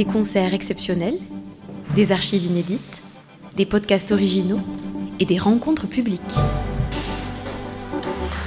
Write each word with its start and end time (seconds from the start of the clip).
Des 0.00 0.06
concerts 0.06 0.54
exceptionnels, 0.54 1.18
des 1.94 2.10
archives 2.10 2.46
inédites, 2.46 3.02
des 3.58 3.66
podcasts 3.66 4.12
originaux 4.12 4.60
et 5.18 5.26
des 5.26 5.36
rencontres 5.36 5.86
publiques. 5.86 6.22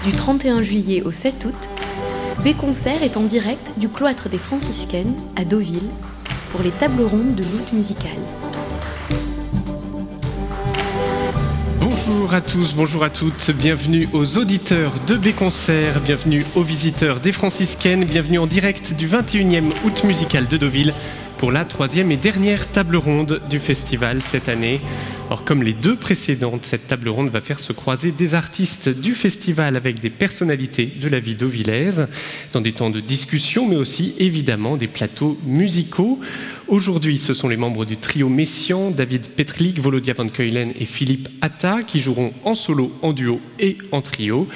Du 0.04 0.14
31 0.14 0.64
juillet 0.64 1.04
au 1.04 1.12
7 1.12 1.46
août, 1.46 1.70
B-Concert 2.44 3.04
est 3.04 3.18
en 3.18 3.22
direct 3.22 3.72
du 3.78 3.88
cloître 3.88 4.30
des 4.30 4.40
franciscaines 4.40 5.14
à 5.36 5.46
Deauville 5.46 5.92
pour 6.52 6.64
les 6.64 6.72
tables 6.72 7.04
rondes 7.04 7.36
de 7.36 7.44
l'août 7.44 7.72
musicale. 7.72 8.10
Bonjour 11.80 12.34
à 12.34 12.42
tous, 12.42 12.74
bonjour 12.74 13.04
à 13.04 13.12
toutes, 13.12 13.52
bienvenue 13.52 14.10
aux 14.14 14.40
auditeurs 14.40 14.94
de 15.06 15.18
B-Concert, 15.18 16.02
bienvenue 16.02 16.44
aux 16.56 16.64
visiteurs 16.64 17.20
des 17.20 17.32
franciscaines, 17.32 18.06
bienvenue 18.06 18.40
en 18.40 18.48
direct 18.48 18.94
du 18.96 19.08
21e 19.08 19.66
août 19.86 20.04
musical 20.04 20.48
de 20.48 20.58
Deauville 20.58 20.94
pour 21.44 21.52
la 21.52 21.66
troisième 21.66 22.10
et 22.10 22.16
dernière 22.16 22.72
table 22.72 22.96
ronde 22.96 23.42
du 23.50 23.60
festival 23.60 24.22
cette 24.22 24.48
année. 24.48 24.80
Or, 25.30 25.44
comme 25.44 25.62
les 25.62 25.74
deux 25.74 25.98
précédentes, 25.98 26.64
cette 26.64 26.88
table 26.88 27.10
ronde 27.10 27.28
va 27.28 27.42
faire 27.42 27.60
se 27.60 27.74
croiser 27.74 28.12
des 28.12 28.34
artistes 28.34 28.88
du 28.88 29.14
festival 29.14 29.76
avec 29.76 30.00
des 30.00 30.10
personnalités 30.10 30.86
de 30.86 31.10
la 31.10 31.20
vie 31.20 31.36
dauvillaise, 31.36 32.08
dans 32.54 32.62
des 32.62 32.72
temps 32.72 32.90
de 32.90 33.02
discussion, 33.02 33.68
mais 33.68 33.76
aussi 33.76 34.16
évidemment 34.20 34.78
des 34.78 34.88
plateaux 34.88 35.38
musicaux. 35.46 36.18
Aujourd'hui, 36.70 37.20
ce 37.20 37.34
sont 37.34 37.50
les 37.50 37.58
membres 37.58 37.84
du 37.84 37.98
trio 37.98 38.30
Messian, 38.30 38.90
David 38.90 39.28
Petlik, 39.32 39.80
Volodia 39.80 40.14
Van 40.14 40.30
Keulen 40.30 40.72
et 40.80 40.86
Philippe 40.86 41.28
Atta, 41.42 41.84
qui 41.84 42.00
joueront 42.00 42.34
en 42.46 42.56
solo, 42.56 42.94
en 43.02 43.12
duo 43.12 43.42
et 43.60 43.78
en 43.92 44.02
trio. 44.02 44.48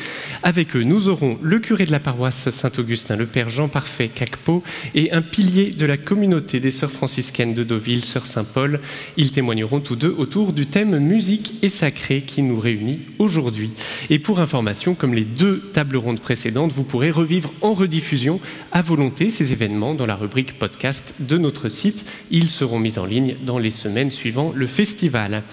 Avec 0.42 0.78
eux, 0.78 0.84
nous 0.84 1.10
aurons 1.10 1.38
le 1.42 1.60
curé 1.60 1.84
de 1.84 1.92
la 1.92 2.00
paroisse 2.00 2.50
Saint-Augustin, 2.50 3.18
le 3.18 3.26
père 3.26 3.50
Jean 3.50 3.68
Parfait 3.68 4.08
Cacpo, 4.08 4.64
et 4.96 5.12
un 5.12 5.22
pilier 5.22 5.72
de 5.72 5.86
la 5.86 5.98
communauté 5.98 6.62
des 6.62 6.72
sœurs 6.72 6.92
franciscaines 6.92 7.54
de 7.54 7.66
Deauville, 7.66 8.06
sœur 8.06 8.26
Saint-Paul. 8.26 8.80
Ils 9.18 9.32
témoigneront 9.32 9.82
tous 9.82 9.98
deux 9.98 10.16
autour 10.18 10.54
du 10.54 10.66
thème 10.66 10.98
musique 11.00 11.56
et 11.62 11.70
sacré 11.70 12.22
qui 12.22 12.42
nous 12.42 12.60
réunit 12.60 13.02
aujourd'hui. 13.20 13.72
Et 14.10 14.18
pour 14.18 14.40
information, 14.40 14.96
comme 14.96 15.14
les 15.14 15.26
deux 15.26 15.60
tables 15.74 15.98
rondes 15.98 16.22
précédentes, 16.22 16.72
vous 16.72 16.84
pourrez 16.84 17.12
revivre 17.12 17.52
en 17.62 17.74
rediffusion 17.74 18.40
à 18.72 18.82
volonté 18.82 19.30
ces 19.30 19.52
événements 19.52 19.94
dans 19.94 20.06
la 20.06 20.16
rubrique 20.16 20.58
podcast 20.58 21.14
de 21.20 21.38
notre 21.38 21.68
site 21.68 21.98
ils 22.32 22.50
seront 22.50 22.80
mis 22.80 23.00
en 23.00 23.06
ligne 23.06 23.36
dans 23.46 23.58
les 23.58 23.72
semaines 23.72 24.12
suivant 24.12 24.52
le 24.56 24.68
festival. 24.68 25.44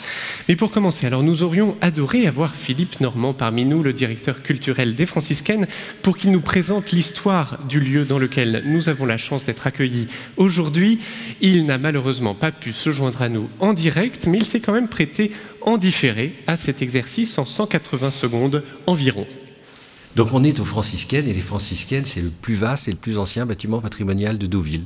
Mais 0.48 0.56
pour 0.56 0.70
commencer, 0.70 1.06
alors 1.06 1.22
nous 1.22 1.42
aurions 1.42 1.76
adoré 1.80 2.26
avoir 2.26 2.54
Philippe 2.54 3.00
Normand 3.00 3.34
parmi 3.34 3.64
nous, 3.64 3.82
le 3.82 3.92
directeur 3.92 4.42
culturel 4.42 4.94
des 4.94 5.06
franciscaines, 5.06 5.66
pour 6.02 6.16
qu'il 6.16 6.30
nous 6.30 6.40
présente 6.40 6.92
l'histoire 6.92 7.58
du 7.68 7.80
lieu 7.80 8.04
dans 8.04 8.18
lequel 8.18 8.62
nous 8.66 8.88
avons 8.88 9.06
la 9.06 9.18
chance 9.18 9.44
d'être 9.44 9.66
accueillis 9.66 10.08
aujourd'hui. 10.36 10.98
Il 11.40 11.64
n'a 11.64 11.78
malheureusement 11.78 12.34
pas 12.34 12.52
pu 12.52 12.72
se 12.72 12.90
joindre 12.90 13.22
à 13.22 13.28
nous 13.28 13.48
en 13.60 13.72
direct, 13.72 14.26
mais 14.26 14.38
il 14.38 14.44
s'est 14.44 14.60
quand 14.60 14.72
même 14.72 14.88
prêté 14.88 15.32
en 15.62 15.78
différé 15.78 16.34
à 16.46 16.56
cet 16.56 16.82
exercice 16.82 17.38
en 17.38 17.44
180 17.44 18.10
secondes 18.10 18.62
environ. 18.86 19.26
Donc 20.16 20.32
on 20.32 20.44
est 20.44 20.60
aux 20.60 20.64
franciscaines 20.64 21.28
et 21.28 21.32
les 21.32 21.40
franciscaines, 21.40 22.04
c'est 22.04 22.20
le 22.20 22.30
plus 22.30 22.54
vaste 22.54 22.86
et 22.86 22.92
le 22.92 22.96
plus 22.96 23.18
ancien 23.18 23.46
bâtiment 23.46 23.80
patrimonial 23.80 24.38
de 24.38 24.46
Deauville. 24.46 24.84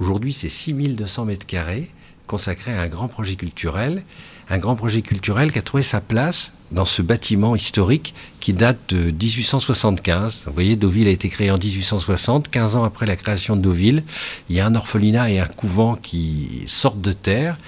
Aujourd'hui, 0.00 0.32
c'est 0.32 0.48
6200 0.48 1.26
mètres 1.26 1.46
carrés 1.46 1.90
consacrés 2.26 2.72
à 2.72 2.80
un 2.80 2.88
grand 2.88 3.08
projet 3.08 3.34
culturel, 3.34 4.02
un 4.50 4.58
grand 4.58 4.74
projet 4.74 5.00
culturel 5.00 5.52
qui 5.52 5.58
a 5.58 5.62
trouvé 5.62 5.82
sa 5.82 6.00
place 6.00 6.52
dans 6.72 6.84
ce 6.84 7.02
bâtiment 7.02 7.56
historique 7.56 8.14
qui 8.40 8.52
date 8.52 8.78
de 8.88 9.10
1875. 9.10 10.42
Vous 10.46 10.52
voyez, 10.52 10.76
Deauville 10.76 11.08
a 11.08 11.10
été 11.10 11.28
créé 11.28 11.50
en 11.50 11.58
1860, 11.58 12.48
15 12.50 12.76
ans 12.76 12.84
après 12.84 13.06
la 13.06 13.16
création 13.16 13.56
de 13.56 13.62
Deauville. 13.62 14.04
Il 14.48 14.56
y 14.56 14.60
a 14.60 14.66
un 14.66 14.74
orphelinat 14.74 15.30
et 15.30 15.40
un 15.40 15.46
couvent 15.46 15.94
qui 15.94 16.64
sortent 16.66 17.00
de 17.00 17.12
terre 17.12 17.58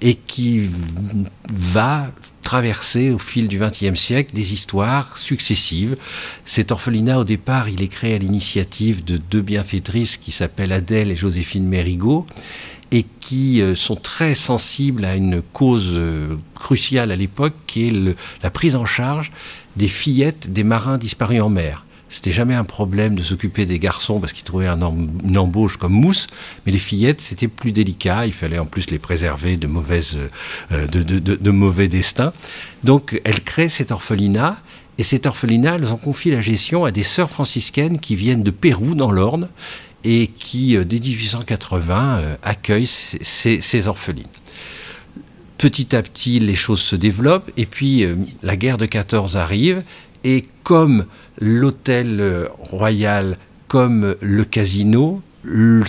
et 0.00 0.14
qui 0.14 0.70
va 1.52 2.10
traverser 2.42 3.10
au 3.10 3.18
fil 3.18 3.46
du 3.46 3.58
XXe 3.58 3.98
siècle 3.98 4.34
des 4.34 4.52
histoires 4.52 5.18
successives. 5.18 5.96
Cet 6.44 6.72
orphelinat, 6.72 7.18
au 7.18 7.24
départ, 7.24 7.68
il 7.68 7.82
est 7.82 7.88
créé 7.88 8.14
à 8.14 8.18
l'initiative 8.18 9.04
de 9.04 9.18
deux 9.18 9.42
bienfaitrices 9.42 10.16
qui 10.16 10.32
s'appellent 10.32 10.72
Adèle 10.72 11.10
et 11.10 11.16
Joséphine 11.16 11.66
Mérigot 11.66 12.26
et 12.90 13.04
qui 13.20 13.60
euh, 13.60 13.74
sont 13.74 13.96
très 13.96 14.34
sensibles 14.34 15.04
à 15.04 15.14
une 15.14 15.42
cause 15.52 15.90
euh, 15.92 16.36
cruciale 16.54 17.10
à 17.10 17.16
l'époque, 17.16 17.54
qui 17.66 17.88
est 17.88 18.16
la 18.42 18.50
prise 18.50 18.76
en 18.76 18.86
charge 18.86 19.30
des 19.76 19.88
fillettes 19.88 20.52
des 20.52 20.64
marins 20.64 20.98
disparus 20.98 21.42
en 21.42 21.50
mer. 21.50 21.84
C'était 22.10 22.32
jamais 22.32 22.54
un 22.54 22.64
problème 22.64 23.16
de 23.16 23.22
s'occuper 23.22 23.66
des 23.66 23.78
garçons 23.78 24.18
parce 24.18 24.32
qu'ils 24.32 24.44
trouvaient 24.44 24.66
un 24.66 24.80
une 25.24 25.36
embauche 25.36 25.76
comme 25.76 25.92
mousse, 25.92 26.26
mais 26.64 26.72
les 26.72 26.78
fillettes 26.78 27.20
c'était 27.20 27.48
plus 27.48 27.70
délicat. 27.70 28.24
Il 28.24 28.32
fallait 28.32 28.58
en 28.58 28.64
plus 28.64 28.90
les 28.90 28.98
préserver 28.98 29.58
de 29.58 29.66
mauvaises, 29.66 30.18
euh, 30.72 30.86
de, 30.86 31.02
de, 31.02 31.50
mauvais 31.50 31.88
destins. 31.88 32.32
Donc 32.82 33.20
elles 33.24 33.42
créent 33.42 33.68
cet 33.68 33.92
orphelinat 33.92 34.62
et 34.98 35.04
cet 35.04 35.26
orphelinat, 35.26 35.76
elles 35.76 35.92
ont 35.92 35.98
confié 35.98 36.32
la 36.32 36.40
gestion 36.40 36.84
à 36.84 36.90
des 36.90 37.04
sœurs 37.04 37.30
franciscaines 37.30 38.00
qui 38.00 38.16
viennent 38.16 38.42
de 38.42 38.50
Pérou 38.50 38.96
dans 38.96 39.12
l'Orne 39.12 39.48
et 40.04 40.28
qui 40.28 40.76
euh, 40.76 40.84
dès 40.84 40.98
1880 40.98 42.18
euh, 42.18 42.36
accueillent 42.42 42.86
ces, 42.86 43.86
orphelines 43.86 44.26
petit 45.58 45.94
à 45.96 46.02
petit, 46.02 46.38
les 46.38 46.54
choses 46.54 46.80
se 46.80 46.94
développent. 46.94 47.50
Et 47.56 47.66
puis, 47.66 48.06
la 48.44 48.56
guerre 48.56 48.78
de 48.78 48.86
14 48.86 49.36
arrive. 49.36 49.82
Et 50.22 50.44
comme 50.62 51.04
l'hôtel 51.40 52.20
euh, 52.20 52.46
royal 52.60 53.38
comme 53.66 54.14
le 54.20 54.44
casino, 54.44 55.20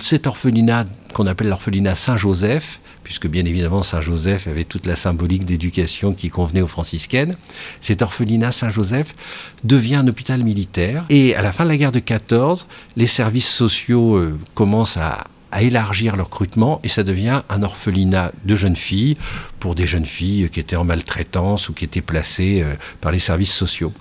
cet 0.01 0.27
orphelinat 0.27 0.85
qu'on 1.13 1.27
appelle 1.27 1.49
l'orphelinat 1.49 1.95
Saint-Joseph, 1.95 2.81
puisque 3.09 3.27
bien 3.27 3.43
évidemment 3.45 3.81
Saint-Joseph 3.81 4.45
avait 4.45 4.65
toute 4.65 4.85
la 4.85 4.95
symbolique 4.95 5.43
d'éducation 5.43 6.13
qui 6.13 6.29
convenait 6.29 6.61
aux 6.61 6.67
franciscaines, 6.67 7.37
cet 7.81 8.03
orphelinat 8.03 8.51
Saint-Joseph 8.51 9.15
devient 9.63 9.95
un 9.95 10.07
hôpital 10.07 10.43
militaire. 10.43 11.05
Et 11.09 11.35
à 11.35 11.41
la 11.41 11.51
fin 11.51 11.63
de 11.63 11.69
la 11.69 11.77
guerre 11.77 11.91
de 11.91 11.97
14, 11.97 12.67
les 12.97 13.07
services 13.07 13.49
sociaux 13.49 14.15
euh, 14.15 14.37
commencent 14.53 14.97
à, 14.97 15.23
élargir 15.59 16.15
leur 16.15 16.27
recrutement 16.27 16.79
et 16.83 16.89
ça 16.89 17.01
devient 17.01 17.41
un 17.49 17.63
orphelinat 17.63 18.31
de 18.45 18.55
jeunes 18.55 18.75
filles 18.75 19.17
pour 19.59 19.73
des 19.73 19.87
jeunes 19.87 20.05
filles 20.05 20.47
qui 20.51 20.59
étaient 20.59 20.75
en 20.75 20.83
maltraitance 20.83 21.69
ou 21.69 21.73
qui 21.73 21.85
étaient 21.85 22.03
placées 22.03 22.61
euh, 22.61 22.75
par 23.01 23.11
les 23.11 23.17
services 23.17 23.53
sociaux. 23.53 23.91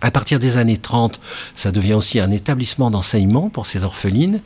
À 0.00 0.12
partir 0.12 0.38
des 0.38 0.58
années 0.58 0.78
30, 0.78 1.20
ça 1.56 1.72
devient 1.72 1.94
aussi 1.94 2.20
un 2.20 2.30
établissement 2.30 2.92
d'enseignement 2.92 3.50
pour 3.50 3.66
ces 3.66 3.82
orphelines 3.82 4.40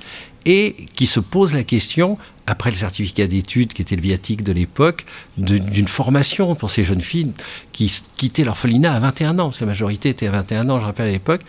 et 0.46 0.76
qui 0.94 1.06
se 1.06 1.20
pose 1.20 1.52
la 1.52 1.64
question, 1.64 2.16
après 2.46 2.70
le 2.70 2.76
certificat 2.76 3.26
d'études 3.26 3.72
qui 3.72 3.82
était 3.82 3.96
le 3.96 4.02
viatique 4.02 4.44
de 4.44 4.52
l'époque, 4.52 5.04
d'une 5.36 5.88
formation 5.88 6.54
pour 6.54 6.70
ces 6.70 6.84
jeunes 6.84 7.00
filles 7.00 7.32
qui 7.72 7.92
quittaient 8.16 8.44
l'orphelinat 8.44 8.94
à 8.94 9.00
21 9.00 9.40
ans, 9.40 9.46
parce 9.46 9.58
que 9.58 9.64
la 9.64 9.70
majorité 9.70 10.08
était 10.08 10.28
à 10.28 10.30
21 10.30 10.70
ans, 10.70 10.80
je 10.80 10.84
rappelle 10.84 11.08
à 11.08 11.12
l'époque. 11.12 11.42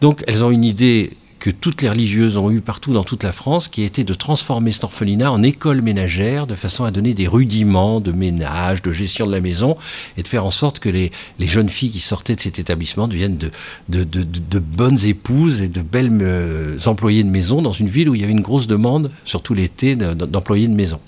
Donc 0.00 0.22
elles 0.28 0.44
ont 0.44 0.52
une 0.52 0.64
idée 0.64 1.16
que 1.38 1.50
toutes 1.50 1.82
les 1.82 1.88
religieuses 1.88 2.36
ont 2.36 2.50
eu 2.50 2.60
partout 2.60 2.92
dans 2.92 3.04
toute 3.04 3.22
la 3.22 3.32
France, 3.32 3.68
qui 3.68 3.82
était 3.82 4.04
de 4.04 4.14
transformer 4.14 4.72
cet 4.72 4.84
orphelinat 4.84 5.30
en 5.30 5.42
école 5.42 5.82
ménagère, 5.82 6.46
de 6.46 6.54
façon 6.54 6.84
à 6.84 6.90
donner 6.90 7.14
des 7.14 7.28
rudiments 7.28 8.00
de 8.00 8.12
ménage, 8.12 8.82
de 8.82 8.92
gestion 8.92 9.26
de 9.26 9.32
la 9.32 9.40
maison, 9.40 9.76
et 10.16 10.22
de 10.22 10.28
faire 10.28 10.46
en 10.46 10.50
sorte 10.50 10.78
que 10.78 10.88
les, 10.88 11.12
jeunes 11.40 11.68
filles 11.68 11.90
qui 11.90 12.00
sortaient 12.00 12.34
de 12.34 12.40
cet 12.40 12.58
établissement 12.58 13.06
deviennent 13.06 13.38
de, 13.38 13.50
de, 13.88 14.58
bonnes 14.58 15.04
épouses 15.04 15.60
et 15.60 15.68
de 15.68 15.82
belles 15.82 16.10
euh, 16.22 16.78
employées 16.86 17.22
de 17.22 17.30
maison 17.30 17.62
dans 17.62 17.72
une 17.72 17.88
ville 17.88 18.08
où 18.08 18.14
il 18.14 18.20
y 18.20 18.24
avait 18.24 18.32
une 18.32 18.40
grosse 18.40 18.66
demande, 18.66 19.10
surtout 19.24 19.54
l'été, 19.54 19.94
d'employés 19.94 20.68
de 20.68 20.74
maison. 20.74 21.00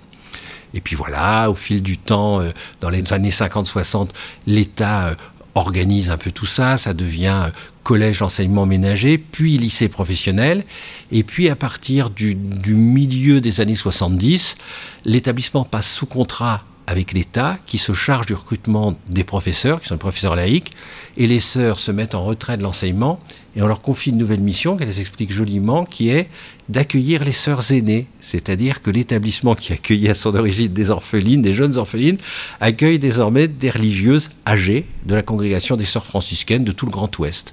Et 0.74 0.80
puis 0.80 0.96
voilà, 0.96 1.50
au 1.50 1.54
fil 1.54 1.82
du 1.82 1.96
temps, 1.96 2.40
euh, 2.40 2.50
dans 2.80 2.90
les 2.90 3.12
années 3.12 3.30
50-60, 3.30 4.10
l'État 4.46 5.06
euh, 5.06 5.14
organise 5.54 6.10
un 6.10 6.16
peu 6.16 6.30
tout 6.30 6.46
ça, 6.46 6.76
ça 6.76 6.94
devient 6.94 7.50
collège 7.88 8.18
d'enseignement 8.18 8.66
ménager, 8.66 9.16
puis 9.16 9.56
lycée 9.56 9.88
professionnel. 9.88 10.62
Et 11.10 11.22
puis 11.22 11.48
à 11.48 11.56
partir 11.56 12.10
du, 12.10 12.36
milieu 12.66 13.40
des 13.40 13.62
années 13.62 13.74
70, 13.74 14.56
l'établissement 15.06 15.64
passe 15.64 15.90
sous 15.90 16.04
contrat 16.04 16.64
avec 16.88 17.12
l'État 17.12 17.58
qui 17.66 17.76
se 17.76 17.92
charge 17.92 18.24
du 18.24 18.32
recrutement 18.32 18.98
des 19.10 19.22
professeurs, 19.22 19.82
qui 19.82 19.88
sont 19.88 19.96
des 19.96 20.00
professeurs 20.00 20.34
laïcs, 20.34 20.72
et 21.18 21.26
les 21.26 21.38
sœurs 21.38 21.78
se 21.78 21.92
mettent 21.92 22.14
en 22.14 22.24
retrait 22.24 22.56
de 22.56 22.62
l'enseignement 22.62 23.20
et 23.54 23.62
on 23.62 23.66
leur 23.66 23.82
confie 23.82 24.08
une 24.08 24.16
nouvelle 24.16 24.40
mission 24.40 24.76
qu'elles 24.76 24.98
expliquent 24.98 25.32
joliment, 25.32 25.84
qui 25.84 26.08
est 26.08 26.28
d'accueillir 26.70 27.24
les 27.24 27.32
sœurs 27.32 27.72
aînées, 27.72 28.06
c'est-à-dire 28.22 28.80
que 28.80 28.90
l'établissement 28.90 29.54
qui 29.54 29.74
accueillait 29.74 30.10
à 30.10 30.14
son 30.14 30.34
origine 30.34 30.72
des 30.72 30.90
orphelines, 30.90 31.42
des 31.42 31.52
jeunes 31.52 31.76
orphelines, 31.76 32.16
accueille 32.60 32.98
désormais 32.98 33.48
des 33.48 33.68
religieuses 33.68 34.30
âgées 34.46 34.86
de 35.04 35.14
la 35.14 35.22
congrégation 35.22 35.76
des 35.76 35.84
sœurs 35.84 36.06
franciscaines 36.06 36.64
de 36.64 36.72
tout 36.72 36.86
le 36.86 36.92
Grand 36.92 37.18
Ouest. 37.18 37.52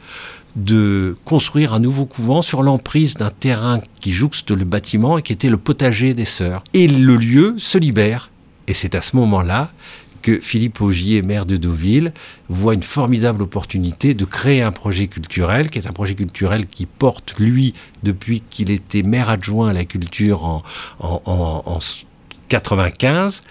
de 0.56 1.18
construire 1.26 1.74
un 1.74 1.80
nouveau 1.80 2.06
couvent 2.06 2.44
sur 2.44 2.62
l'emprise 2.62 3.16
d'un 3.16 3.32
terrain 3.32 3.80
qui 4.00 4.12
jouxte 4.12 4.52
le 4.52 4.66
bâtiment 4.66 5.18
et 5.18 5.24
qui 5.24 5.34
était 5.34 5.50
le 5.50 5.58
potager 5.58 6.14
des 6.14 6.26
sœurs. 6.26 6.64
Et 6.74 6.88
le 6.88 7.18
lieu 7.18 7.56
se 7.58 7.80
libère. 7.80 8.30
Et 8.68 8.74
c'est 8.74 8.96
à 8.96 9.02
ce 9.02 9.16
moment-là 9.16 9.72
que 10.22 10.40
Philippe 10.40 10.80
Augier, 10.80 11.22
maire 11.22 11.46
de 11.46 11.58
Deauville, 11.58 12.14
voit 12.48 12.74
une 12.74 12.84
formidable 12.84 13.42
opportunité 13.42 14.14
de 14.14 14.24
créer 14.26 14.62
un 14.62 14.72
projet 14.72 15.08
culturel, 15.08 15.70
qui 15.70 15.80
est 15.80 15.88
un 15.88 15.92
projet 15.92 16.16
culturel 16.16 16.66
qui 16.66 16.86
porte, 16.86 17.36
lui, 17.40 17.74
depuis 18.04 18.42
qu'il 18.50 18.72
était 18.72 19.04
maire 19.04 19.30
adjoint 19.30 19.70
à 19.70 19.74
la 19.74 19.84
culture 19.84 20.46
en, 20.46 20.64
en, 21.00 21.64
en, 21.66 21.80
95, 22.50 23.44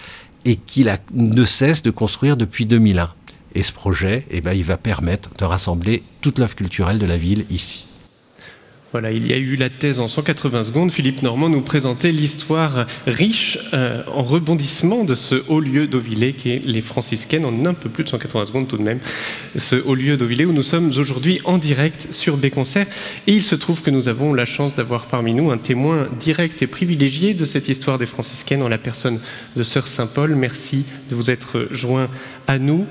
et 0.45 0.55
qu'il 0.57 0.93
ne 1.13 1.45
cesse 1.45 1.83
de 1.83 1.91
construire 1.91 2.37
depuis 2.37 2.65
2001. 2.65 3.13
Et 3.55 3.63
ce 3.63 3.71
projet, 3.71 4.25
eh 4.31 4.41
ben, 4.41 4.53
il 4.53 4.63
va 4.63 4.77
permettre 4.77 5.29
de 5.37 5.45
rassembler 5.45 6.03
toute 6.21 6.39
l'œuvre 6.39 6.55
culturelle 6.55 6.99
de 6.99 7.05
la 7.05 7.17
ville 7.17 7.45
ici. 7.49 7.85
Voilà, 8.93 9.11
il 9.11 9.25
y 9.25 9.33
a 9.33 9.37
eu 9.37 9.55
la 9.55 9.71
thèse 9.71 9.99
en 9.99 10.07
180 10.07 10.65
secondes. 10.65 10.91
Philippe 10.91 11.23
Normand 11.23 11.49
nous 11.49 11.61
présentait 11.61 12.11
l'histoire 12.11 12.85
riche 13.07 13.57
euh, 13.73 14.03
en 14.13 14.21
rebondissement 14.21 15.03
de 15.03 15.15
ce 15.15 15.43
haut 15.47 15.59
lieu 15.59 15.87
d'Auvillé 15.87 16.33
qui 16.33 16.51
est 16.51 16.61
les 16.63 16.81
franciscaines 16.81 17.43
en 17.43 17.65
un 17.65 17.73
peu 17.73 17.89
plus 17.89 18.03
de 18.03 18.09
180 18.09 18.45
secondes 18.45 18.67
tout 18.67 18.77
de 18.77 18.83
même. 18.83 18.99
Ce 19.55 19.75
haut 19.77 19.95
lieu 19.95 20.15
d'Auvillé 20.15 20.45
où 20.45 20.53
nous 20.53 20.61
sommes 20.61 20.89
aujourd'hui 20.89 21.41
en 21.43 21.57
direct 21.57 22.13
sur 22.13 22.37
Béconcert. 22.37 22.85
Et 23.25 23.33
il 23.33 23.41
se 23.41 23.55
trouve 23.55 23.81
que 23.81 23.89
nous 23.89 24.09
avons 24.09 24.31
la 24.31 24.45
chance 24.45 24.75
d'avoir 24.75 25.07
parmi 25.07 25.33
nous 25.33 25.49
un 25.49 25.57
témoin 25.57 26.07
direct 26.19 26.61
et 26.61 26.67
privilégié 26.67 27.33
de 27.33 27.45
cette 27.45 27.69
histoire 27.69 27.97
des 27.97 28.05
franciscaines 28.05 28.61
en 28.61 28.69
la 28.69 28.77
personne 28.77 29.19
de 29.55 29.63
Sœur 29.63 29.87
Saint-Paul. 29.87 30.35
Merci 30.35 30.85
de 31.09 31.15
vous 31.15 31.31
être 31.31 31.67
joint 31.71 32.09
à 32.45 32.59
nous. 32.59 32.85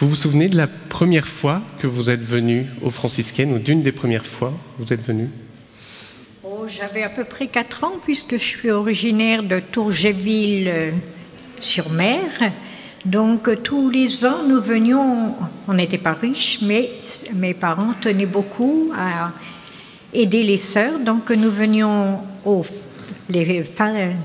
Vous 0.00 0.08
vous 0.08 0.16
souvenez 0.16 0.48
de 0.48 0.56
la 0.56 0.66
première 0.66 1.28
fois 1.28 1.62
que 1.78 1.86
vous 1.86 2.10
êtes 2.10 2.24
venu 2.24 2.66
aux 2.82 2.90
franciscaines, 2.90 3.52
ou 3.52 3.60
d'une 3.60 3.80
des 3.80 3.92
premières 3.92 4.26
fois 4.26 4.52
que 4.76 4.82
vous 4.82 4.92
êtes 4.92 5.06
venu? 5.06 5.28
Oh, 6.42 6.66
J'avais 6.66 7.04
à 7.04 7.08
peu 7.08 7.22
près 7.22 7.46
4 7.46 7.84
ans, 7.84 7.92
puisque 8.02 8.32
je 8.32 8.44
suis 8.44 8.72
originaire 8.72 9.44
de 9.44 9.60
Tourgéville-sur-Mer. 9.60 12.22
Donc 13.04 13.62
tous 13.62 13.88
les 13.88 14.24
ans, 14.24 14.42
nous 14.48 14.60
venions, 14.60 15.36
on 15.68 15.74
n'était 15.74 15.98
pas 15.98 16.14
riches, 16.14 16.58
mais 16.62 16.90
mes 17.34 17.54
parents 17.54 17.94
tenaient 18.00 18.26
beaucoup 18.26 18.90
à 18.98 19.30
aider 20.12 20.42
les 20.42 20.56
sœurs. 20.56 20.98
Donc 20.98 21.30
nous 21.30 21.52
venions 21.52 22.18
aux 22.44 22.66
les 23.28 23.64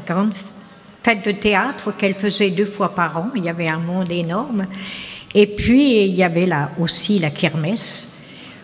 grandes 0.07 0.33
fêtes 1.04 1.25
de 1.25 1.31
théâtre 1.31 1.95
qu'elles 1.95 2.16
faisaient 2.16 2.50
deux 2.50 2.66
fois 2.66 2.95
par 2.95 3.18
an. 3.18 3.30
Il 3.36 3.44
y 3.44 3.50
avait 3.50 3.68
un 3.68 3.80
monde 3.80 4.12
énorme. 4.12 4.66
Et 5.36 5.48
puis, 5.48 6.06
il 6.06 6.16
y 6.16 6.24
avait 6.24 6.46
là 6.46 6.72
aussi 6.80 7.20
la 7.20 7.30
kermesse. 7.30 8.10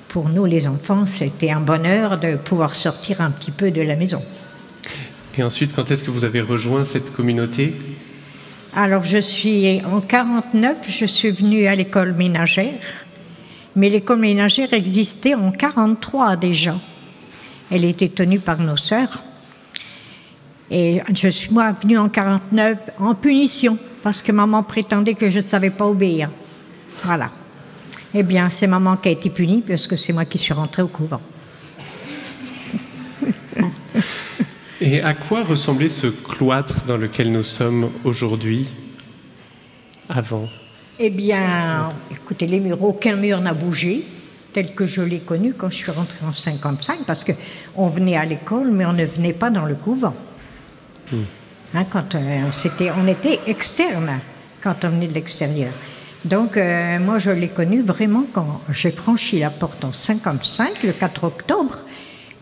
Pour 0.08 0.30
nous, 0.30 0.46
les 0.46 0.68
enfants, 0.68 1.06
c'était 1.06 1.52
un 1.52 1.60
bonheur 1.60 2.20
de 2.20 2.36
pouvoir 2.36 2.74
sortir 2.74 3.22
un 3.22 3.32
petit 3.32 3.52
peu 3.52 3.72
de 3.72 3.82
la 3.82 3.96
maison. 3.96 4.22
Et 5.38 5.44
ensuite, 5.44 5.74
quand 5.74 5.92
est-ce 5.92 6.04
que 6.04 6.12
vous 6.12 6.26
avez 6.26 6.42
rejoint 6.42 6.84
cette 6.84 7.14
communauté? 7.14 7.76
Alors, 8.74 9.04
je 9.04 9.18
suis 9.18 9.82
en 9.86 10.02
49, 10.02 10.90
je 10.90 11.06
suis 11.06 11.32
venue 11.32 11.68
à 11.68 11.76
l'école 11.76 12.14
ménagère. 12.14 12.80
Mais 13.76 13.90
l'école 13.90 14.20
ménagère 14.20 14.74
existait 14.74 15.36
en 15.36 15.52
43 15.52 16.38
déjà. 16.38 16.76
Elle 17.70 17.86
était 17.86 18.10
tenue 18.10 18.40
par 18.40 18.60
nos 18.60 18.78
sœurs. 18.78 19.22
Et 20.72 21.00
je 21.14 21.28
suis 21.28 21.52
moi 21.52 21.74
venue 21.82 21.98
en 21.98 22.10
49 22.10 22.78
en 23.00 23.14
punition 23.14 23.78
parce 24.02 24.22
que 24.22 24.32
maman 24.32 24.64
prétendait 24.64 25.14
que 25.14 25.30
je 25.30 25.38
ne 25.38 25.42
savais 25.42 25.70
pas 25.70 25.86
obéir. 25.86 26.30
Voilà. 27.04 27.30
Eh 28.14 28.24
bien, 28.24 28.50
c'est 28.50 28.68
maman 28.68 28.98
qui 28.98 29.10
a 29.10 29.12
été 29.12 29.30
punie 29.30 29.62
parce 29.62 29.88
que 29.88 29.96
c'est 29.96 30.14
moi 30.14 30.26
qui 30.26 30.38
suis 30.38 30.54
rentrée 30.54 30.82
au 30.82 30.88
couvent. 30.88 31.22
Et 34.82 35.02
à 35.02 35.14
quoi 35.14 35.44
ressemblait 35.44 35.88
ce 35.88 36.08
cloître 36.08 36.86
dans 36.86 36.98
lequel 36.98 37.32
nous 37.32 37.44
sommes 37.44 37.90
aujourd'hui, 38.04 38.74
avant? 40.10 40.48
Eh 41.00 41.10
bien, 41.10 41.90
écoutez, 42.12 42.48
les 42.48 42.60
murs, 42.60 42.82
aucun 42.84 43.16
mur 43.16 43.42
n'a 43.42 43.54
bougé, 43.54 44.06
tel 44.54 44.74
que 44.74 44.86
je 44.86 45.02
l'ai 45.02 45.20
connu 45.20 45.54
quand 45.54 45.70
je 45.70 45.76
suis 45.76 45.92
rentrée 45.92 46.26
en 46.26 46.32
55, 46.32 47.00
parce 47.06 47.26
qu'on 47.26 47.88
venait 47.88 48.16
à 48.16 48.24
l'école, 48.24 48.72
mais 48.72 48.86
on 48.86 48.94
ne 48.94 49.06
venait 49.06 49.34
pas 49.34 49.50
dans 49.50 49.66
le 49.66 49.76
couvent. 49.76 50.16
Hmm. 51.12 51.24
Hein, 51.74 51.86
quand 51.90 52.16
euh, 52.16 52.52
c'était, 52.52 52.92
on 52.92 53.08
était 53.08 53.42
externe 53.48 54.20
quand 54.62 54.86
on 54.86 54.90
venait 54.90 55.08
de 55.08 55.14
l'extérieur. 55.14 55.72
Donc, 56.26 56.58
euh, 56.58 56.98
moi, 56.98 57.20
je 57.20 57.30
l'ai 57.30 57.50
connu 57.50 57.84
vraiment 57.84 58.26
quand 58.34 58.62
j'ai 58.72 58.90
franchi 58.90 59.38
la 59.38 59.52
porte 59.52 59.86
en 59.86 59.92
55, 59.92 60.82
le 60.82 60.92
4 60.92 61.24
octobre, 61.24 61.84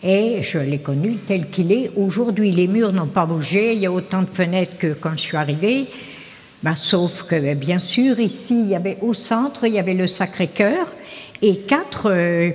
et 0.02 0.42
je 0.42 0.58
l'ai 0.58 0.80
connu 0.80 1.18
tel 1.28 1.50
qu'il 1.50 1.74
est. 1.74 1.92
Aujourd'hui, 1.98 2.52
les 2.52 2.68
murs 2.68 2.94
n'ont 2.94 3.08
pas 3.08 3.26
bougé, 3.26 3.74
il 3.74 3.80
y 3.80 3.86
a 3.86 3.92
autant 3.92 4.22
de 4.22 4.30
fenêtres 4.34 4.78
que 4.78 4.94
quand 4.94 5.12
je 5.12 5.22
suis 5.22 5.36
arrivée. 5.36 5.88
Ben, 6.64 6.78
sauf 6.78 7.24
que, 7.24 7.54
bien 7.56 7.78
sûr, 7.78 8.22
ici, 8.22 8.62
il 8.62 8.70
y 8.70 8.76
avait 8.76 9.00
au 9.02 9.14
centre, 9.14 9.66
il 9.66 9.74
y 9.74 9.80
avait 9.80 9.94
le 9.94 10.08
Sacré-Cœur 10.08 10.88
et 11.42 11.58
quatre 11.58 12.10
euh, 12.10 12.52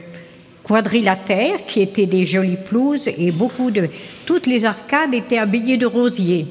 quadrilatères 0.63 1.67
qui 1.67 1.83
étaient 1.83 2.07
des 2.07 2.25
jolies 2.25 2.57
pelouses 2.57 3.07
et 3.07 3.33
beaucoup 3.33 3.71
de. 3.71 3.91
Toutes 4.25 4.47
les 4.47 4.65
arcades 4.65 5.13
étaient 5.13 5.37
habillées 5.37 5.77
de 5.77 5.85
rosiers. 5.85 6.47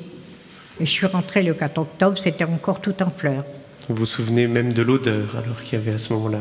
Et 0.79 0.85
je 0.85 0.91
suis 0.91 1.07
rentrée 1.07 1.41
le 1.41 1.55
4 1.55 1.79
octobre, 1.79 2.17
c'était 2.19 2.43
encore 2.43 2.79
tout 2.79 3.01
en 3.01 3.09
fleurs. 3.09 3.43
Vous 3.89 3.95
vous 3.95 4.05
souvenez 4.05 4.47
même 4.47 4.73
de 4.73 4.81
l'odeur 4.81 5.37
alors 5.37 5.63
qu'il 5.63 5.79
y 5.79 5.81
avait 5.81 5.93
à 5.93 5.97
ce 5.97 6.11
moment-là? 6.11 6.39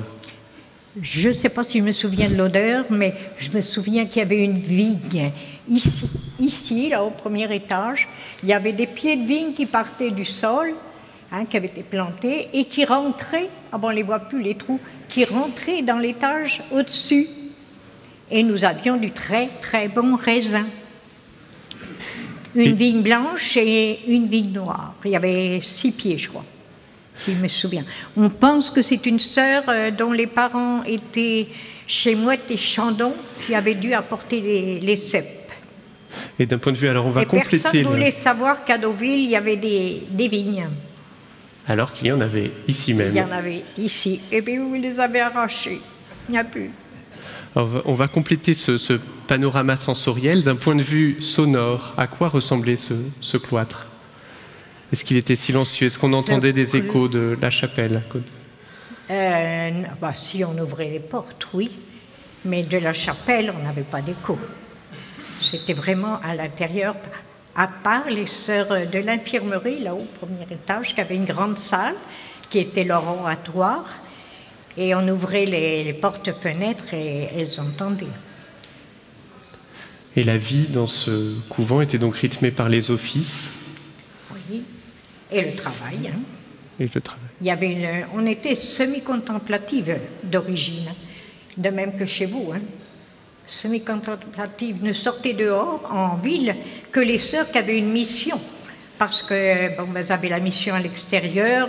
Je 1.00 1.28
ne 1.28 1.32
sais 1.32 1.48
pas 1.48 1.62
si 1.62 1.78
je 1.78 1.84
me 1.84 1.92
souviens 1.92 2.28
de 2.28 2.34
l'odeur, 2.34 2.86
mais 2.90 3.14
je 3.38 3.50
me 3.50 3.60
souviens 3.60 4.06
qu'il 4.06 4.18
y 4.18 4.22
avait 4.22 4.42
une 4.42 4.58
vigne. 4.58 5.30
Ici, 5.68 6.10
ici, 6.40 6.88
là, 6.88 7.04
au 7.04 7.10
premier 7.10 7.54
étage, 7.54 8.08
il 8.42 8.48
y 8.48 8.52
avait 8.52 8.72
des 8.72 8.88
pieds 8.88 9.14
de 9.14 9.24
vigne 9.24 9.52
qui 9.52 9.66
partaient 9.66 10.10
du 10.10 10.24
sol, 10.24 10.74
hein, 11.30 11.44
qui 11.44 11.56
avaient 11.56 11.68
été 11.68 11.82
plantés, 11.82 12.48
et 12.52 12.64
qui 12.64 12.84
rentraient, 12.84 13.48
ah 13.70 13.78
bon, 13.78 13.88
on 13.88 13.90
ne 13.90 13.96
les 13.96 14.02
voit 14.02 14.20
plus, 14.20 14.42
les 14.42 14.56
trous, 14.56 14.80
qui 15.08 15.24
rentraient 15.24 15.82
dans 15.82 15.98
l'étage 15.98 16.64
au-dessus. 16.72 17.28
Et 18.28 18.42
nous 18.42 18.64
avions 18.64 18.96
du 18.96 19.12
très, 19.12 19.50
très 19.60 19.86
bon 19.86 20.16
raisin. 20.16 20.66
Une 22.56 22.74
vigne 22.74 23.02
blanche 23.02 23.56
et 23.56 24.00
une 24.08 24.26
vigne 24.26 24.52
noire. 24.52 24.94
Il 25.04 25.12
y 25.12 25.16
avait 25.16 25.60
six 25.60 25.92
pieds, 25.92 26.18
je 26.18 26.28
crois 26.30 26.44
si 27.16 27.32
je 27.32 27.38
me 27.38 27.48
souviens. 27.48 27.84
On 28.16 28.28
pense 28.28 28.70
que 28.70 28.82
c'est 28.82 29.04
une 29.06 29.18
sœur 29.18 29.64
euh, 29.68 29.90
dont 29.90 30.12
les 30.12 30.26
parents 30.26 30.84
étaient 30.84 31.48
chez 31.86 32.14
Mouette 32.14 32.50
et 32.50 32.56
Chandon 32.56 33.14
qui 33.44 33.54
avait 33.54 33.74
dû 33.74 33.94
apporter 33.94 34.40
les, 34.40 34.80
les 34.80 34.96
cèpes. 34.96 35.52
Et 36.38 36.46
d'un 36.46 36.58
point 36.58 36.72
de 36.72 36.78
vue, 36.78 36.88
alors 36.88 37.06
on 37.06 37.10
va 37.10 37.24
compléter. 37.24 37.58
Personne 37.58 37.80
ne 37.80 37.86
voulait 37.86 38.10
savoir 38.10 38.64
qu'à 38.64 38.78
Deauville, 38.78 39.18
il 39.24 39.30
y 39.30 39.36
avait 39.36 39.56
des, 39.56 40.02
des 40.10 40.28
vignes. 40.28 40.68
Alors 41.68 41.92
qu'il 41.92 42.06
y 42.08 42.12
en 42.12 42.20
avait 42.20 42.52
ici 42.68 42.94
même. 42.94 43.10
Il 43.12 43.18
y 43.18 43.22
en 43.22 43.30
avait 43.30 43.64
ici. 43.76 44.20
Et 44.30 44.40
puis 44.40 44.58
vous 44.58 44.74
les 44.74 45.00
avez 45.00 45.20
arrachés. 45.20 45.80
Il 46.28 46.32
n'y 46.32 46.38
a 46.38 46.44
plus. 46.44 46.70
on 47.54 47.94
va 47.94 48.08
compléter 48.08 48.54
ce, 48.54 48.76
ce 48.76 48.94
panorama 49.26 49.76
sensoriel 49.76 50.42
d'un 50.42 50.56
point 50.56 50.76
de 50.76 50.82
vue 50.82 51.16
sonore. 51.20 51.94
À 51.96 52.06
quoi 52.06 52.28
ressemblait 52.28 52.76
ce, 52.76 52.94
ce 53.20 53.36
cloître? 53.36 53.88
Est-ce 54.92 55.04
qu'il 55.04 55.16
était 55.16 55.36
silencieux? 55.36 55.88
Est-ce 55.88 55.98
qu'on 55.98 56.12
entendait 56.12 56.52
des 56.52 56.76
échos 56.76 57.08
de 57.08 57.36
la 57.40 57.50
chapelle 57.50 58.02
euh, 59.10 59.70
bah, 60.00 60.14
Si 60.16 60.44
on 60.44 60.56
ouvrait 60.58 60.90
les 60.90 61.00
portes, 61.00 61.48
oui. 61.54 61.70
Mais 62.44 62.62
de 62.62 62.78
la 62.78 62.92
chapelle, 62.92 63.52
on 63.58 63.64
n'avait 63.64 63.82
pas 63.82 64.00
d'écho. 64.00 64.38
C'était 65.40 65.72
vraiment 65.72 66.20
à 66.22 66.36
l'intérieur, 66.36 66.94
à 67.56 67.66
part 67.66 68.08
les 68.08 68.26
sœurs 68.26 68.68
de 68.68 68.98
l'infirmerie, 68.98 69.80
là-haut, 69.80 70.06
au 70.06 70.26
premier 70.26 70.46
étage, 70.50 70.94
qui 70.94 71.00
avait 71.00 71.16
une 71.16 71.24
grande 71.24 71.58
salle, 71.58 71.96
qui 72.48 72.58
était 72.58 72.84
leur 72.84 73.04
oratoire. 73.08 73.86
Et 74.76 74.94
on 74.94 75.08
ouvrait 75.08 75.46
les, 75.46 75.82
les 75.82 75.94
portes-fenêtres 75.94 76.94
et 76.94 77.28
elles 77.36 77.60
entendaient. 77.60 78.06
Et 80.14 80.22
la 80.22 80.36
vie 80.36 80.66
dans 80.66 80.86
ce 80.86 81.34
couvent 81.48 81.80
était 81.80 81.98
donc 81.98 82.14
rythmée 82.16 82.52
par 82.52 82.68
les 82.68 82.90
offices? 82.90 83.50
Et 85.30 85.42
le 85.42 85.52
travail. 85.54 86.10
Hein. 86.12 86.18
et 86.78 86.88
le 86.92 87.00
travail. 87.00 87.24
Il 87.40 87.46
y 87.46 87.50
avait 87.50 88.06
on 88.14 88.26
était 88.26 88.54
semi-contemplative 88.54 89.98
d'origine, 90.22 90.88
de 91.56 91.68
même 91.70 91.96
que 91.96 92.06
chez 92.06 92.26
vous. 92.26 92.52
Hein. 92.54 92.60
Semi-contemplative 93.46 94.82
ne 94.82 94.92
sortait 94.92 95.34
dehors 95.34 95.88
en 95.90 96.16
ville 96.16 96.54
que 96.90 97.00
les 97.00 97.18
sœurs 97.18 97.50
qui 97.50 97.58
avaient 97.58 97.78
une 97.78 97.92
mission. 97.92 98.40
Parce 98.98 99.22
que 99.22 99.76
bon, 99.76 99.84
vous 99.84 100.12
avez 100.12 100.28
la 100.28 100.40
mission 100.40 100.74
à 100.74 100.80
l'extérieur, 100.80 101.68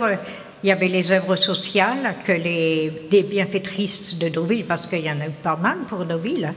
il 0.64 0.68
y 0.68 0.72
avait 0.72 0.88
les 0.88 1.12
œuvres 1.12 1.36
sociales 1.36 2.16
que 2.24 2.32
les 2.32 3.06
des 3.10 3.22
bienfaitrices 3.22 4.18
de 4.18 4.28
Deauville, 4.28 4.64
parce 4.64 4.86
qu'il 4.86 5.04
y 5.04 5.10
en 5.10 5.20
a 5.20 5.26
eu 5.26 5.36
pas 5.42 5.56
mal 5.56 5.78
pour 5.86 6.04
Deauville. 6.04 6.52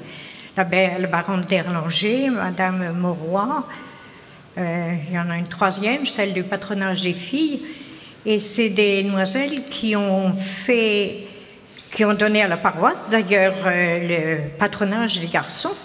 La 0.58 0.63
belle 0.63 1.08
baronne 1.12 1.46
d'Erlanger, 1.46 2.29
Madame 2.29 2.93
Mauroy, 2.98 3.63
euh, 4.58 4.96
il 5.08 5.15
y 5.15 5.20
en 5.20 5.29
a 5.29 5.38
une 5.38 5.48
troisième, 5.48 6.05
celle 6.05 6.34
du 6.34 6.43
patronage 6.43 7.01
des 7.01 7.13
filles. 7.13 7.62
Et 8.25 8.39
c'est 8.39 8.70
des 8.70 9.03
demoiselles 9.03 9.65
qui 9.65 9.96
ont 9.96 10.34
fait, 10.36 11.27
qui 11.91 12.05
ont 12.05 12.13
donné 12.13 12.41
à 12.41 12.48
la 12.48 12.58
paroisse, 12.58 13.10
d'ailleurs, 13.10 13.55
euh, 13.65 14.08
le 14.08 14.58
patronage 14.58 15.20
des 15.20 15.27
garçons. 15.27 15.75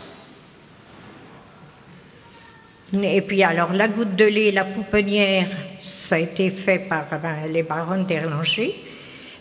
Et 2.92 3.20
puis 3.20 3.42
alors, 3.42 3.72
la 3.72 3.88
goutte 3.88 4.14
de 4.14 4.24
lait, 4.24 4.52
la 4.52 4.64
pouponnière, 4.64 5.48
ça 5.78 6.16
a 6.16 6.18
été 6.18 6.50
fait 6.50 6.78
par 6.78 7.06
ben, 7.20 7.50
les 7.52 7.62
baronnes 7.62 8.06
d'Erlanger. 8.06 8.74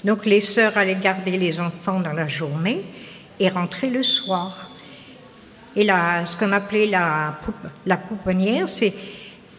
Donc 0.04 0.26
les 0.26 0.42
sœurs 0.42 0.78
allaient 0.78 0.96
garder 0.96 1.38
les 1.38 1.60
enfants 1.60 2.00
dans 2.00 2.14
la 2.14 2.28
journée 2.28 2.84
et 3.40 3.50
rentrer 3.50 3.90
le 3.90 4.04
soir. 4.04 4.65
Et 5.76 5.84
là, 5.84 6.26
ce 6.26 6.38
qu'on 6.38 6.52
appelait 6.52 6.86
la, 6.86 7.40
la 7.86 7.98
pouponnière, 7.98 8.70
c'est 8.70 8.94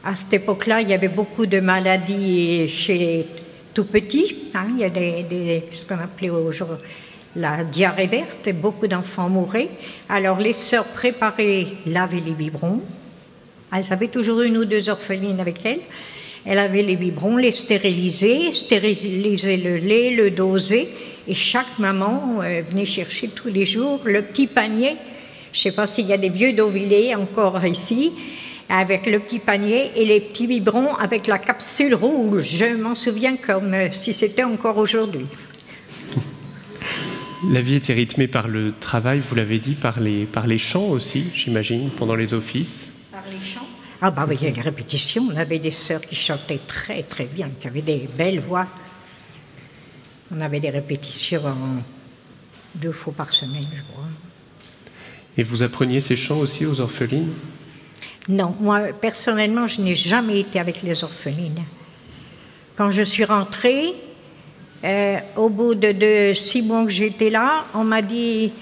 à 0.04 0.14
cette 0.14 0.34
époque-là, 0.34 0.80
il 0.80 0.88
y 0.88 0.94
avait 0.94 1.08
beaucoup 1.08 1.46
de 1.46 1.60
maladies 1.60 2.68
chez 2.68 2.98
les 2.98 3.26
tout 3.74 3.84
petits. 3.84 4.36
Hein. 4.54 4.68
il 4.74 4.80
y 4.80 4.84
a 4.84 5.60
ce 5.70 5.84
qu'on 5.84 5.98
appelait 5.98 6.30
aujourd'hui 6.30 6.78
la 7.36 7.64
diarrhée 7.64 8.06
verte, 8.06 8.46
et 8.46 8.52
beaucoup 8.52 8.86
d'enfants 8.86 9.28
mouraient. 9.28 9.68
Alors 10.08 10.38
les 10.38 10.54
sœurs 10.54 10.86
préparaient, 10.86 11.66
lavaient 11.84 12.20
les 12.20 12.32
biberons. 12.32 12.80
Elles 13.74 13.92
avaient 13.92 14.08
toujours 14.08 14.40
une 14.40 14.56
ou 14.56 14.64
deux 14.64 14.88
orphelines 14.88 15.38
avec 15.38 15.64
elles. 15.64 15.80
Elles 16.46 16.58
avaient 16.58 16.82
les 16.82 16.96
biberons, 16.96 17.36
les 17.36 17.52
stérilisaient, 17.52 18.52
stérilisaient 18.52 19.56
le 19.56 19.76
lait, 19.76 20.12
le 20.12 20.30
dosaient. 20.30 20.88
Et 21.28 21.34
chaque 21.34 21.78
maman 21.78 22.40
euh, 22.40 22.62
venait 22.62 22.84
chercher 22.84 23.28
tous 23.28 23.48
les 23.48 23.66
jours 23.66 24.00
le 24.04 24.22
petit 24.22 24.46
panier. 24.46 24.96
Je 25.56 25.60
ne 25.60 25.62
sais 25.62 25.72
pas 25.72 25.86
s'il 25.86 26.06
y 26.06 26.12
a 26.12 26.18
des 26.18 26.28
vieux 26.28 26.52
d'Auvillers 26.52 27.14
encore 27.14 27.64
ici 27.64 28.12
avec 28.68 29.06
le 29.06 29.20
petit 29.20 29.38
panier 29.38 29.90
et 29.96 30.04
les 30.04 30.20
petits 30.20 30.46
biberons 30.46 30.94
avec 30.96 31.26
la 31.26 31.38
capsule 31.38 31.94
rouge. 31.94 32.44
Je 32.44 32.76
m'en 32.76 32.94
souviens 32.94 33.38
comme 33.38 33.74
si 33.90 34.12
c'était 34.12 34.44
encore 34.44 34.76
aujourd'hui. 34.76 35.26
La 37.50 37.62
vie 37.62 37.76
était 37.76 37.94
rythmée 37.94 38.28
par 38.28 38.48
le 38.48 38.74
travail, 38.78 39.20
vous 39.20 39.34
l'avez 39.34 39.58
dit, 39.58 39.76
par 39.76 39.98
les, 39.98 40.26
par 40.26 40.46
les 40.46 40.58
chants 40.58 40.88
aussi, 40.88 41.24
j'imagine, 41.34 41.88
pendant 41.88 42.16
les 42.16 42.34
offices. 42.34 42.92
Par 43.10 43.22
les 43.32 43.40
chants? 43.40 43.66
Ah 44.02 44.10
bah 44.10 44.26
oui, 44.28 44.36
il 44.38 44.46
y 44.46 44.50
a 44.50 44.54
les 44.54 44.60
répétitions. 44.60 45.26
On 45.32 45.36
avait 45.36 45.58
des 45.58 45.70
sœurs 45.70 46.02
qui 46.02 46.16
chantaient 46.16 46.60
très 46.66 47.02
très 47.02 47.24
bien, 47.24 47.48
qui 47.58 47.66
avaient 47.66 47.80
des 47.80 48.08
belles 48.18 48.40
voix. 48.40 48.66
On 50.30 50.40
avait 50.42 50.60
des 50.60 50.70
répétitions 50.70 51.40
deux 52.74 52.92
fois 52.92 53.14
par 53.14 53.32
semaine, 53.32 53.66
je 53.74 53.82
crois. 53.90 54.04
Et 55.38 55.42
vous 55.42 55.62
appreniez 55.62 56.00
ces 56.00 56.16
chants 56.16 56.38
aussi 56.38 56.64
aux 56.64 56.80
orphelines? 56.80 57.32
Non, 58.28 58.54
moi 58.60 58.80
personnellement, 59.00 59.66
je 59.66 59.80
n'ai 59.80 59.94
jamais 59.94 60.40
été 60.40 60.58
avec 60.58 60.82
les 60.82 61.04
orphelines. 61.04 61.62
Quand 62.74 62.90
je 62.90 63.02
suis 63.02 63.24
rentrée, 63.24 63.94
euh, 64.84 65.18
au 65.36 65.48
bout 65.48 65.74
de, 65.74 66.32
six 66.34 66.62
mois 66.62 66.84
que 66.84 66.90
j'étais 66.90 67.30
là, 67.30 67.64
on 67.74 67.84
m'a 67.84 68.02
dit 68.02 68.52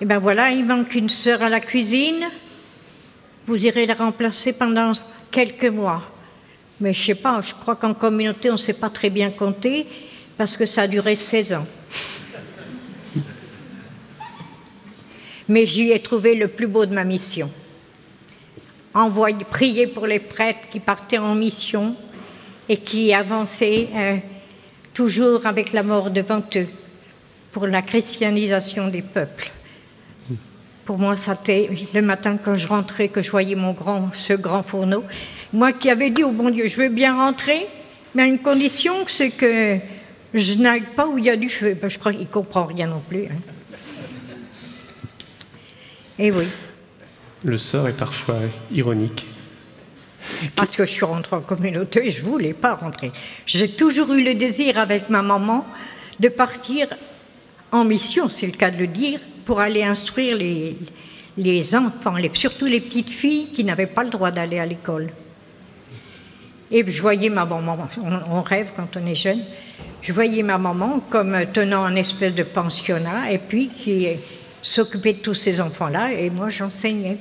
Eh 0.00 0.04
ben 0.04 0.18
voilà, 0.18 0.50
il 0.50 0.64
manque 0.64 0.94
une 0.94 1.08
sœur 1.08 1.42
à 1.42 1.48
la 1.48 1.60
cuisine, 1.60 2.24
vous 3.46 3.66
irez 3.66 3.86
la 3.86 3.94
remplacer 3.94 4.52
pendant 4.52 4.92
quelques 5.30 5.64
mois. 5.64 6.02
Mais 6.80 6.92
je 6.92 7.04
sais 7.04 7.14
pas, 7.14 7.40
je 7.40 7.54
crois 7.54 7.76
qu'en 7.76 7.94
communauté, 7.94 8.50
on 8.50 8.54
ne 8.54 8.58
sait 8.58 8.72
pas 8.74 8.90
très 8.90 9.10
bien 9.10 9.30
compter 9.30 9.86
parce 10.36 10.56
que 10.56 10.66
ça 10.66 10.82
a 10.82 10.86
duré 10.88 11.16
16 11.16 11.52
ans. 11.54 11.66
Mais 15.48 15.66
j'y 15.66 15.90
ai 15.92 16.00
trouvé 16.00 16.34
le 16.34 16.48
plus 16.48 16.66
beau 16.66 16.86
de 16.86 16.94
ma 16.94 17.04
mission 17.04 17.50
envoyer, 18.94 19.44
prier 19.44 19.86
pour 19.88 20.06
les 20.06 20.20
prêtres 20.20 20.68
qui 20.70 20.80
partaient 20.80 21.18
en 21.18 21.34
mission 21.34 21.96
et 22.68 22.78
qui 22.78 23.12
avançaient 23.12 23.88
euh, 23.94 24.16
toujours 24.94 25.46
avec 25.46 25.72
la 25.72 25.82
mort 25.82 26.10
devant 26.10 26.42
eux 26.56 26.68
pour 27.52 27.66
la 27.66 27.82
christianisation 27.82 28.88
des 28.88 29.02
peuples. 29.02 29.50
Pour 30.84 30.98
moi, 30.98 31.16
c'était 31.16 31.70
le 31.94 32.02
matin 32.02 32.36
quand 32.42 32.56
je 32.56 32.68
rentrais 32.68 33.08
que 33.08 33.22
je 33.22 33.30
voyais 33.30 33.54
mon 33.54 33.72
grand, 33.72 34.10
ce 34.12 34.34
grand 34.34 34.62
fourneau. 34.62 35.02
Moi 35.52 35.72
qui 35.72 35.88
avais 35.88 36.10
dit 36.10 36.22
au 36.22 36.30
bon 36.30 36.50
Dieu, 36.50 36.66
je 36.66 36.76
veux 36.76 36.88
bien 36.88 37.16
rentrer, 37.16 37.66
mais 38.14 38.22
à 38.22 38.26
une 38.26 38.38
condition, 38.38 38.94
c'est 39.06 39.30
que 39.30 39.78
je 40.34 40.58
n'aille 40.58 40.82
pas 40.94 41.06
où 41.06 41.16
il 41.16 41.24
y 41.24 41.30
a 41.30 41.36
du 41.36 41.48
feu. 41.48 41.76
Ben, 41.80 41.88
je 41.88 41.98
crois 41.98 42.12
qu'il 42.12 42.22
ne 42.22 42.26
comprend 42.26 42.64
rien 42.64 42.86
non 42.86 43.02
plus. 43.08 43.24
Hein. 43.24 43.53
Et 46.18 46.30
oui 46.30 46.46
le 47.44 47.58
sort 47.58 47.88
est 47.88 47.96
parfois 47.96 48.40
ironique. 48.72 49.26
Parce 50.56 50.74
que 50.74 50.86
je 50.86 50.90
suis 50.90 51.04
rentrée 51.04 51.36
en 51.36 51.42
communauté, 51.42 52.08
je 52.08 52.22
ne 52.22 52.26
voulais 52.26 52.54
pas 52.54 52.74
rentrer. 52.74 53.12
J'ai 53.46 53.68
toujours 53.68 54.12
eu 54.14 54.24
le 54.24 54.34
désir 54.34 54.78
avec 54.78 55.10
ma 55.10 55.20
maman 55.20 55.66
de 56.18 56.28
partir 56.28 56.88
en 57.70 57.84
mission, 57.84 58.28
c'est 58.28 58.46
le 58.46 58.52
cas 58.52 58.70
de 58.70 58.78
le 58.78 58.86
dire, 58.86 59.20
pour 59.44 59.60
aller 59.60 59.82
instruire 59.82 60.36
les, 60.38 60.78
les 61.36 61.74
enfants, 61.74 62.16
les, 62.16 62.30
surtout 62.32 62.64
les 62.64 62.80
petites 62.80 63.10
filles 63.10 63.48
qui 63.52 63.64
n'avaient 63.64 63.86
pas 63.86 64.04
le 64.04 64.10
droit 64.10 64.30
d'aller 64.30 64.58
à 64.58 64.64
l'école. 64.64 65.10
Et 66.70 66.88
je 66.88 67.02
voyais 67.02 67.28
ma 67.28 67.44
maman, 67.44 67.86
on, 68.30 68.42
rêve 68.42 68.70
quand 68.74 68.96
on 68.96 69.04
est 69.04 69.14
jeune, 69.14 69.42
je 70.00 70.12
voyais 70.12 70.42
ma 70.42 70.56
maman 70.56 71.00
comme 71.10 71.36
tenant 71.52 71.84
un 71.84 71.96
espèce 71.96 72.34
de 72.34 72.42
pensionnat 72.42 73.30
et 73.30 73.38
puis 73.38 73.68
qui 73.68 74.08
s'occupait 74.64 75.12
de 75.12 75.18
tous 75.18 75.34
ces 75.34 75.60
enfants-là 75.60 76.12
et 76.12 76.30
moi 76.30 76.48
j'enseignais. 76.48 77.18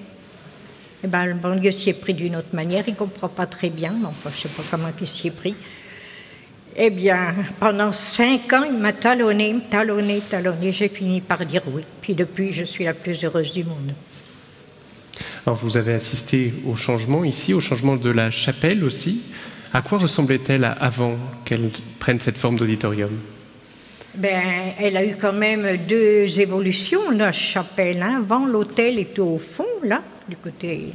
Eh 1.04 1.08
ben, 1.08 1.26
le 1.26 1.34
bon 1.34 1.60
Dieu 1.60 1.72
s'y 1.72 1.90
est 1.90 1.94
pris 1.94 2.14
d'une 2.14 2.38
autre 2.38 2.54
manière. 2.54 2.86
Il 2.88 2.94
ne 2.94 2.98
comprend 2.98 3.28
pas 3.28 3.46
très 3.46 3.70
bien, 3.70 3.94
mais 4.00 4.08
enfin, 4.08 4.30
je 4.34 4.38
ne 4.38 4.42
sais 4.44 4.50
pas 4.50 4.64
comment 4.72 4.88
il 5.00 5.08
s'y 5.08 5.28
est 5.28 5.32
pris. 5.32 5.54
Eh 6.78 6.90
bien, 6.90 7.36
pendant 7.60 7.92
cinq 7.92 8.54
ans, 8.54 8.64
il 8.64 8.78
m'a 8.78 8.94
talonné, 8.94 9.58
talonné, 9.70 10.22
talonné. 10.28 10.72
J'ai 10.72 10.88
fini 10.88 11.20
par 11.20 11.46
dire 11.46 11.62
oui. 11.68 11.84
Puis 12.02 12.16
depuis, 12.16 12.54
je 12.54 12.64
suis 12.64 12.86
la 12.86 12.94
plus 12.94 13.22
heureuse 13.24 13.52
du 13.52 13.66
monde. 13.66 13.92
Alors, 15.46 15.60
vous 15.60 15.76
avez 15.76 15.94
assisté 15.94 16.54
au 16.66 16.78
changement 16.78 17.26
ici, 17.26 17.54
au 17.54 17.60
changement 17.60 17.98
de 17.98 18.10
la 18.10 18.32
chapelle 18.32 18.86
aussi. 18.86 19.22
À 19.74 19.82
quoi 19.82 19.98
ressemblait-elle 19.98 20.64
avant 20.64 21.18
qu'elle 21.44 21.70
prenne 22.00 22.22
cette 22.22 22.38
forme 22.38 22.56
d'auditorium? 22.56 23.12
Ben, 24.16 24.74
elle 24.78 24.96
a 24.96 25.04
eu 25.04 25.16
quand 25.16 25.34
même 25.34 25.78
deux 25.88 26.40
évolutions, 26.40 27.10
la 27.12 27.32
chapelle. 27.32 28.02
Hein. 28.02 28.18
Avant, 28.20 28.46
l'hôtel 28.46 29.00
était 29.00 29.22
au 29.22 29.38
fond, 29.38 29.66
là, 29.84 30.04
du 30.28 30.36
côté, 30.38 30.94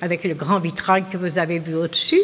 avec 0.00 0.22
le 0.24 0.34
grand 0.34 0.60
vitrail 0.60 1.04
que 1.10 1.16
vous 1.16 1.38
avez 1.38 1.58
vu 1.58 1.74
au-dessus. 1.74 2.22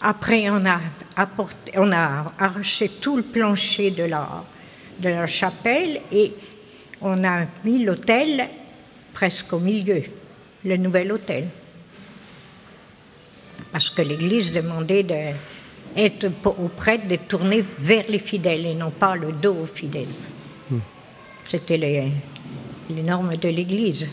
Après, 0.00 0.48
on 0.48 0.64
a, 0.64 0.80
apporté, 1.16 1.72
on 1.76 1.92
a 1.92 2.32
arraché 2.38 2.88
tout 2.88 3.16
le 3.16 3.22
plancher 3.22 3.90
de 3.90 4.04
la, 4.04 4.44
de 5.00 5.08
la 5.10 5.26
chapelle 5.26 6.00
et 6.10 6.32
on 7.00 7.22
a 7.24 7.44
mis 7.64 7.84
l'hôtel 7.84 8.48
presque 9.12 9.52
au 9.52 9.60
milieu, 9.60 10.02
le 10.64 10.76
nouvel 10.76 11.12
hôtel. 11.12 11.48
Parce 13.72 13.90
que 13.90 14.02
l'Église 14.02 14.52
demandait 14.52 15.02
de, 15.02 15.34
être 15.96 16.30
au 16.44 16.68
prêtre 16.68 17.06
d'être 17.06 17.28
tourné 17.28 17.64
vers 17.78 18.04
les 18.08 18.18
fidèles 18.18 18.66
et 18.66 18.74
non 18.74 18.90
pas 18.90 19.14
le 19.14 19.32
dos 19.32 19.54
aux 19.62 19.66
fidèles. 19.66 20.06
Hmm. 20.70 20.78
C'était 21.46 21.76
les, 21.76 22.12
les, 22.90 23.02
normes 23.02 23.36
de 23.36 23.48
l'Église. 23.48 24.08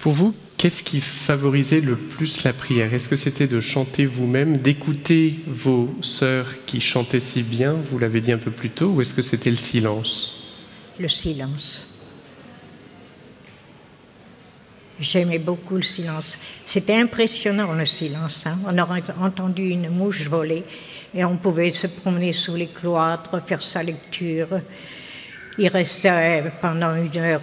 Pour 0.00 0.12
vous, 0.12 0.34
qu'est-ce 0.56 0.82
qui 0.82 1.00
favorisait 1.00 1.80
le 1.80 1.96
plus 1.96 2.44
la 2.44 2.52
prière? 2.52 2.92
Est-ce 2.92 3.08
que 3.08 3.16
c'était 3.16 3.46
de 3.46 3.60
chanter 3.60 4.06
vous-même, 4.06 4.56
d'écouter 4.56 5.40
vos 5.46 5.94
sœurs 6.00 6.64
qui 6.66 6.80
chantaient 6.80 7.20
si 7.20 7.42
bien, 7.42 7.74
vous 7.90 7.98
l'avez 7.98 8.20
dit 8.20 8.32
un 8.32 8.38
peu 8.38 8.50
plus 8.50 8.70
tôt, 8.70 8.88
ou 8.88 9.00
est-ce 9.00 9.14
que 9.14 9.22
c'était 9.22 9.50
le 9.50 9.56
silence? 9.56 10.54
Le 10.98 11.08
silence. 11.08 11.86
J'aimais 14.98 15.38
beaucoup 15.38 15.76
le 15.76 15.82
silence. 15.82 16.38
C'était 16.64 16.96
impressionnant 16.96 17.72
le 17.74 17.84
silence. 17.84 18.46
Hein. 18.46 18.58
On 18.66 18.78
aurait 18.78 19.02
entendu 19.20 19.68
une 19.68 19.90
mouche 19.90 20.26
voler 20.26 20.64
et 21.14 21.24
on 21.24 21.36
pouvait 21.36 21.70
se 21.70 21.86
promener 21.86 22.32
sous 22.32 22.54
les 22.54 22.68
cloîtres, 22.68 23.40
faire 23.42 23.60
sa 23.60 23.82
lecture. 23.82 24.48
Il 25.58 25.68
restait 25.68 26.44
pendant 26.62 26.94
une 26.96 27.16
heure 27.18 27.42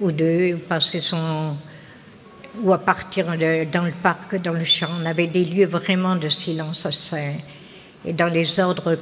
ou 0.00 0.12
deux, 0.12 0.56
passer 0.56 1.00
son 1.00 1.56
ou 2.60 2.72
à 2.72 2.78
partir 2.78 3.26
dans 3.26 3.84
le 3.84 4.02
parc, 4.02 4.36
dans 4.42 4.52
le 4.52 4.64
champ. 4.64 4.88
On 5.00 5.06
avait 5.06 5.26
des 5.26 5.44
lieux 5.44 5.66
vraiment 5.66 6.16
de 6.16 6.28
silence 6.28 6.84
assez 6.84 7.36
Et 8.04 8.12
dans 8.12 8.28
les 8.28 8.60
ordres 8.60 8.98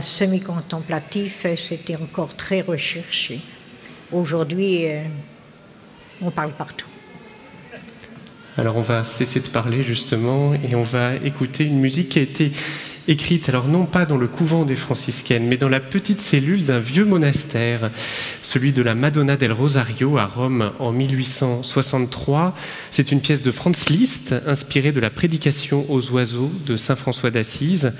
semi-contemplatifs, 0.00 1.46
c'était 1.56 1.96
encore 1.96 2.36
très 2.36 2.60
recherché. 2.60 3.40
Aujourd'hui, 4.12 4.86
euh, 4.86 5.02
on 6.22 6.30
parle 6.30 6.52
partout. 6.52 6.86
Alors 8.56 8.76
on 8.76 8.82
va 8.82 9.02
cesser 9.02 9.40
de 9.40 9.48
parler 9.48 9.82
justement 9.82 10.54
et 10.54 10.74
on 10.76 10.82
va 10.82 11.16
écouter 11.16 11.64
une 11.64 11.80
musique 11.80 12.10
qui 12.10 12.18
a 12.20 12.22
été 12.22 12.52
écrite, 13.08 13.48
alors 13.48 13.68
non 13.68 13.84
pas 13.84 14.06
dans 14.06 14.16
le 14.16 14.28
couvent 14.28 14.64
des 14.64 14.76
franciscaines, 14.76 15.46
mais 15.46 15.56
dans 15.56 15.68
la 15.68 15.80
petite 15.80 16.20
cellule 16.20 16.64
d'un 16.64 16.78
vieux 16.78 17.04
monastère, 17.04 17.90
celui 18.42 18.72
de 18.72 18.82
la 18.82 18.94
Madonna 18.94 19.36
del 19.36 19.52
Rosario 19.52 20.16
à 20.16 20.24
Rome 20.26 20.72
en 20.78 20.92
1863. 20.92 22.54
C'est 22.90 23.12
une 23.12 23.20
pièce 23.20 23.42
de 23.42 23.52
Franz 23.52 23.90
Liszt, 23.90 24.34
inspirée 24.46 24.92
de 24.92 25.00
la 25.00 25.10
prédication 25.10 25.84
aux 25.90 26.10
oiseaux 26.10 26.50
de 26.66 26.76
Saint 26.76 26.96
François 26.96 27.30
d'Assise. 27.30 27.92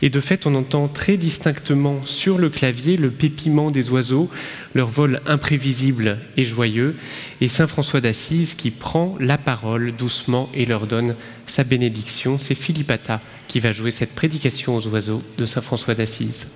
Et 0.00 0.08
de 0.08 0.20
fait, 0.20 0.46
on 0.46 0.54
entend 0.54 0.88
très 0.88 1.16
distinctement 1.16 2.00
sur 2.04 2.38
le 2.38 2.48
clavier 2.48 2.96
le 2.96 3.10
pépiment 3.10 3.70
des 3.70 3.90
oiseaux, 3.90 4.30
leur 4.74 4.88
vol 4.88 5.20
imprévisible 5.26 6.18
et 6.36 6.44
joyeux, 6.44 6.96
et 7.40 7.48
Saint 7.48 7.66
François 7.66 8.00
d'Assise 8.00 8.54
qui 8.54 8.70
prend 8.70 9.16
la 9.20 9.38
parole 9.38 9.92
doucement 9.92 10.48
et 10.54 10.64
leur 10.64 10.86
donne 10.86 11.14
sa 11.46 11.64
bénédiction. 11.64 12.38
C'est 12.38 12.54
Philippata 12.54 13.20
qui 13.48 13.60
va 13.60 13.72
jouer 13.72 13.90
cette 13.90 14.14
prédication 14.14 14.45
aux 14.76 14.86
oiseaux 14.88 15.22
de 15.36 15.44
Saint 15.44 15.60
François 15.60 15.94
d'Assise. 15.94 16.46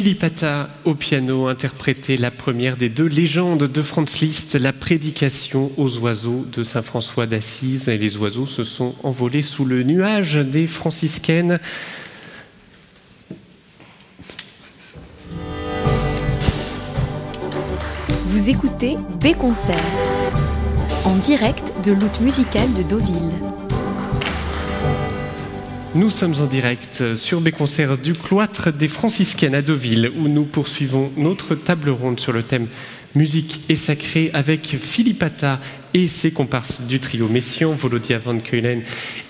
Philippe 0.00 0.24
Atta 0.24 0.70
au 0.86 0.94
piano 0.94 1.46
interprétait 1.46 2.16
la 2.16 2.30
première 2.30 2.78
des 2.78 2.88
deux 2.88 3.04
légendes 3.04 3.64
de 3.64 3.82
Franz 3.82 4.16
Liszt, 4.22 4.54
la 4.54 4.72
prédication 4.72 5.70
aux 5.76 5.98
oiseaux 5.98 6.46
de 6.50 6.62
Saint 6.62 6.80
François 6.80 7.26
d'Assise. 7.26 7.86
Et 7.90 7.98
les 7.98 8.16
oiseaux 8.16 8.46
se 8.46 8.64
sont 8.64 8.94
envolés 9.02 9.42
sous 9.42 9.66
le 9.66 9.82
nuage 9.82 10.36
des 10.36 10.66
franciscaines. 10.66 11.60
Vous 18.24 18.48
écoutez 18.48 18.96
B 19.22 19.34
Concert 19.38 19.76
en 21.04 21.14
direct 21.16 21.74
de 21.84 21.92
l'outre 21.92 22.22
musicale 22.22 22.72
de 22.72 22.82
Deauville. 22.84 23.49
Nous 25.92 26.08
sommes 26.08 26.34
en 26.40 26.46
direct 26.46 27.16
sur 27.16 27.40
des 27.40 27.50
concerts 27.50 27.98
du 27.98 28.12
cloître 28.12 28.72
des 28.72 28.86
franciscaines 28.86 29.56
à 29.56 29.62
Deauville 29.62 30.12
où 30.16 30.28
nous 30.28 30.44
poursuivons 30.44 31.10
notre 31.16 31.56
table 31.56 31.90
ronde 31.90 32.20
sur 32.20 32.32
le 32.32 32.44
thème 32.44 32.68
musique 33.16 33.62
et 33.68 33.74
sacré 33.74 34.30
avec 34.32 34.76
Philippe 34.78 35.24
Atta 35.24 35.58
et 35.94 36.06
ses 36.06 36.30
comparses 36.30 36.80
du 36.82 37.00
trio 37.00 37.28
Messian, 37.28 37.72
Volodia 37.72 38.18
Van 38.18 38.38
Keulen 38.38 38.82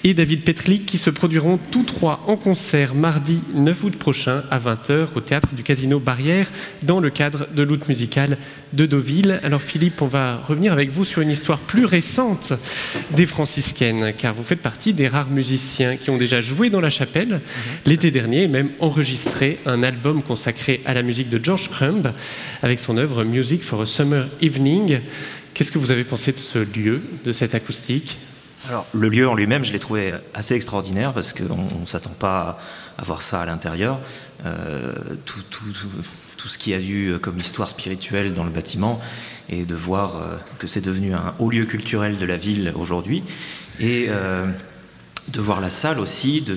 et 0.05 0.15
David 0.15 0.43
Petlik, 0.43 0.87
qui 0.87 0.99
se 0.99 1.11
produiront 1.11 1.59
tous 1.71 1.85
trois 1.85 2.25
en 2.27 2.37
concert 2.37 2.95
mardi 2.95 3.41
9 3.55 3.85
août 3.85 3.97
prochain 3.97 4.43
à 4.51 4.59
20h 4.59 5.09
au 5.15 5.21
théâtre 5.21 5.55
du 5.55 5.63
Casino 5.63 5.99
Barrière 5.99 6.51
dans 6.83 7.01
le 7.01 7.11
cadre 7.11 7.49
de 7.55 7.63
l'outre 7.63 7.89
musicale 7.89 8.39
de 8.73 8.87
Deauville. 8.87 9.41
Alors 9.43 9.63
Philippe, 9.63 10.03
on 10.03 10.07
va 10.07 10.37
revenir 10.37 10.73
avec 10.73 10.91
vous 10.91 11.05
sur 11.05 11.23
une 11.23 11.31
histoire 11.31 11.59
plus 11.59 11.85
récente 11.85 12.53
des 13.11 13.27
franciscaines, 13.27 14.13
car 14.17 14.35
vous 14.35 14.43
faites 14.43 14.63
partie 14.63 14.93
des 14.93 15.09
rares 15.09 15.31
musiciens 15.31 15.97
qui 15.97 16.11
ont 16.11 16.19
déjà 16.19 16.41
joué 16.41 16.71
dans 16.71 16.81
la 16.81 16.91
chapelle 16.91 17.29
mhm. 17.29 17.41
l'été 17.87 18.11
dernier 18.11 18.45
et 18.45 18.49
même 18.49 18.71
enregistré 18.81 19.59
un 19.67 19.83
album 19.83 20.23
consacré 20.23 20.81
à 20.85 20.95
la 20.95 21.03
musique 21.03 21.29
de 21.29 21.43
George 21.43 21.69
Crumb 21.71 22.13
avec 22.63 22.81
son 22.81 22.97
œuvre 22.97 23.25
Music 23.25 23.63
for 23.63 23.83
a 23.83 23.87
Summer 23.87 24.29
Evening. 24.41 25.01
Qu'est-ce 25.55 25.73
que 25.73 25.79
vous 25.79 25.91
avez 25.91 26.05
pensé 26.05 26.33
de 26.33 26.39
ce 26.39 26.59
lieu, 26.59 27.03
de 27.25 27.33
cette 27.33 27.55
acoustique 27.55 28.19
alors, 28.69 28.87
le 28.93 29.09
lieu 29.09 29.27
en 29.27 29.35
lui-même, 29.35 29.65
je 29.65 29.73
l'ai 29.73 29.79
trouvé 29.79 30.13
assez 30.35 30.55
extraordinaire 30.55 31.15
parce 31.15 31.33
qu'on 31.33 31.81
ne 31.81 31.87
s'attend 31.87 32.11
pas 32.11 32.59
à 32.99 33.05
voir 33.05 33.23
ça 33.23 33.41
à 33.41 33.47
l'intérieur. 33.47 34.01
Euh, 34.45 34.93
tout, 35.25 36.49
ce 36.49 36.59
qui 36.59 36.75
a 36.75 36.81
eu 36.81 37.19
comme 37.21 37.39
histoire 37.39 37.71
spirituelle 37.71 38.35
dans 38.35 38.45
le 38.45 38.51
bâtiment 38.51 39.01
et 39.49 39.65
de 39.65 39.75
voir 39.75 40.17
euh, 40.17 40.37
que 40.59 40.67
c'est 40.67 40.81
devenu 40.83 41.15
un 41.15 41.35
haut 41.39 41.51
lieu 41.51 41.65
culturel 41.65 42.19
de 42.19 42.27
la 42.27 42.37
ville 42.37 42.73
aujourd'hui 42.77 43.23
et 43.79 44.07
euh, 44.09 44.47
de 45.29 45.41
voir 45.41 45.61
la 45.61 45.71
salle 45.71 45.99
aussi, 45.99 46.43
de 46.43 46.55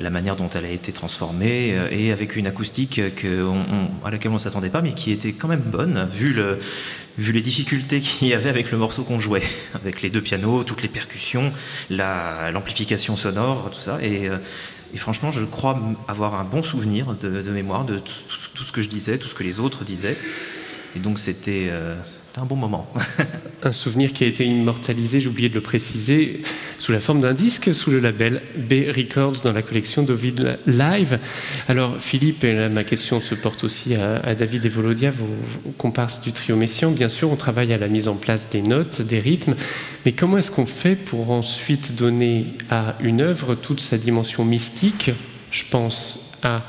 la 0.00 0.10
manière 0.10 0.36
dont 0.36 0.48
elle 0.50 0.64
a 0.64 0.70
été 0.70 0.92
transformée 0.92 1.72
euh, 1.74 1.88
et 1.90 2.12
avec 2.12 2.36
une 2.36 2.46
acoustique 2.46 3.00
que 3.14 3.50
à 4.04 4.10
laquelle 4.10 4.30
on 4.30 4.34
ne 4.34 4.38
s'attendait 4.38 4.68
pas, 4.68 4.82
mais 4.82 4.92
qui 4.92 5.12
était 5.12 5.32
quand 5.32 5.48
même 5.48 5.60
bonne, 5.60 6.08
vu, 6.12 6.32
le, 6.32 6.58
vu 7.18 7.32
les 7.32 7.40
difficultés 7.40 8.00
qu'il 8.02 8.28
y 8.28 8.34
avait 8.34 8.48
avec 8.48 8.70
le 8.70 8.78
morceau 8.78 9.04
qu'on 9.04 9.20
jouait, 9.20 9.42
avec 9.74 10.02
les 10.02 10.10
deux 10.10 10.20
pianos, 10.20 10.64
toutes 10.64 10.82
les 10.82 10.88
percussions, 10.88 11.52
l'amplification 11.90 13.16
sonore, 13.16 13.70
tout 13.70 13.80
ça. 13.80 13.98
Et, 14.02 14.28
euh, 14.28 14.38
et, 14.92 14.98
franchement, 14.98 15.32
je 15.32 15.44
crois 15.44 15.78
avoir 16.08 16.34
un 16.34 16.44
bon 16.44 16.62
souvenir 16.62 17.14
de, 17.14 17.50
mémoire 17.50 17.84
de 17.84 17.98
tout, 17.98 18.64
ce 18.64 18.72
que 18.72 18.82
je 18.82 18.88
disais, 18.88 19.18
tout 19.18 19.28
ce 19.28 19.34
que 19.34 19.42
les 19.42 19.60
autres 19.60 19.84
disaient. 19.84 20.16
Et 20.96 21.00
donc 21.00 21.18
c'était 21.18 21.66
euh, 21.70 21.96
un 22.36 22.44
bon 22.44 22.56
moment. 22.56 22.88
un 23.62 23.72
souvenir 23.72 24.12
qui 24.12 24.24
a 24.24 24.26
été 24.26 24.44
immortalisé, 24.44 25.20
j'ai 25.20 25.28
oublié 25.28 25.48
de 25.48 25.54
le 25.54 25.60
préciser, 25.60 26.42
sous 26.78 26.92
la 26.92 27.00
forme 27.00 27.20
d'un 27.20 27.32
disque 27.32 27.74
sous 27.74 27.90
le 27.90 27.98
label 27.98 28.42
B 28.56 28.88
Records 28.88 29.40
dans 29.42 29.52
la 29.52 29.62
collection 29.62 30.02
d'Ovid 30.02 30.58
Live. 30.66 31.18
Alors 31.68 32.00
Philippe, 32.00 32.44
et 32.44 32.68
ma 32.68 32.84
question 32.84 33.20
se 33.20 33.34
porte 33.34 33.64
aussi 33.64 33.94
à, 33.94 34.34
David 34.34 34.66
et 34.66 34.68
Volodia, 34.68 35.10
vos, 35.10 35.26
comparses 35.78 36.20
du 36.20 36.32
trio 36.32 36.56
Messian. 36.56 36.90
Bien 36.90 37.08
sûr, 37.08 37.30
on 37.32 37.36
travaille 37.36 37.72
à 37.72 37.78
la 37.78 37.88
mise 37.88 38.08
en 38.08 38.14
place 38.14 38.48
des 38.50 38.62
notes, 38.62 39.02
des 39.02 39.18
rythmes, 39.18 39.54
mais 40.04 40.12
comment 40.12 40.38
est-ce 40.38 40.50
qu'on 40.50 40.66
fait 40.66 40.96
pour 40.96 41.30
ensuite 41.30 41.94
donner 41.94 42.46
à 42.70 42.96
une 43.00 43.20
œuvre 43.20 43.54
toute 43.54 43.80
sa 43.80 43.98
dimension 43.98 44.44
mystique? 44.44 45.10
Je 45.50 45.64
pense 45.70 46.32
à 46.42 46.62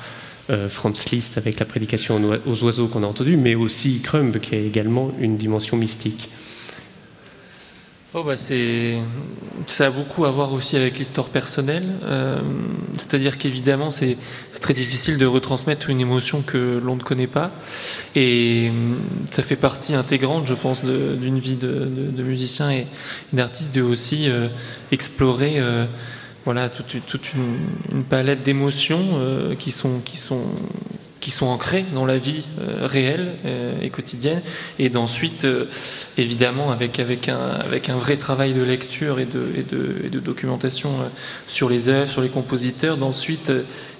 euh, 0.50 0.70
Franz 0.70 1.10
Liszt 1.12 1.38
avec 1.38 1.60
la 1.60 1.66
prédication 1.66 2.22
aux 2.46 2.64
oiseaux 2.64 2.88
qu'on 2.88 3.04
a 3.04 3.08
entendu, 3.08 3.38
mais 3.38 3.56
aussi 3.56 4.00
Crumb 4.02 4.40
qui 4.40 4.56
a 4.56 4.60
également 4.60 5.12
une 5.20 5.38
dimension 5.38 5.78
mystique. 5.78 6.30
Oh 8.18 8.24
bah 8.24 8.38
c'est, 8.38 8.96
ça 9.66 9.88
a 9.88 9.90
beaucoup 9.90 10.24
à 10.24 10.32
voir 10.32 10.54
aussi 10.54 10.78
avec 10.78 10.98
l'histoire 10.98 11.28
personnelle. 11.28 11.84
Euh, 12.04 12.40
c'est-à-dire 12.98 13.38
qu'évidemment, 13.38 13.90
c'est, 13.90 14.16
très 14.62 14.74
difficile 14.74 15.18
de 15.18 15.26
retransmettre 15.26 15.90
une 15.90 16.00
émotion 16.00 16.42
que 16.42 16.80
l'on 16.82 16.96
ne 16.96 17.02
connaît 17.02 17.28
pas. 17.28 17.52
Et 18.16 18.72
ça 19.32 19.44
fait 19.44 19.58
partie 19.58 19.96
intégrante, 19.96 20.48
je 20.48 20.54
pense, 20.54 20.82
d'une 20.86 21.40
vie 21.40 21.58
de, 21.58 22.24
musicien 22.24 22.72
et, 22.72 22.88
d'artiste 23.34 23.76
de 23.76 23.82
aussi 23.82 24.30
euh, 24.30 24.48
explorer 24.94 25.60
voilà, 26.46 26.70
toute, 26.70 27.34
une, 27.34 28.04
palette 28.04 28.44
d'émotions 28.44 29.02
euh, 29.16 29.56
qui, 29.56 29.72
sont, 29.72 30.00
qui, 30.06 30.16
sont, 30.16 30.44
qui 31.20 31.32
sont 31.32 31.48
ancrées 31.48 31.84
dans 31.92 32.06
la 32.06 32.20
vie 32.20 32.44
euh, 32.60 32.86
réelle 32.86 33.36
euh, 33.46 33.74
et 33.82 33.90
quotidienne, 33.90 34.44
et 34.78 34.90
d'ensuite, 34.90 35.48
évidemment, 36.20 36.70
avec, 36.70 37.00
avec, 37.00 37.30
un, 37.30 37.40
avec 37.40 37.90
un 37.90 37.96
vrai 37.96 38.18
travail 38.18 38.54
de 38.54 38.62
lecture 38.62 39.20
et 39.20 39.26
de, 39.26 39.44
et 39.58 39.64
de, 39.64 40.20
documentation 40.20 40.92
sur 41.48 41.68
les 41.68 41.90
œuvres, 41.90 42.12
sur 42.12 42.22
les 42.22 42.30
compositeurs, 42.30 42.98
d'ensuite 42.98 43.52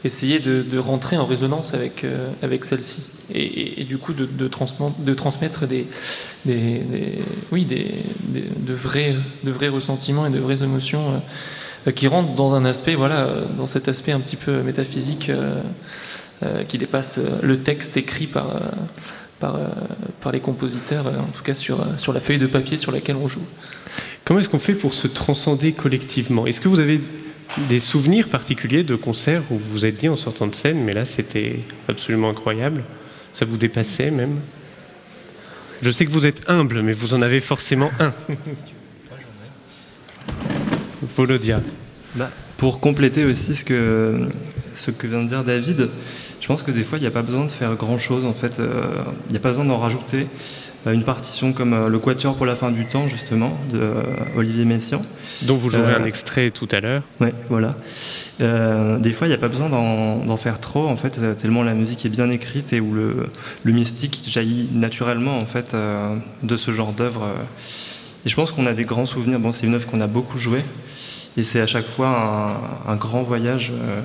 essayer 0.04 0.40
de, 0.40 0.78
rentrer 0.78 1.18
en 1.18 1.26
résonance 1.26 1.74
avec, 1.74 2.06
avec 2.44 2.64
celle-ci, 2.64 3.08
et, 3.34 3.84
du 3.86 3.98
coup 3.98 4.14
de, 4.14 4.26
de, 4.26 4.48
transmettre 5.14 5.66
des, 5.66 5.88
des, 6.46 7.20
oui, 7.52 7.66
des, 7.66 7.92
de, 8.28 8.74
vrais, 8.74 9.16
de 9.44 9.52
vrais 9.52 9.70
ressentiments 9.70 10.28
et 10.28 10.32
de 10.32 10.40
vraies 10.40 10.62
émotions. 10.62 11.22
Euh, 11.88 11.92
qui 11.92 12.08
rentre 12.08 12.34
dans 12.34 12.56
un 12.56 12.66
aspect, 12.66 12.96
voilà, 12.96 13.30
dans 13.58 13.66
cet 13.66 13.88
aspect 13.88 14.12
un 14.12 14.20
petit 14.20 14.36
peu 14.36 14.62
métaphysique 14.62 15.30
euh, 15.30 15.62
euh, 16.44 16.64
qui 16.64 16.78
dépasse 16.78 17.20
le 17.42 17.60
texte 17.60 17.98
écrit 17.98 18.28
par, 18.28 18.60
par, 19.40 19.60
par, 20.22 20.32
les 20.32 20.40
compositeurs, 20.40 21.08
en 21.08 21.32
tout 21.32 21.44
cas 21.44 21.54
sur, 21.54 21.86
sur 21.98 22.14
la 22.14 22.20
feuille 22.20 22.40
de 22.40 22.48
papier 22.48 22.78
sur 22.78 22.92
laquelle 22.92 23.16
on 23.16 23.28
joue. 23.28 23.46
Comment 24.24 24.40
est-ce 24.40 24.50
qu'on 24.50 24.60
fait 24.60 24.74
pour 24.74 24.94
se 24.94 25.08
transcender 25.08 25.72
collectivement? 25.74 26.48
Est-ce 26.48 26.60
que 26.60 26.68
vous 26.68 26.80
avez 26.80 27.00
des 27.70 27.80
souvenirs 27.80 28.30
particuliers 28.30 28.84
de 28.84 28.96
concerts 28.96 29.44
où 29.52 29.58
vous 29.58 29.70
vous 29.70 29.86
êtes 29.86 29.98
dit 29.98 30.10
en 30.10 30.16
sortant 30.16 30.48
de 30.48 30.56
scène, 30.56 30.84
mais 30.84 30.94
là 30.94 31.06
c'était 31.06 31.60
absolument 31.88 32.30
incroyable 32.30 32.84
Ça 33.34 33.46
vous 33.46 33.58
dépassait 33.58 34.12
même? 34.12 34.40
Je 35.82 35.92
sais 35.92 36.06
que 36.06 36.12
vous 36.12 36.26
êtes 36.26 36.50
humble, 36.50 36.82
mais 36.82 36.94
vous 36.94 37.14
en 37.14 37.22
avez 37.22 37.40
forcément 37.40 37.92
un. 38.00 38.12
Volodia. 41.16 41.62
Bah, 42.16 42.30
pour 42.58 42.80
compléter 42.80 43.26
aussi 43.26 43.56
ce 43.56 43.66
que, 43.66 44.28
ce 44.76 44.92
que 44.92 45.08
vient 45.08 45.24
de 45.24 45.28
dire 45.28 45.44
David, 45.44 45.90
je 46.42 46.48
pense 46.48 46.62
que 46.62 46.72
des 46.72 46.84
fois, 46.84 46.98
il 46.98 47.02
n'y 47.02 47.08
a 47.08 47.12
pas 47.12 47.22
besoin 47.22 47.46
de 47.46 47.52
faire 47.52 47.76
grand-chose. 47.76 48.26
En 48.26 48.34
fait, 48.34 48.60
euh, 48.60 48.86
il 49.30 49.32
n'y 49.32 49.38
a 49.38 49.40
pas 49.40 49.50
besoin 49.50 49.66
d'en 49.66 49.78
rajouter. 49.78 50.28
Euh, 50.86 50.94
une 50.94 51.04
partition 51.04 51.54
comme 51.54 51.74
euh, 51.74 51.90
le 51.90 51.98
Quatuor 51.98 52.36
pour 52.36 52.46
la 52.46 52.56
fin 52.56 52.72
du 52.72 52.86
temps, 52.86 53.08
justement, 53.08 53.58
de 53.74 53.92
Olivier 54.38 54.64
Messiaen. 54.64 55.02
Dont 55.42 55.56
vous 55.56 55.70
jouerez 55.70 55.94
un 55.94 56.06
extrait 56.06 56.52
tout 56.52 56.68
à 56.72 56.80
l'heure. 56.80 57.02
Oui, 57.20 57.30
voilà. 57.50 57.76
des 58.40 59.12
fois, 59.12 59.28
il 59.28 59.32
n'y 59.32 59.36
a 59.36 59.40
pas 59.40 59.48
besoin 59.48 59.70
d'en 59.70 60.38
faire 60.38 60.60
trop, 60.60 60.88
en 60.88 60.96
fait, 60.96 61.20
tellement 61.36 61.64
la 61.64 61.74
musique 61.74 62.06
est 62.06 62.10
bien 62.10 62.30
écrite 62.30 62.72
et 62.72 62.80
où 62.80 62.94
le, 62.94 63.28
le 63.64 63.74
mystique 63.74 64.24
jaillit 64.28 64.70
naturellement, 64.72 65.40
en 65.40 65.46
fait, 65.46 65.76
de 66.44 66.58
ce 66.58 66.72
genre 66.72 66.94
d'œuvre. 66.94 67.28
Et 68.26 68.30
je 68.30 68.36
pense 68.36 68.52
qu'on 68.52 68.66
a 68.66 68.74
des 68.74 68.86
grands 68.86 69.06
souvenirs. 69.06 69.40
Bon, 69.40 69.52
c'est 69.52 69.66
une 69.66 69.74
œuvre 69.74 69.88
qu'on 69.88 70.02
a 70.02 70.08
beaucoup 70.08 70.38
jouée. 70.38 70.64
Et 71.38 71.44
c'est 71.44 71.60
à 71.60 71.68
chaque 71.68 71.86
fois 71.86 72.62
un, 72.88 72.96
grand 72.96 73.24
voyage, 73.24 73.72
euh, 73.74 74.02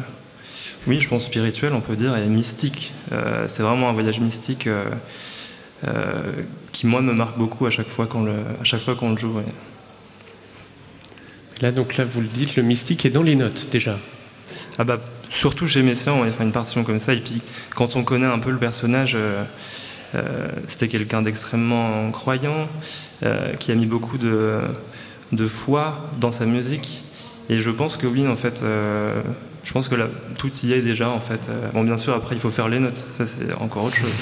oui, 0.89 1.01
je 1.01 1.09
pense 1.09 1.25
spirituel, 1.25 1.73
on 1.75 1.81
peut 1.81 1.95
dire, 1.95 2.17
et 2.17 2.27
mystique. 2.27 2.93
Euh, 3.13 3.47
c'est 3.49 3.63
vraiment 3.63 3.89
un 3.89 3.93
voyage 3.93 4.19
mystique 4.19 4.67
euh, 4.67 6.33
qui, 6.73 6.89
moi, 6.89 7.03
me 7.03 7.13
marque 7.13 7.39
beaucoup 7.39 7.67
à 7.67 7.71
chaque 7.71 7.89
fois 7.89 8.07
qu'on 8.07 8.25
le, 8.25 8.33
à 8.61 8.65
chaque 8.65 8.81
fois 8.81 8.97
qu'on 8.97 9.13
le 9.13 9.19
joue. 9.19 9.41
Là, 11.61 11.71
donc 11.71 11.97
là, 11.97 12.05
vous 12.05 12.21
le 12.21 12.27
dites, 12.27 12.57
le 12.57 12.65
mystique 12.65 13.07
est 13.07 13.11
dans 13.11 13.23
les 13.23 13.37
notes 13.37 13.69
déjà. 13.71 13.99
Ah 14.79 14.83
bah, 14.83 14.99
surtout 15.29 15.69
chez 15.69 15.83
Messiaen, 15.83 16.15
on 16.15 16.25
va 16.25 16.33
faire 16.33 16.45
une 16.45 16.53
partition 16.53 16.83
comme 16.83 16.99
ça. 16.99 17.13
Et 17.13 17.21
puis, 17.21 17.43
quand 17.77 17.95
on 17.95 18.03
connaît 18.03 18.27
un 18.27 18.41
peu 18.41 18.51
le 18.51 18.59
personnage, 18.59 19.17
c'était 20.67 20.89
quelqu'un 20.89 21.23
d'extrêmement 21.23 22.11
croyant, 22.11 22.69
qui 23.61 23.71
a 23.71 23.75
mis 23.77 23.87
beaucoup 23.87 24.19
de, 24.19 24.63
de 25.31 25.47
foi 25.47 26.09
dans 26.19 26.33
sa 26.33 26.47
musique. 26.47 27.05
Et 27.51 27.61
je 27.61 27.71
pense 27.71 27.97
que 27.97 28.07
oui, 28.07 28.29
en 28.29 28.37
fait, 28.37 28.63
euh, 28.63 29.21
je 29.65 29.73
pense 29.73 29.89
que 29.89 29.97
là, 29.97 30.07
tout 30.39 30.53
y 30.63 30.73
est 30.73 30.83
déjà, 30.83 31.11
en 31.11 31.21
fait. 31.21 31.49
Euh, 31.49 31.69
bon, 31.75 31.83
bien 31.83 31.99
sûr, 31.99 32.15
après, 32.15 32.37
il 32.37 32.41
faut 32.41 32.53
faire 32.53 32.69
les 32.69 32.79
notes, 32.79 33.05
ça 33.19 33.27
c'est 33.27 33.53
encore 33.55 33.85
autre 33.85 33.97
chose. 33.97 34.15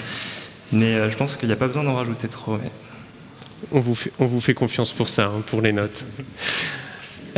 Mais 0.72 0.94
euh, 0.94 1.10
je 1.10 1.16
pense 1.16 1.36
qu'il 1.36 1.46
n'y 1.46 1.52
a 1.52 1.56
pas 1.56 1.66
besoin 1.66 1.84
d'en 1.84 1.94
rajouter 1.94 2.28
trop. 2.28 2.58
On, 3.70 3.80
vous 3.80 4.40
fait, 4.40 4.54
confiance 4.54 4.94
pour 4.94 5.10
ça, 5.10 5.26
hein, 5.26 5.42
pour 5.46 5.60
les 5.60 5.72
notes. 5.72 6.06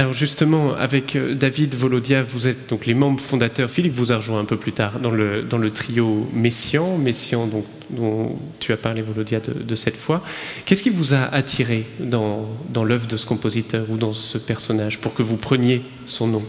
Alors 0.01 0.15
justement, 0.15 0.73
avec 0.77 1.15
euh, 1.15 1.35
David 1.35 1.75
Volodia, 1.75 2.23
vous 2.23 2.49
êtes 2.49 2.71
donc 2.71 2.87
les 2.87 2.95
membres 2.95 3.21
fondateurs. 3.21 3.69
Philippe 3.69 3.93
vous 3.93 4.13
a 4.13 4.17
rejoint 4.17 4.41
un 4.41 4.47
peu 4.47 4.57
plus 4.57 4.73
tard 4.73 4.99
dans 4.99 5.11
le, 5.11 5.43
dans 5.43 5.59
le 5.59 5.71
trio 5.71 6.27
Messian, 6.33 6.97
Messian 6.97 7.47
donc, 7.47 7.67
dont 7.91 8.35
tu 8.61 8.73
as 8.73 8.79
parlé 8.79 9.03
Volodia 9.03 9.41
de, 9.41 9.75
cette 9.75 9.99
fois. 9.99 10.23
Qu'est-ce 10.65 10.83
qui 10.83 10.89
vous 10.89 11.13
a 11.13 11.25
attiré 11.25 11.85
dans, 11.99 12.49
dans 12.71 12.83
l'œuvre 12.83 13.09
de 13.09 13.19
ce 13.19 13.27
compositeur 13.27 13.91
ou 13.91 13.99
dans 13.99 14.15
ce 14.15 14.39
personnage 14.39 15.01
pour 15.01 15.13
que 15.13 15.23
vous 15.23 15.37
preniez 15.37 15.83
son 16.07 16.29
nom? 16.29 16.43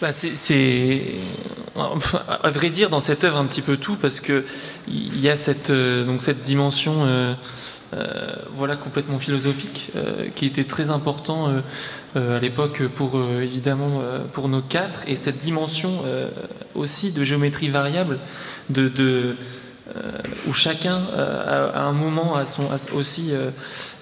Bah 0.00 0.12
c'est, 0.12 1.02
à 1.74 2.50
vrai 2.50 2.70
dire, 2.70 2.88
dans 2.88 3.00
cette 3.00 3.24
œuvre 3.24 3.38
un 3.38 3.46
petit 3.46 3.62
peu 3.62 3.76
tout, 3.76 3.96
parce 3.96 4.20
que 4.20 4.44
il 4.86 5.18
y 5.18 5.28
a 5.28 5.34
cette, 5.34 5.70
euh, 5.70 6.04
donc 6.04 6.22
cette 6.22 6.42
dimension, 6.42 7.04
euh, 7.04 7.34
voilà, 8.54 8.76
complètement 8.76 9.18
philosophique, 9.18 9.90
qui 10.34 10.46
était 10.46 10.64
très 10.64 10.88
important 10.88 11.50
à 12.14 12.38
l'époque 12.38 12.86
pour 12.88 13.20
évidemment 13.40 14.02
pour 14.32 14.48
nos 14.48 14.62
quatre, 14.62 15.08
et 15.08 15.16
cette 15.16 15.38
dimension 15.38 15.90
aussi 16.74 17.12
de 17.12 17.24
géométrie 17.24 17.68
variable, 17.68 18.18
de, 18.70 18.88
de 18.88 19.36
où 20.46 20.52
chacun 20.52 21.00
à 21.16 21.82
un 21.82 21.92
moment 21.92 22.36
a 22.36 22.44
son 22.44 22.64
aussi 22.94 23.32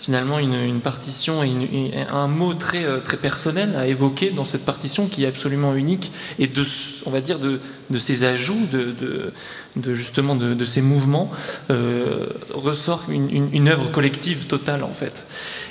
finalement 0.01 0.39
une, 0.39 0.81
partition 0.81 1.45
et, 1.45 1.93
un 2.11 2.27
mot 2.27 2.55
très, 2.55 2.85
euh, 2.85 2.99
très 2.99 3.17
personnel 3.17 3.77
à 3.77 3.87
évoquer 3.87 4.31
dans 4.31 4.45
cette 4.45 4.65
partition 4.65 5.07
qui 5.07 5.25
est 5.25 5.27
absolument 5.27 5.75
unique 5.75 6.11
et 6.39 6.47
de, 6.47 6.65
on 7.07 7.11
va 7.11 7.21
dire, 7.21 7.39
de, 7.39 7.61
de 7.91 7.99
ces 7.99 8.25
ajouts, 8.25 8.67
de, 8.71 9.33
de, 9.77 9.95
justement 9.95 10.37
de, 10.37 10.65
ces 10.65 10.81
mouvements, 10.81 11.31
euh, 11.71 12.27
ressort 12.51 13.05
une, 13.09 13.51
une, 13.53 13.69
œuvre 13.69 13.91
collective 13.91 14.47
totale 14.47 14.85
en 14.85 14.93
fait. 14.93 15.27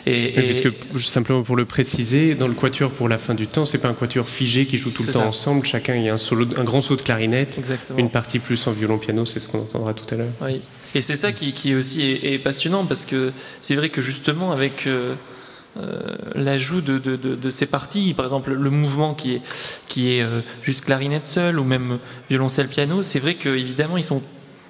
Et, 0.05 0.31
Puisque, 0.31 0.71
simplement 0.99 1.43
pour 1.43 1.55
le 1.55 1.65
préciser, 1.65 2.35
dans 2.35 2.47
le 2.47 2.53
quatuor 2.53 2.91
pour 2.91 3.07
la 3.07 3.17
fin 3.17 3.33
du 3.33 3.47
temps, 3.47 3.65
c'est 3.65 3.77
pas 3.77 3.87
un 3.87 3.93
quatuor 3.93 4.27
figé 4.27 4.65
qui 4.65 4.77
joue 4.77 4.91
tout 4.91 5.03
le 5.03 5.13
temps 5.13 5.27
ensemble. 5.27 5.65
Chacun 5.65 5.95
il 5.95 6.03
y 6.03 6.09
a 6.09 6.13
un 6.13 6.17
solo, 6.17 6.45
un 6.57 6.63
grand 6.63 6.81
saut 6.81 6.95
de 6.95 7.01
clarinette, 7.01 7.59
une 7.97 8.09
partie 8.09 8.39
plus 8.39 8.67
en 8.67 8.71
violon 8.71 8.97
piano, 8.97 9.25
c'est 9.25 9.39
ce 9.39 9.47
qu'on 9.47 9.59
entendra 9.59 9.93
tout 9.93 10.13
à 10.13 10.17
l'heure. 10.17 10.31
Oui. 10.41 10.61
Et 10.95 11.01
c'est 11.01 11.15
ça 11.15 11.31
qui, 11.31 11.53
qui 11.53 11.75
aussi 11.75 12.19
est, 12.23 12.39
passionnant 12.39 12.85
parce 12.85 13.05
que 13.05 13.31
c'est 13.61 13.75
vrai 13.75 13.89
que 13.89 14.01
justement 14.01 14.51
avec 14.51 14.87
euh, 14.87 15.15
euh, 15.77 16.15
l'ajout 16.35 16.81
de, 16.81 16.97
de, 16.97 17.15
de, 17.15 17.49
ces 17.49 17.65
parties, 17.65 18.13
par 18.13 18.25
exemple 18.25 18.53
le 18.53 18.69
mouvement 18.69 19.13
qui 19.13 19.35
est, 19.35 19.41
qui 19.87 20.15
est 20.15 20.23
euh, 20.23 20.41
juste 20.61 20.85
clarinette 20.85 21.25
seule 21.25 21.59
ou 21.59 21.63
même 21.63 21.99
violoncelle 22.29 22.67
piano, 22.67 23.03
c'est 23.03 23.19
vrai 23.19 23.35
qu'évidemment 23.35 23.97
ils 23.97 24.03
sont 24.03 24.21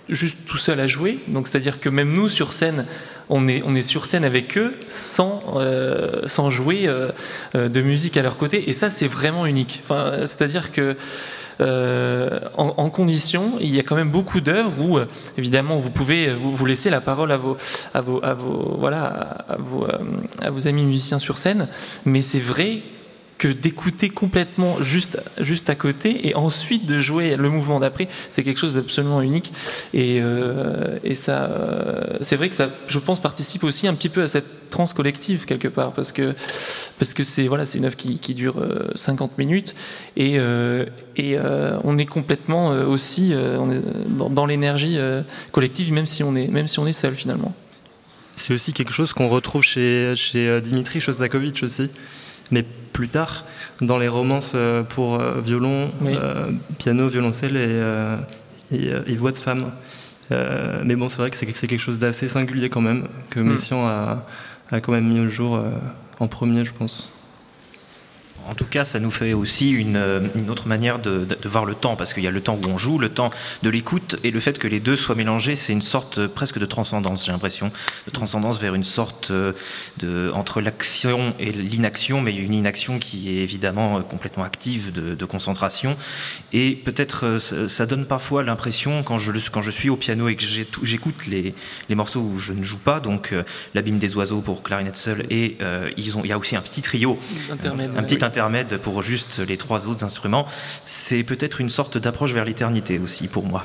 juste 0.09 0.37
tout 0.45 0.57
seuls 0.57 0.79
à 0.79 0.87
jouer. 0.87 1.19
Donc 1.27 1.47
c'est-à-dire 1.47 1.79
que 1.79 1.89
même 1.89 2.11
nous 2.11 2.27
sur 2.27 2.51
scène, 2.51 2.85
on 3.29 3.47
est, 3.47 3.61
on 3.65 3.75
est 3.75 3.83
sur 3.83 4.05
scène 4.05 4.25
avec 4.25 4.57
eux 4.57 4.73
sans, 4.87 5.59
sans 6.25 6.49
jouer 6.49 6.89
de 7.53 7.81
musique 7.81 8.17
à 8.17 8.23
leur 8.23 8.37
côté. 8.37 8.69
Et 8.69 8.73
ça 8.73 8.89
c'est 8.89 9.07
vraiment 9.07 9.45
unique. 9.45 9.81
Enfin, 9.83 10.21
c'est-à-dire 10.21 10.71
que 10.71 10.97
euh, 11.61 12.39
en, 12.55 12.89
condition. 12.89 13.57
Il 13.59 13.75
y 13.75 13.79
a 13.79 13.83
quand 13.83 13.95
même 13.95 14.11
beaucoup 14.11 14.39
d'œuvres 14.39 14.73
où, 14.79 14.97
euh, 14.97 15.05
évidemment, 15.37 15.77
vous 15.77 15.91
pouvez 15.91 16.33
vous, 16.33 16.55
vous, 16.55 16.65
laisser 16.65 16.89
la 16.89 17.01
parole 17.01 17.31
à 17.31 17.37
vos, 17.37 17.57
à 17.93 18.01
vos, 18.01 18.23
à 18.23 18.33
vos, 18.33 18.77
voilà, 18.79 19.05
à 19.47 19.57
vos, 19.57 19.85
euh, 19.85 19.97
à 20.41 20.49
vos 20.51 20.67
amis 20.67 20.83
musiciens 20.83 21.19
sur 21.19 21.37
scène, 21.37 21.67
mais 22.05 22.21
c'est 22.21 22.39
vrai 22.39 22.81
que 23.39 23.47
d'écouter 23.47 24.09
complètement 24.09 24.83
juste, 24.83 25.17
juste 25.39 25.69
à 25.69 25.75
côté 25.75 26.27
et 26.27 26.35
ensuite 26.35 26.85
de 26.85 26.99
jouer 26.99 27.37
le 27.37 27.49
mouvement 27.49 27.79
d'après, 27.79 28.09
c'est 28.29 28.43
quelque 28.43 28.59
chose 28.59 28.75
d'absolument 28.75 29.21
unique. 29.21 29.53
Et, 29.93 30.19
euh, 30.21 30.99
et 31.05 31.15
ça, 31.15 31.45
euh, 31.45 32.17
c'est 32.21 32.35
vrai 32.35 32.49
que 32.49 32.55
ça, 32.55 32.69
je 32.87 32.99
pense, 32.99 33.21
participe 33.21 33.63
aussi 33.63 33.87
un 33.87 33.95
petit 33.95 34.09
peu 34.09 34.21
à 34.21 34.27
cette 34.27 34.69
transe 34.69 34.93
collective 34.93 35.45
quelque 35.45 35.69
part, 35.69 35.93
parce 35.93 36.11
que 36.11 36.35
parce 36.99 37.15
que 37.15 37.23
c'est 37.23 37.47
voilà, 37.47 37.63
une 37.73 37.85
œuvre 37.85 37.95
qui, 37.95 38.19
qui, 38.19 38.35
dure 38.35 38.63
50 38.93 39.31
euh, 39.31 39.33
minutes 39.39 39.73
et, 40.15 40.35
et 41.15 41.37
on 41.83 41.97
est 41.97 42.05
complètement 42.05 42.67
aussi 42.67 43.33
dans, 44.09 44.29
dans 44.29 44.45
l'énergie 44.45 44.99
collective, 45.51 45.91
même 45.91 46.05
si 46.05 46.23
on 46.23 46.35
est 46.35 46.47
même 46.47 46.67
si 46.67 46.77
on 46.77 46.85
est 46.85 46.93
seul 46.93 47.15
finalement. 47.15 47.55
C'est 48.35 48.53
aussi 48.53 48.73
quelque 48.73 48.93
chose 48.93 49.11
qu'on 49.11 49.27
retrouve 49.27 49.63
chez, 49.63 50.13
chez 50.15 50.61
Dimitri 50.61 51.01
Shostakovich 51.01 51.63
aussi 51.63 51.89
mais 52.51 52.65
plus 52.99 53.07
tard, 53.07 53.45
dans 53.79 53.97
les 53.97 54.09
romances 54.09 54.51
euh, 54.55 54.83
pour 54.83 55.21
euh, 55.21 55.39
violon, 55.39 55.89
euh, 56.03 56.51
piano, 56.79 57.07
violoncelle 57.07 57.55
et, 57.55 59.15
voix 59.15 59.31
de 59.31 59.37
femme. 59.37 59.71
mais 60.83 60.97
bon, 60.97 61.07
c'est 61.07 61.19
vrai 61.19 61.29
que 61.29 61.37
c'est 61.37 61.45
quelque 61.45 61.79
chose 61.79 61.97
d'assez 61.97 62.27
singulier 62.27 62.69
quand 62.69 62.81
même, 62.81 63.07
que 63.29 63.39
mm. 63.39 63.53
Messiaen 63.53 63.87
a, 63.87 64.25
a, 64.69 64.81
quand 64.81 64.91
même 64.91 65.07
mis 65.07 65.21
au 65.21 65.29
jour 65.29 65.63
en 66.19 66.27
premier, 66.27 66.65
je 66.65 66.73
pense. 66.73 67.09
En 68.47 68.55
tout 68.55 68.65
cas, 68.65 68.85
ça 68.85 68.99
nous 68.99 69.11
fait 69.11 69.33
aussi 69.33 69.71
une, 69.71 69.95
euh, 69.95 70.27
autre 70.49 70.67
manière 70.67 70.99
de, 70.99 71.27
voir 71.45 71.65
le 71.65 71.75
temps, 71.75 71.95
parce 71.95 72.13
qu'il 72.13 72.23
y 72.23 72.27
a 72.27 72.31
le 72.31 72.41
temps 72.41 72.59
où 72.61 72.67
on 72.67 72.77
joue, 72.77 72.97
le 72.97 73.09
temps 73.09 73.29
de 73.63 73.69
l'écoute, 73.69 74.15
et 74.23 74.31
le 74.31 74.39
fait 74.39 74.57
que 74.57 74.67
les 74.67 74.79
deux 74.79 74.95
soient 74.95 75.15
mélangés, 75.15 75.55
c'est 75.55 75.73
une 75.73 75.81
sorte 75.81 76.19
euh, 76.19 76.27
presque 76.27 76.59
de 76.59 76.65
transcendance, 76.65 77.25
j'ai 77.25 77.31
l'impression, 77.31 77.71
de 78.07 78.11
transcendance 78.11 78.59
vers 78.59 78.75
une 78.75 78.83
sorte 78.83 79.31
euh, 79.31 79.53
de, 79.97 80.31
entre 80.33 80.61
l'action 80.61 81.33
et 81.39 81.51
l'inaction, 81.51 82.21
mais 82.21 82.35
une 82.35 82.53
inaction 82.53 82.99
qui 82.99 83.29
est 83.29 83.43
évidemment 83.43 84.01
complètement 84.01 84.43
active 84.43 84.91
de, 84.91 85.25
concentration. 85.25 85.95
Et 86.53 86.71
peut-être 86.73 87.37
ça 87.39 87.85
donne 87.85 88.05
parfois 88.05 88.41
l'impression, 88.41 89.03
quand 89.03 89.19
je, 89.19 89.31
quand 89.51 89.61
je 89.61 89.69
suis 89.69 89.89
au 89.89 89.95
piano 89.95 90.27
et 90.27 90.35
que 90.35 90.43
j'écoute 90.81 91.27
les, 91.27 91.53
les, 91.87 91.95
morceaux 91.95 92.21
où 92.21 92.39
je 92.39 92.53
ne 92.53 92.63
joue 92.63 92.79
pas, 92.79 92.99
donc 92.99 93.35
l'abîme 93.75 93.99
des 93.99 94.15
oiseaux 94.15 94.41
pour 94.41 94.63
clarinette 94.63 94.95
seule, 94.95 95.27
et 95.29 95.57
ils 95.97 96.17
ont, 96.17 96.21
il 96.23 96.29
y 96.29 96.31
a 96.31 96.37
aussi 96.37 96.55
un 96.55 96.61
petit 96.61 96.81
trio, 96.81 97.19
un, 97.51 98.03
petit 98.03 98.17
intermède 98.29 98.77
pour 98.77 99.01
juste 99.01 99.39
les 99.39 99.57
trois 99.57 99.87
autres 99.87 100.05
instruments, 100.05 100.45
c'est 100.85 101.23
peut-être 101.23 101.61
une 101.61 101.69
sorte 101.69 101.97
d'approche 101.97 102.33
vers 102.33 102.45
l'éternité 102.45 102.99
aussi 102.99 103.27
pour 103.27 103.43
moi. 103.43 103.63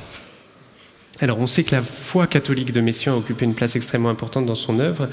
Alors 1.20 1.38
on 1.38 1.46
sait 1.46 1.62
que 1.62 1.76
la 1.76 1.82
foi 1.82 2.26
catholique 2.26 2.72
de 2.72 2.80
Messiaen 2.80 3.14
a 3.14 3.16
occupé 3.16 3.44
une 3.44 3.54
place 3.54 3.76
extrêmement 3.76 4.08
importante 4.08 4.46
dans 4.46 4.56
son 4.56 4.80
œuvre, 4.80 5.08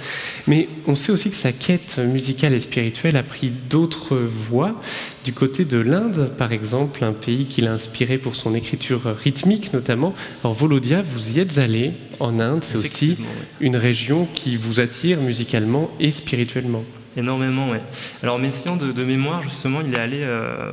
mais 0.48 0.68
on 0.88 0.96
sait 0.96 1.12
aussi 1.12 1.30
que 1.30 1.36
sa 1.36 1.52
quête 1.52 2.00
musicale 2.00 2.54
et 2.54 2.60
spirituelle 2.60 3.18
a 3.18 3.24
pris 3.24 3.52
d'autres 3.52 4.18
voies. 4.18 4.82
Du 5.24 5.32
côté 5.32 5.64
de 5.64 5.78
l'Inde, 5.78 6.32
par 6.38 6.54
exemple, 6.54 7.04
un 7.04 7.14
pays 7.14 7.46
qui 7.46 7.62
l'a 7.62 7.74
inspiré 7.74 8.18
pour 8.18 8.36
son 8.36 8.56
écriture 8.56 9.16
rythmique 9.16 9.74
notamment. 9.74 10.16
Alors 10.44 10.56
Volodia, 10.56 11.04
vous 11.04 11.34
y 11.34 11.40
êtes 11.40 11.60
allé 11.60 11.94
en 12.20 12.40
Inde, 12.40 12.64
c'est 12.64 12.78
aussi 12.78 13.18
une 13.60 13.76
région 13.76 14.28
qui 14.34 14.56
vous 14.56 14.80
attire 14.80 15.22
musicalement 15.22 15.92
et 16.00 16.10
spirituellement. 16.10 16.84
Énormément, 17.18 17.70
oui. 17.72 17.78
Alors 18.24 18.40
Messiaen, 18.40 18.78
de, 18.78 19.04
mémoire, 19.04 19.44
justement, 19.44 19.82
il 19.82 19.94
est 19.94 20.00
allé, 20.00 20.22
euh, 20.22 20.72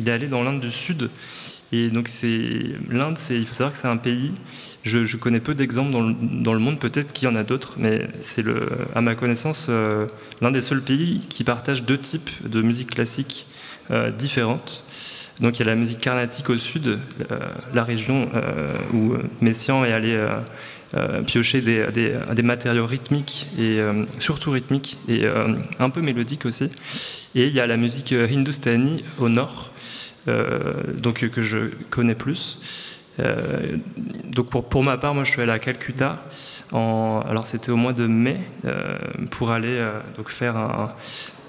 il 0.00 0.08
est 0.08 0.12
allé 0.12 0.26
dans 0.26 0.42
l'Inde 0.42 0.60
du 0.60 0.70
Sud. 0.70 1.10
Et 1.72 1.88
donc 1.88 2.08
c'est 2.08 2.76
l'Inde, 2.88 3.18
il 3.30 3.46
faut 3.46 3.52
savoir 3.52 3.72
que 3.72 3.78
c'est 3.78 3.88
un 3.88 3.96
pays. 3.96 4.32
Je, 4.84 5.16
connais 5.16 5.40
peu 5.40 5.54
d'exemples 5.54 5.90
dans, 5.90 6.14
dans, 6.20 6.52
le 6.52 6.60
monde, 6.60 6.78
peut-être 6.78 7.12
qu'il 7.12 7.28
y 7.28 7.30
en 7.30 7.34
a 7.34 7.42
d'autres, 7.42 7.74
mais 7.76 8.08
c'est 8.22 8.44
à 8.94 9.00
ma 9.00 9.16
connaissance 9.16 9.66
euh, 9.68 10.06
l'un 10.40 10.52
des 10.52 10.62
seuls 10.62 10.82
pays 10.82 11.20
qui 11.28 11.42
partage 11.42 11.82
deux 11.82 11.98
types 11.98 12.30
de 12.48 12.62
musique 12.62 12.94
classique 12.94 13.46
euh, 13.90 14.10
différentes. 14.10 14.84
Donc 15.40 15.58
il 15.58 15.60
y 15.60 15.62
a 15.64 15.66
la 15.66 15.74
musique 15.74 16.00
carnatique 16.00 16.48
au 16.48 16.56
sud, 16.56 16.98
la 17.74 17.84
région 17.84 18.30
où 18.94 19.12
Messiaen 19.42 19.84
est 19.84 19.92
allé 19.92 20.14
euh, 20.14 20.38
piocher 21.26 21.60
des, 21.60 22.42
matériaux 22.42 22.86
rythmiques 22.86 23.48
et 23.58 23.80
euh, 23.80 24.04
surtout 24.18 24.52
rythmiques 24.52 24.98
et 25.08 25.24
euh, 25.24 25.54
un 25.78 25.90
peu 25.90 26.00
mélodiques 26.00 26.46
aussi. 26.46 26.70
Et 27.34 27.46
il 27.46 27.52
y 27.52 27.60
a 27.60 27.66
la 27.66 27.76
musique 27.76 28.12
hindustani 28.12 29.04
au 29.18 29.28
nord, 29.28 29.72
donc 30.26 31.28
que 31.28 31.42
je 31.42 31.70
connais 31.90 32.14
plus. 32.14 32.58
donc 33.18 34.48
pour, 34.48 34.68
pour, 34.68 34.82
ma 34.82 34.96
part, 34.96 35.14
moi 35.14 35.24
je 35.24 35.32
suis 35.32 35.42
allé 35.42 35.52
à 35.52 35.58
Calcutta. 35.58 36.24
En, 36.72 37.22
alors 37.28 37.46
c'était 37.46 37.70
au 37.70 37.76
mois 37.76 37.92
de 37.92 38.06
mai 38.06 38.40
pour 39.30 39.50
aller 39.50 39.86
donc 40.16 40.30
faire 40.30 40.56
un, 40.56 40.94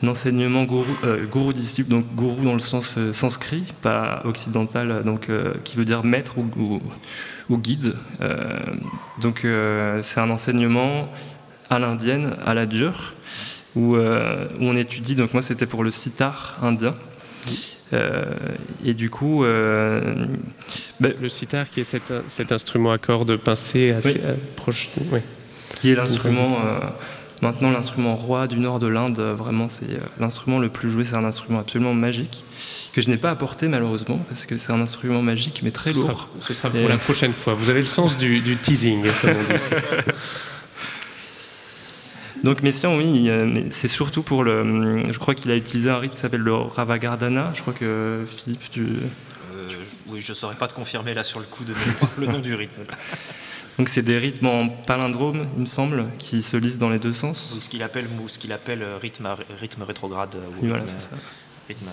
enseignement 0.05 0.65
gourou, 0.65 0.93
gourou, 1.31 1.53
donc 1.88 2.05
gourou 2.15 2.43
dans 2.43 2.53
le 2.53 2.59
sens 2.59 2.97
sanskrit, 3.13 3.63
pas 3.81 4.21
occidental, 4.25 5.03
donc 5.05 5.29
qui 5.63 5.77
veut 5.77 5.85
dire 5.85 6.03
maître 6.03 6.38
ou 6.38 6.81
guide. 7.55 7.95
Euh, 8.19 8.57
donc 9.21 9.45
euh, 9.45 10.01
c'est 10.03 10.19
un 10.19 10.29
enseignement 10.29 11.09
à 11.69 11.79
l'indienne, 11.79 12.35
à 12.45 12.53
la 12.53 12.65
dure, 12.65 13.13
où, 13.75 13.95
euh, 13.95 14.47
où 14.59 14.65
on 14.65 14.75
étudie, 14.75 15.15
donc 15.15 15.33
moi 15.33 15.41
c'était 15.41 15.65
pour 15.65 15.83
le 15.83 15.91
sitar 15.91 16.57
indien. 16.61 16.93
et 18.83 18.93
du 18.93 19.09
coup. 19.09 19.45
Ben 20.99 21.13
le 21.21 21.29
sitar, 21.29 21.69
qui 21.69 21.81
est 21.81 21.85
cet, 21.85 22.11
cet, 22.27 22.51
instrument 22.51 22.91
à 22.91 22.97
cordes 22.97 23.37
pincées 23.37 23.93
assez 23.93 24.19
proche. 24.55 24.89
Oui. 25.11 25.19
Qui 25.75 25.91
est 25.91 25.95
l'instrument. 25.95 26.57
Maintenant, 27.41 27.71
l'instrument 27.71 28.15
roi 28.15 28.47
du 28.47 28.59
nord 28.59 28.79
de 28.79 28.88
l'Inde, 28.88 29.19
vraiment, 29.19 29.69
c'est 29.69 29.99
l'instrument 30.19 30.59
le 30.59 30.69
plus 30.69 30.89
joué, 30.89 31.05
c'est 31.05 31.15
un 31.15 31.25
instrument 31.25 31.59
absolument 31.59 31.93
magique 31.93 32.43
que 32.97 33.03
je 33.03 33.09
n'ai 33.09 33.17
pas 33.17 33.29
apporté 33.29 33.67
malheureusement, 33.67 34.17
parce 34.27 34.47
que 34.47 34.57
c'est 34.57 34.71
un 34.71 34.81
instrument 34.81 35.21
magique 35.21 35.61
mais 35.61 35.69
très 35.69 35.93
lourd. 35.93 36.29
ce 36.39 36.51
sera 36.51 36.71
pour 36.71 36.89
la 36.89 36.97
prochaine 36.97 37.31
fois. 37.31 37.53
Vous 37.53 37.69
avez 37.69 37.81
le 37.81 37.85
sens 37.85 38.17
du, 38.17 38.57
teasing, 38.57 39.05
comme 39.21 39.35
on 39.38 39.43
dit. 39.53 39.59
Donc 42.43 42.63
Messiaen, 42.63 42.97
oui, 42.97 43.29
mais 43.29 43.67
c'est 43.69 43.88
surtout 43.88 44.23
pour 44.23 44.43
le. 44.43 45.03
Je 45.11 45.19
crois 45.19 45.35
qu'il 45.35 45.51
a 45.51 45.55
utilisé 45.55 45.91
un 45.91 45.99
rite 45.99 46.13
qui 46.13 46.17
s'appelle 46.17 46.41
le 46.41 46.55
Ravagardana. 46.55 47.51
Je 47.53 47.61
crois 47.61 47.73
que 47.73 48.25
Philippe, 48.25 48.71
tu. 48.71 48.88
oui, 50.07 50.21
je 50.21 50.31
ne 50.31 50.35
saurais 50.35 50.55
pas 50.55 50.67
te 50.67 50.73
confirmer 50.73 51.13
là 51.13 51.23
sur 51.23 51.39
le 51.39 51.45
coup 51.45 51.65
de 51.65 51.75
le 52.17 52.25
nom 52.25 52.39
du 52.39 52.55
rythme. 52.55 52.81
Donc 53.78 53.89
c'est 53.89 54.01
des 54.01 54.17
rythmes 54.17 54.47
en 54.47 54.69
palindrome, 54.69 55.47
il 55.55 55.61
me 55.61 55.65
semble, 55.65 56.05
qui 56.17 56.41
se 56.41 56.57
lisent 56.57 56.78
dans 56.80 56.89
les 56.89 56.99
deux 56.99 57.13
sens. 57.13 57.53
Ou 57.57 57.61
ce 57.61 57.69
qu'il 57.69 57.84
appelle, 57.84 58.07
ce 58.28 58.39
qu'il 58.39 58.51
appelle 58.51 58.84
rythme, 59.01 59.28
rythme 59.59 59.84
rétrograde. 59.84 60.36
oui, 60.61 60.69
voilà, 60.69 60.86
c'est 60.88 61.09
ça. 61.09 61.21
Rythme, 61.67 61.89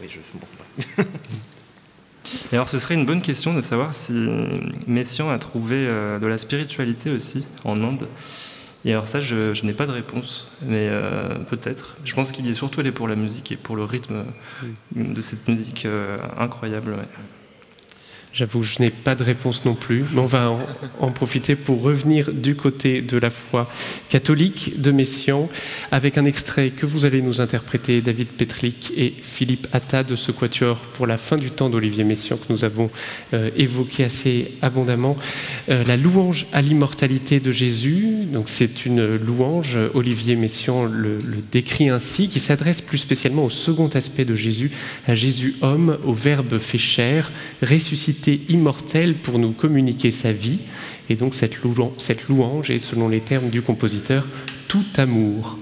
oui, 0.00 0.08
je, 0.08 1.02
Et 2.52 2.56
alors 2.56 2.68
ce 2.68 2.78
serait 2.78 2.94
une 2.94 3.06
bonne 3.06 3.22
question 3.22 3.54
de 3.54 3.60
savoir 3.60 3.94
si 3.94 4.12
Messiaen 4.86 5.30
a 5.30 5.38
trouvé 5.38 5.86
euh, 5.86 6.18
de 6.18 6.26
la 6.26 6.38
spiritualité 6.38 7.10
aussi 7.10 7.46
en 7.64 7.82
Inde. 7.82 8.06
Et 8.84 8.92
alors 8.92 9.08
ça, 9.08 9.20
je, 9.20 9.64
n'ai 9.64 9.74
pas 9.74 9.86
de 9.86 9.92
réponse, 9.92 10.48
mais 10.62 10.88
euh, 10.88 11.34
peut-être. 11.50 11.96
Je 12.04 12.14
pense 12.14 12.32
qu'il 12.32 12.46
y 12.46 12.50
est 12.50 12.54
surtout 12.54 12.80
allé 12.80 12.92
pour 12.92 13.08
la 13.08 13.16
musique 13.16 13.52
et 13.52 13.56
pour 13.56 13.76
le 13.76 13.84
rythme 13.84 14.24
de 14.94 15.20
cette 15.20 15.46
musique 15.48 15.84
euh, 15.84 16.18
incroyable. 16.38 16.96
J'avoue, 18.32 18.62
je 18.62 18.78
n'ai 18.78 18.90
pas 18.90 19.16
de 19.16 19.24
réponse 19.24 19.64
non 19.64 19.74
plus, 19.74 20.04
mais 20.12 20.20
on 20.20 20.26
va 20.26 20.56
en, 21.00 21.10
profiter 21.10 21.56
pour 21.56 21.82
revenir 21.82 22.32
du 22.32 22.54
côté 22.54 23.02
de 23.02 23.18
la 23.18 23.28
foi 23.28 23.68
catholique 24.08 24.80
de 24.80 24.92
Messiaen 24.92 25.48
avec 25.90 26.16
un 26.16 26.24
extrait 26.24 26.70
que 26.70 26.86
vous 26.86 27.04
allez 27.04 27.22
nous 27.22 27.40
interpréter, 27.40 28.00
David 28.00 28.28
Petlik 28.28 28.92
et 28.96 29.14
Philippe 29.20 29.66
Atta 29.72 30.04
de 30.04 30.14
ce 30.14 30.30
quatuor 30.30 30.76
pour 30.76 31.08
la 31.08 31.16
fin 31.16 31.34
du 31.34 31.50
temps 31.50 31.70
d'Olivier 31.70 32.04
Messiaen 32.04 32.36
que 32.36 32.52
nous 32.52 32.64
avons 32.64 32.90
euh, 33.34 33.50
évoqué 33.56 34.04
assez 34.04 34.52
abondamment. 34.62 35.16
Euh, 35.68 35.82
la 35.82 35.96
louange 35.96 36.46
à 36.52 36.62
l'immortalité 36.62 37.40
de 37.40 37.50
Jésus, 37.50 38.26
donc 38.32 38.48
c'est 38.48 38.86
une 38.86 39.16
louange, 39.16 39.76
Olivier 39.94 40.36
Messiaen 40.36 40.84
le, 40.84 41.18
le 41.18 41.38
décrit 41.50 41.88
ainsi, 41.88 42.28
qui 42.28 42.38
s'adresse 42.38 42.80
plus 42.80 42.98
spécialement 42.98 43.44
au 43.44 43.50
second 43.50 43.88
aspect 43.88 44.24
de 44.24 44.36
Jésus, 44.36 44.70
à 45.08 45.16
Jésus 45.16 45.56
homme, 45.62 45.98
au 46.04 46.14
Verbe 46.14 46.60
fait 46.60 46.78
chair, 46.78 47.32
ressuscité 47.60 48.19
immortel 48.26 49.16
pour 49.16 49.38
nous 49.38 49.52
communiquer 49.52 50.10
sa 50.10 50.32
vie. 50.32 50.58
Et 51.08 51.16
donc 51.16 51.34
cette 51.34 51.62
louange 51.62 52.70
est, 52.70 52.78
selon 52.78 53.08
les 53.08 53.20
termes 53.20 53.50
du 53.50 53.62
compositeur, 53.62 54.26
tout 54.68 54.84
amour. 54.96 55.58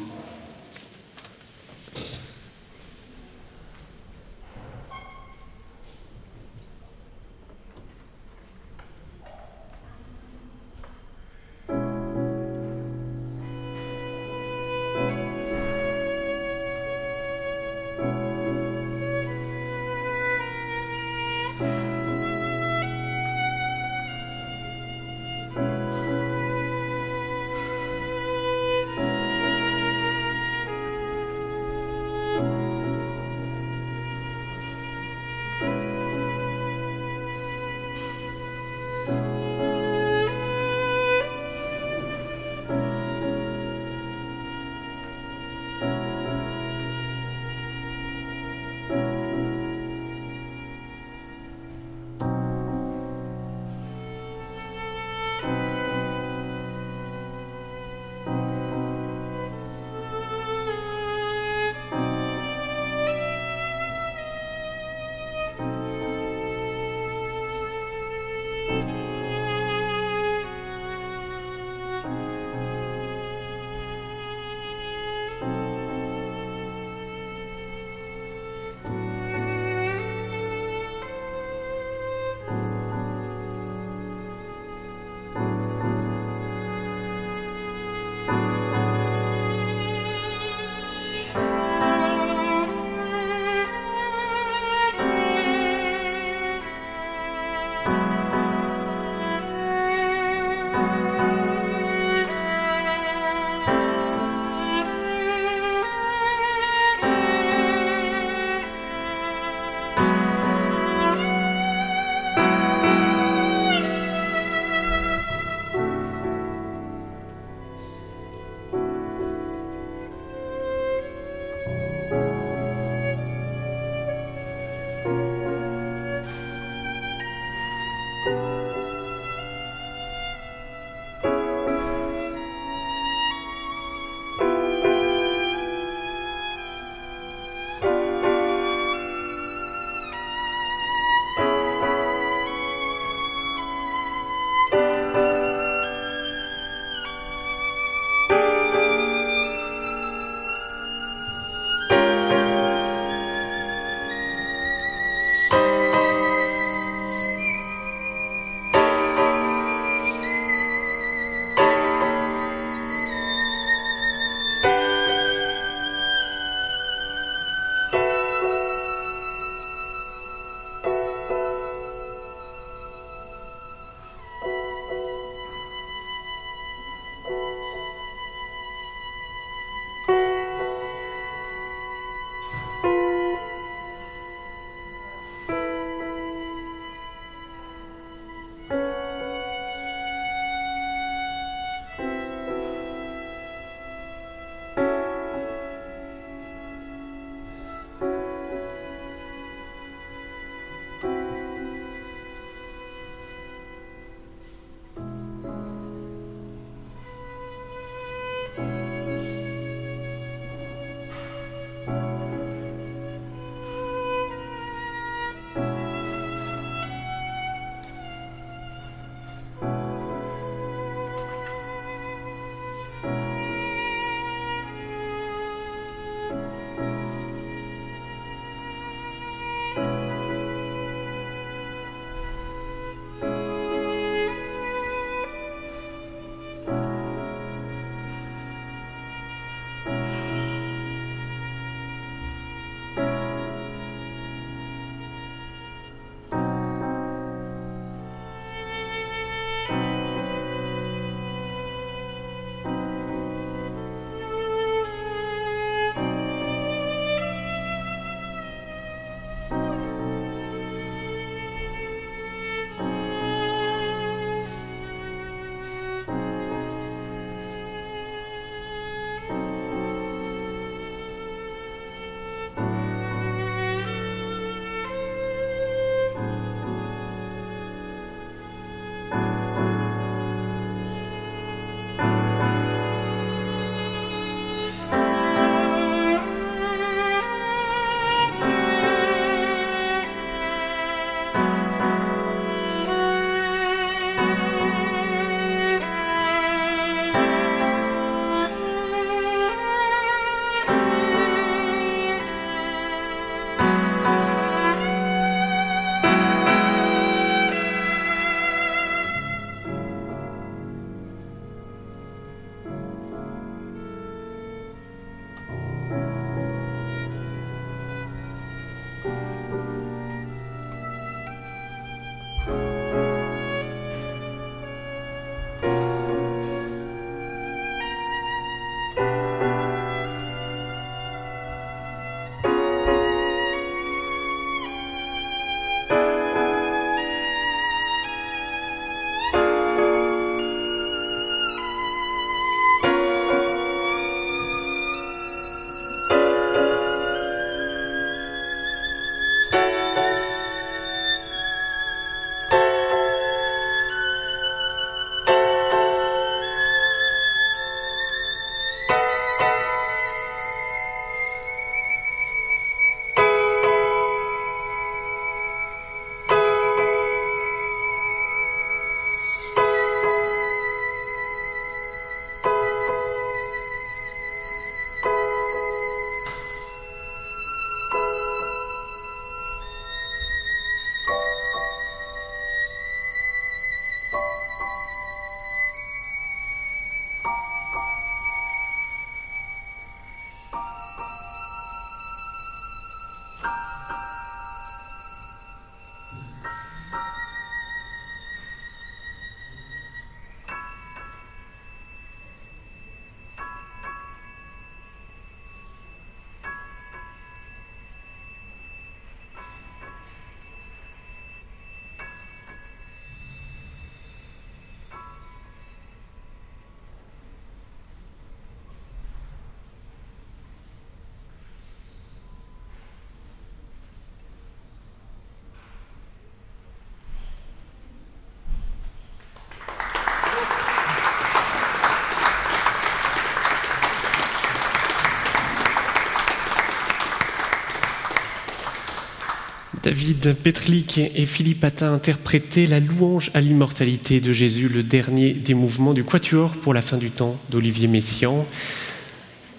David 439.89 440.35
Petlik 440.35 440.99
et 440.99 441.25
Philippe 441.25 441.65
Attin 441.65 441.95
interprétaient 441.95 442.67
la 442.67 442.79
louange 442.79 443.31
à 443.33 443.41
l'immortalité 443.41 444.21
de 444.21 444.33
Jésus, 444.33 444.69
le 444.69 444.83
dernier 444.83 445.33
des 445.33 445.55
mouvements 445.55 445.95
du 445.95 446.05
Quatuor 446.05 446.53
pour 446.53 446.75
la 446.75 446.83
fin 446.83 446.99
du 446.99 447.11
temps 447.11 447.39
d'Olivier 447.49 447.89
Messiaen. 447.89 448.45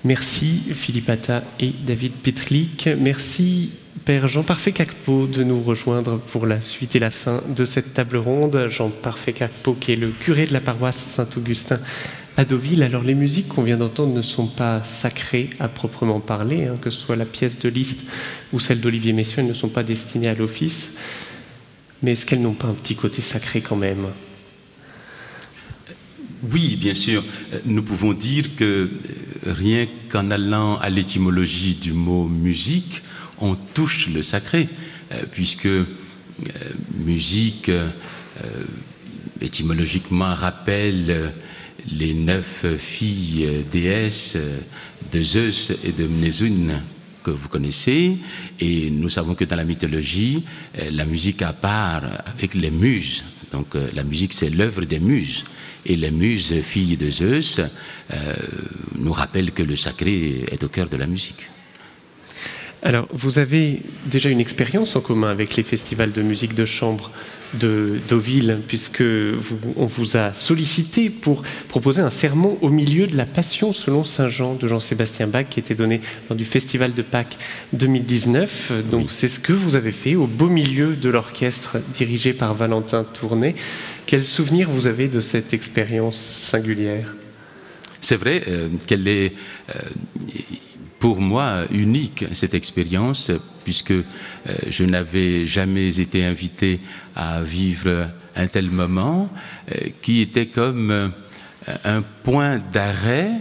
Merci 0.04 0.62
Philippe 0.76 1.10
Atta 1.10 1.44
et 1.60 1.74
David 1.84 2.12
Petlik. 2.12 2.88
Merci 3.00 3.72
Père 4.06 4.28
Jean 4.28 4.44
Parfait 4.44 4.72
Cacpo 4.72 5.26
de 5.26 5.44
nous 5.44 5.64
rejoindre 5.64 6.20
pour 6.20 6.46
la 6.46 6.62
suite 6.62 6.96
et 6.96 7.00
la 7.00 7.10
fin 7.10 7.42
de 7.50 7.66
cette 7.66 7.96
table 7.96 8.18
ronde. 8.18 8.68
Jean 8.70 8.92
Parfait 8.92 9.34
Cacpo 9.34 9.74
qui 9.74 9.94
est 9.94 9.96
le 9.96 10.12
curé 10.12 10.46
de 10.46 10.54
la 10.54 10.62
paroisse 10.62 10.98
Saint-Augustin 10.98 11.80
à 12.40 12.46
Deauville. 12.46 12.84
Alors 12.84 13.04
les 13.04 13.16
musiques 13.16 13.50
qu'on 13.50 13.64
vient 13.64 13.76
d'entendre 13.76 14.14
ne 14.14 14.22
sont 14.22 14.48
pas 14.48 14.82
sacrées 14.86 15.50
à 15.60 15.68
proprement 15.68 16.22
parler, 16.22 16.68
hein, 16.68 16.78
que 16.82 16.90
ce 16.90 16.98
soit 16.98 17.18
la 17.18 17.26
pièce 17.26 17.60
de 17.60 17.68
Liszt 17.68 18.00
ou 18.54 18.62
celle 18.62 18.80
d'Olivier 18.80 19.12
Messiaen, 19.12 19.44
elles 19.44 19.50
ne 19.50 19.54
sont 19.54 19.68
pas 19.68 19.84
destinées 19.84 20.30
à 20.30 20.36
l'office. 20.36 20.96
Mais 22.02 22.14
est-ce 22.14 22.26
qu'elles 22.26 22.42
n'ont 22.42 22.54
pas 22.54 22.70
un 22.70 22.76
petit 22.76 22.96
côté 22.96 23.22
sacré 23.22 23.60
quand 23.60 23.76
même? 23.76 24.08
Oui, 26.50 26.78
bien 26.78 26.94
sûr. 26.94 27.26
Nous 27.66 27.84
pouvons 27.84 28.14
dire 28.14 28.56
que 28.56 28.90
rien 29.46 29.86
qu'en 30.08 30.32
allant 30.32 30.78
à 30.78 30.90
l'étymologie 30.90 31.76
du 31.76 31.92
mot 31.92 32.24
musique, 32.24 33.02
on 33.40 33.56
touche 33.56 34.08
le 34.08 34.24
sacré, 34.24 34.70
euh, 35.12 35.24
puisque 35.30 35.66
euh, 35.66 35.84
musique 36.98 37.68
euh, 37.68 37.90
étymologiquement 39.42 40.34
rappelle 40.34 41.34
les 41.92 42.14
neuf 42.14 42.66
filles 42.78 43.66
déesses 43.72 44.38
de 45.12 45.24
Zeus 45.24 45.72
et 45.84 45.92
de 45.92 46.06
Mnézune 46.08 46.82
que 47.24 47.32
vous 47.32 47.50
connaissez, 47.50 48.18
et 48.60 48.90
nous 48.90 49.10
savons 49.10 49.36
que 49.36 49.44
dans 49.44 49.56
la 49.56 49.64
mythologie, 49.64 50.44
la 50.92 51.06
musique 51.06 51.42
a 51.42 51.54
part 51.54 52.04
avec 52.26 52.54
les 52.54 52.72
muses. 52.72 53.24
Donc 53.52 53.76
la 53.94 54.04
musique, 54.04 54.34
c'est 54.34 54.50
l'œuvre 54.50 54.86
des 54.86 55.00
muses. 55.00 55.44
Et 55.86 55.96
les 55.96 56.12
muses, 56.12 56.54
filles 56.62 56.98
de 56.98 57.10
Zeus, 57.10 57.60
nous 58.96 59.14
rappellent 59.14 59.52
que 59.52 59.64
le 59.64 59.76
sacré 59.76 60.46
est 60.52 60.64
au 60.64 60.70
cœur 60.70 60.90
de 60.90 60.98
la 60.98 61.08
musique. 61.08 61.50
Alors, 62.82 63.08
vous 63.12 63.40
avez 63.40 63.82
déjà 64.06 64.30
une 64.30 64.40
expérience 64.40 64.96
en 64.96 65.02
commun 65.02 65.30
avec 65.30 65.58
les 65.58 65.64
festivals 65.64 66.14
de 66.14 66.22
musique 66.22 66.54
de 66.54 66.66
chambre 66.66 67.12
de 67.56 68.00
Deauville, 68.08 68.60
puisque 68.68 69.04
on 69.76 69.86
vous 69.86 70.18
a 70.18 70.34
sollicité 70.34 71.10
pour 71.10 71.44
proposer 71.68 72.02
un 72.02 72.10
sermon 72.10 72.58
au 72.62 72.70
milieu 72.70 73.08
de 73.08 73.18
la 73.18 73.26
Passion 73.26 73.74
selon 73.74 74.04
Saint 74.04 74.30
Jean 74.30 74.56
de 74.56 74.68
Jean-Sébastien 74.68 75.28
Bach, 75.28 75.46
qui 75.50 75.60
était 75.60 75.76
donné 75.76 76.02
lors 76.30 76.38
du 76.38 76.46
Festival 76.46 76.94
de 76.94 77.02
Pâques 77.02 77.38
2019. 77.74 78.90
Donc, 78.90 79.12
c'est 79.12 79.28
ce 79.28 79.40
que 79.40 79.54
vous 79.54 79.76
avez 79.76 79.92
fait 79.92 80.16
au 80.16 80.28
beau 80.28 80.48
milieu 80.48 80.96
de 80.96 81.10
l'orchestre 81.10 81.78
dirigé 81.96 82.34
par 82.34 82.54
Valentin 82.54 83.04
Tournet. 83.04 83.56
Quel 84.06 84.26
souvenir 84.26 84.70
vous 84.70 84.88
avez 84.88 85.08
de 85.08 85.20
cette 85.20 85.54
expérience 85.54 86.18
singulière? 86.18 87.16
C'est 88.02 88.16
vrai 88.16 88.44
euh, 88.48 88.70
qu'elle 88.88 89.08
est. 89.08 89.34
Euh, 89.70 89.80
pour 91.00 91.22
moi 91.22 91.64
unique 91.72 92.26
cette 92.34 92.54
expérience 92.54 93.32
puisque 93.70 93.92
euh, 93.92 94.04
je 94.68 94.84
n'avais 94.84 95.46
jamais 95.46 96.00
été 96.00 96.26
invité 96.26 96.80
à 97.16 97.44
vivre 97.44 98.10
un 98.36 98.48
tel 98.48 98.72
moment 98.72 99.30
euh, 99.72 99.90
qui 100.02 100.22
était 100.22 100.48
comme 100.48 100.90
euh, 100.90 101.10
un 101.84 102.02
point 102.02 102.58
d'arrêt 102.58 103.32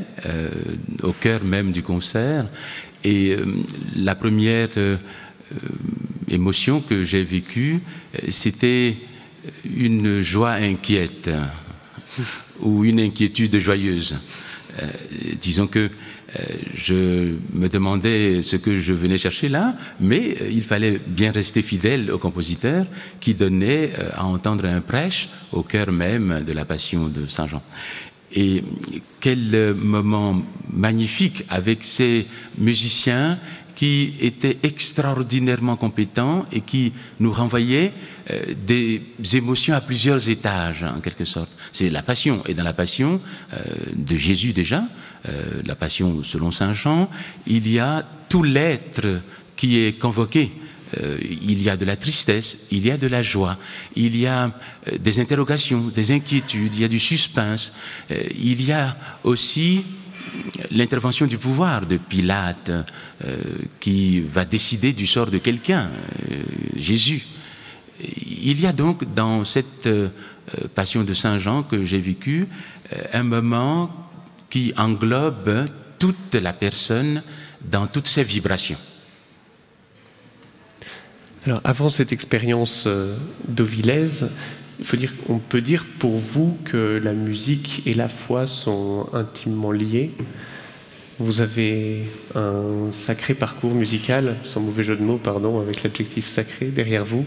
au 1.03 1.13
cœur 1.13 1.43
même 1.45 1.73
du 1.73 1.83
concert. 1.83 2.45
Et 3.03 3.35
la 3.97 4.15
première 4.15 4.69
émotion 6.29 6.83
que 6.83 7.05
j'ai 7.05 7.23
vécue 7.23 7.81
c'était 8.29 8.97
une 9.65 10.21
joie 10.21 10.55
inquiète 10.73 11.31
ou 12.61 12.85
une 12.85 13.01
inquiétude 13.01 13.59
joyeuse. 13.59 14.17
Disons 15.41 15.69
que 15.69 15.89
je 16.75 17.37
me 17.55 17.69
demandais 17.69 18.43
ce 18.43 18.57
que 18.57 18.81
je 18.81 18.93
venais 18.93 19.19
chercher 19.19 19.49
là, 19.49 19.77
mais 20.01 20.37
euh, 20.41 20.51
il 20.51 20.63
fallait 20.63 21.01
bien 21.07 21.33
rester 21.33 21.63
fidèle 21.63 22.11
au 22.11 22.19
compositeur 22.19 22.87
qui 23.21 23.35
donnait 23.35 23.93
euh, 23.99 24.11
à 24.15 24.25
entendre 24.25 24.67
un 24.67 24.81
prêche 24.81 25.29
au 25.53 25.63
cœur 25.63 25.91
même 25.91 26.45
de 26.47 26.53
la 26.53 26.65
passion 26.65 27.09
de 27.09 27.27
Saint 27.27 27.47
Jean. 27.47 27.63
Et 28.35 28.63
quel 29.21 29.75
moment 29.75 30.43
magnifique 30.71 31.45
avec 31.49 31.83
ces 31.83 32.27
musiciens 32.59 33.39
qui 33.79 34.15
étaient 34.21 34.59
extraordinairement 34.65 35.77
compétents 35.77 36.45
et 36.51 36.63
qui 36.63 36.93
nous 37.21 37.33
renvoyaient 37.33 37.93
des 38.67 39.03
émotions 39.35 39.75
à 39.75 39.81
plusieurs 39.81 40.29
étages, 40.29 40.83
en 40.83 41.01
quelque 41.01 41.25
sorte. 41.25 41.53
C'est 41.71 41.89
la 41.89 42.03
passion. 42.03 42.43
Et 42.49 42.55
dans 42.55 42.65
la 42.65 42.73
passion 42.73 43.21
de 43.95 44.17
Jésus 44.17 44.53
déjà, 44.53 44.83
euh, 45.27 45.63
la 45.65 45.75
Passion 45.75 46.23
selon 46.23 46.53
Saint 46.53 46.73
Jean, 46.73 47.11
il 47.47 47.69
y 47.69 47.81
a 47.81 48.05
tout 48.29 48.45
l'être 48.45 49.21
qui 49.57 49.81
est 49.81 49.99
convoqué. 49.99 50.53
Euh, 50.97 51.19
il 51.21 51.61
y 51.61 51.69
a 51.69 51.77
de 51.77 51.85
la 51.85 51.97
tristesse, 51.97 52.67
il 52.71 52.87
y 52.87 52.91
a 52.91 52.97
de 52.97 53.09
la 53.09 53.23
joie, 53.23 53.59
il 53.97 54.17
y 54.17 54.27
a 54.27 54.45
euh, 54.87 54.97
des 54.99 55.21
interrogations, 55.21 55.89
des 55.89 56.13
inquiétudes, 56.13 56.75
il 56.75 56.81
y 56.81 56.85
a 56.85 56.89
du 56.89 57.01
suspense, 57.01 57.75
il 58.11 58.65
y 58.65 58.73
a 58.73 58.97
aussi 59.25 59.85
l'intervention 60.71 61.27
du 61.27 61.39
pouvoir 61.39 61.87
de 61.87 61.97
Pilate 61.97 62.71
qui 63.81 64.21
va 64.21 64.45
décider 64.45 64.93
du 64.93 65.07
sort 65.07 65.31
de 65.31 65.39
quelqu'un, 65.39 65.91
Jésus. 66.77 67.25
Il 68.01 68.61
y 68.61 68.67
a 68.67 68.73
donc 68.73 69.13
dans 69.15 69.45
cette 69.45 69.89
passion 70.75 71.05
de 71.05 71.15
Saint 71.15 71.39
Jean 71.39 71.63
que 71.63 71.85
j'ai 71.85 72.01
vécue 72.01 72.47
un 73.13 73.23
moment 73.23 73.91
qui 74.51 74.73
englobe 74.77 75.67
toute 75.99 76.35
la 76.35 76.53
personne 76.53 77.23
dans 77.61 77.87
toutes 77.87 78.07
ses 78.07 78.23
vibrations. 78.23 78.79
Alors, 81.47 81.61
avant 81.65 81.89
cette 81.89 82.13
expérience 82.13 82.85
euh, 82.87 83.17
d'Ovillaise, 83.47 84.33
il 84.79 84.85
faut 84.85 84.97
dire, 84.97 85.13
on 85.29 85.39
peut 85.39 85.61
dire 85.61 85.85
pour 85.99 86.17
vous 86.19 86.57
que 86.65 87.01
la 87.03 87.13
musique 87.13 87.83
et 87.87 87.95
la 87.95 88.09
foi 88.09 88.47
sont 88.47 89.09
intimement 89.13 89.73
liées. 89.73 90.13
Vous 91.19 91.41
avez 91.41 92.05
un 92.37 92.93
sacré 92.93 93.35
parcours 93.35 93.75
musical, 93.75 94.37
sans 94.45 94.61
mauvais 94.61 94.85
jeu 94.85 94.97
de 94.97 95.03
mots, 95.03 95.19
pardon, 95.19 95.61
avec 95.61 95.83
l'adjectif 95.83 96.29
sacré 96.29 96.67
derrière 96.67 97.05
vous. 97.05 97.27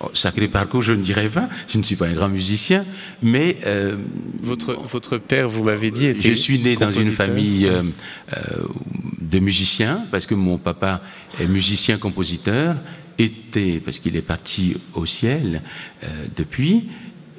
Oh, 0.00 0.10
sacré 0.14 0.46
parcours, 0.46 0.82
je 0.82 0.92
ne 0.92 1.02
dirais 1.02 1.28
pas. 1.28 1.48
Je 1.68 1.78
ne 1.78 1.82
suis 1.82 1.96
pas 1.96 2.06
un 2.06 2.12
grand 2.12 2.28
musicien, 2.28 2.84
mais 3.20 3.56
euh, 3.66 3.96
votre 4.40 4.74
votre 4.74 5.18
père, 5.18 5.48
vous 5.48 5.64
m'avez 5.64 5.90
dit, 5.90 6.06
était 6.06 6.30
je 6.30 6.34
suis 6.34 6.60
né 6.60 6.76
dans 6.76 6.92
une 6.92 7.12
famille 7.12 7.66
euh, 7.66 7.82
euh, 8.36 8.62
de 9.20 9.38
musiciens 9.40 10.04
parce 10.12 10.26
que 10.26 10.36
mon 10.36 10.56
papa 10.56 11.00
est 11.40 11.48
musicien-compositeur, 11.48 12.76
était 13.18 13.80
parce 13.84 13.98
qu'il 13.98 14.16
est 14.16 14.22
parti 14.22 14.76
au 14.94 15.06
ciel 15.06 15.62
depuis, 16.36 16.88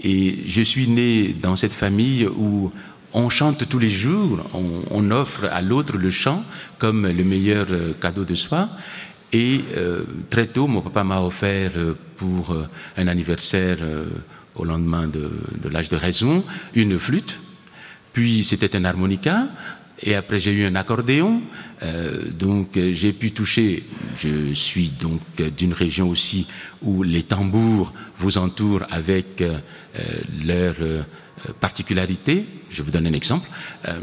et 0.04 0.40
je 0.46 0.62
suis 0.62 0.88
né 0.88 1.34
dans 1.42 1.56
cette 1.56 1.74
famille 1.74 2.28
où 2.28 2.72
on 3.14 3.30
chante 3.30 3.68
tous 3.68 3.80
les 3.80 3.90
jours, 3.90 4.46
on, 4.54 5.12
offre 5.12 5.46
à 5.52 5.62
l'autre 5.62 5.98
le 5.98 6.10
chant 6.10 6.44
comme 6.78 7.08
le 7.08 7.24
meilleur 7.24 7.68
cadeau 8.00 8.24
de 8.24 8.36
soi. 8.36 8.70
Et 9.32 9.62
euh, 9.78 10.04
très 10.30 10.48
tôt, 10.48 10.68
mon 10.68 10.82
papa 10.82 11.04
m'a 11.04 11.22
offert 11.22 11.72
euh, 11.76 11.94
pour 12.18 12.52
euh, 12.52 12.68
un 12.98 13.08
anniversaire 13.08 13.78
au 14.56 14.66
lendemain 14.66 15.08
de, 15.08 15.32
l'âge 15.70 15.90
de 15.90 15.96
raison 15.96 16.44
une 16.74 16.98
flûte. 16.98 17.40
Puis 18.14 18.44
c'était 18.44 18.76
un 18.76 18.86
harmonica. 18.86 19.48
Et 20.02 20.16
après, 20.16 20.40
j'ai 20.40 20.52
eu 20.52 20.66
un 20.66 20.76
accordéon. 20.76 21.42
donc, 22.38 22.80
j'ai 22.94 23.14
pu 23.14 23.32
toucher. 23.32 23.84
Je 24.18 24.54
suis 24.54 24.90
donc 24.90 25.22
d'une 25.58 25.74
région 25.74 26.10
aussi 26.10 26.48
où 26.82 27.04
les 27.04 27.24
tambours 27.24 27.94
vous 28.18 28.38
entourent 28.38 28.86
avec 28.90 29.44
leur 30.46 30.76
euh, 31.48 31.54
particularité. 31.60 32.46
Je 32.70 32.82
vous 32.82 32.92
donne 32.92 33.08
un 33.08 33.14
exemple. 33.14 33.48
Euh, 33.88 34.00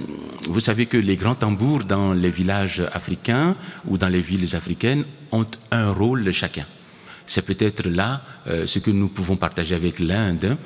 vous 0.49 0.61
savez 0.61 0.87
que 0.87 0.97
les 0.97 1.17
grands 1.17 1.35
tambours 1.35 1.85
dans 1.85 2.13
les 2.13 2.31
villages 2.31 2.83
africains 2.93 3.57
ou 3.87 3.99
dans 3.99 4.09
les 4.09 4.21
villes 4.21 4.55
africaines 4.55 5.05
ont 5.33 5.47
un 5.71 5.91
rôle 5.91 6.31
chacun. 6.33 6.65
C'est 7.27 7.43
peut-être 7.43 7.89
là 7.89 8.23
euh, 8.47 8.67
ce 8.67 8.79
que 8.79 8.91
nous 8.91 9.09
pouvons 9.09 9.37
partager 9.37 9.75
avec 9.75 9.99
l'Inde, 9.99 10.57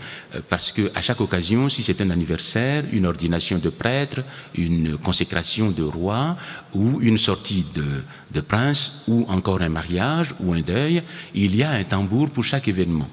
parce 0.49 0.73
que 0.73 0.91
à 0.95 1.03
chaque 1.03 1.21
occasion, 1.21 1.69
si 1.69 1.83
c'est 1.83 2.01
un 2.01 2.11
anniversaire, 2.11 2.85
une 2.93 3.07
ordination 3.07 3.59
de 3.59 3.71
prêtre, 3.71 4.23
une 4.55 4.99
consécration 4.99 5.71
de 5.71 5.83
roi, 5.83 6.37
ou 6.75 7.01
une 7.01 7.19
sortie 7.19 7.67
de, 7.75 8.03
de 8.33 8.41
prince, 8.41 9.05
ou 9.09 9.25
encore 9.29 9.63
un 9.63 9.69
mariage 9.69 10.29
ou 10.41 10.53
un 10.53 10.61
deuil, 10.61 11.03
il 11.35 11.57
y 11.57 11.63
a 11.63 11.71
un 11.71 11.85
tambour 11.85 12.31
pour 12.31 12.45
chaque 12.45 12.69
événement. 12.69 13.09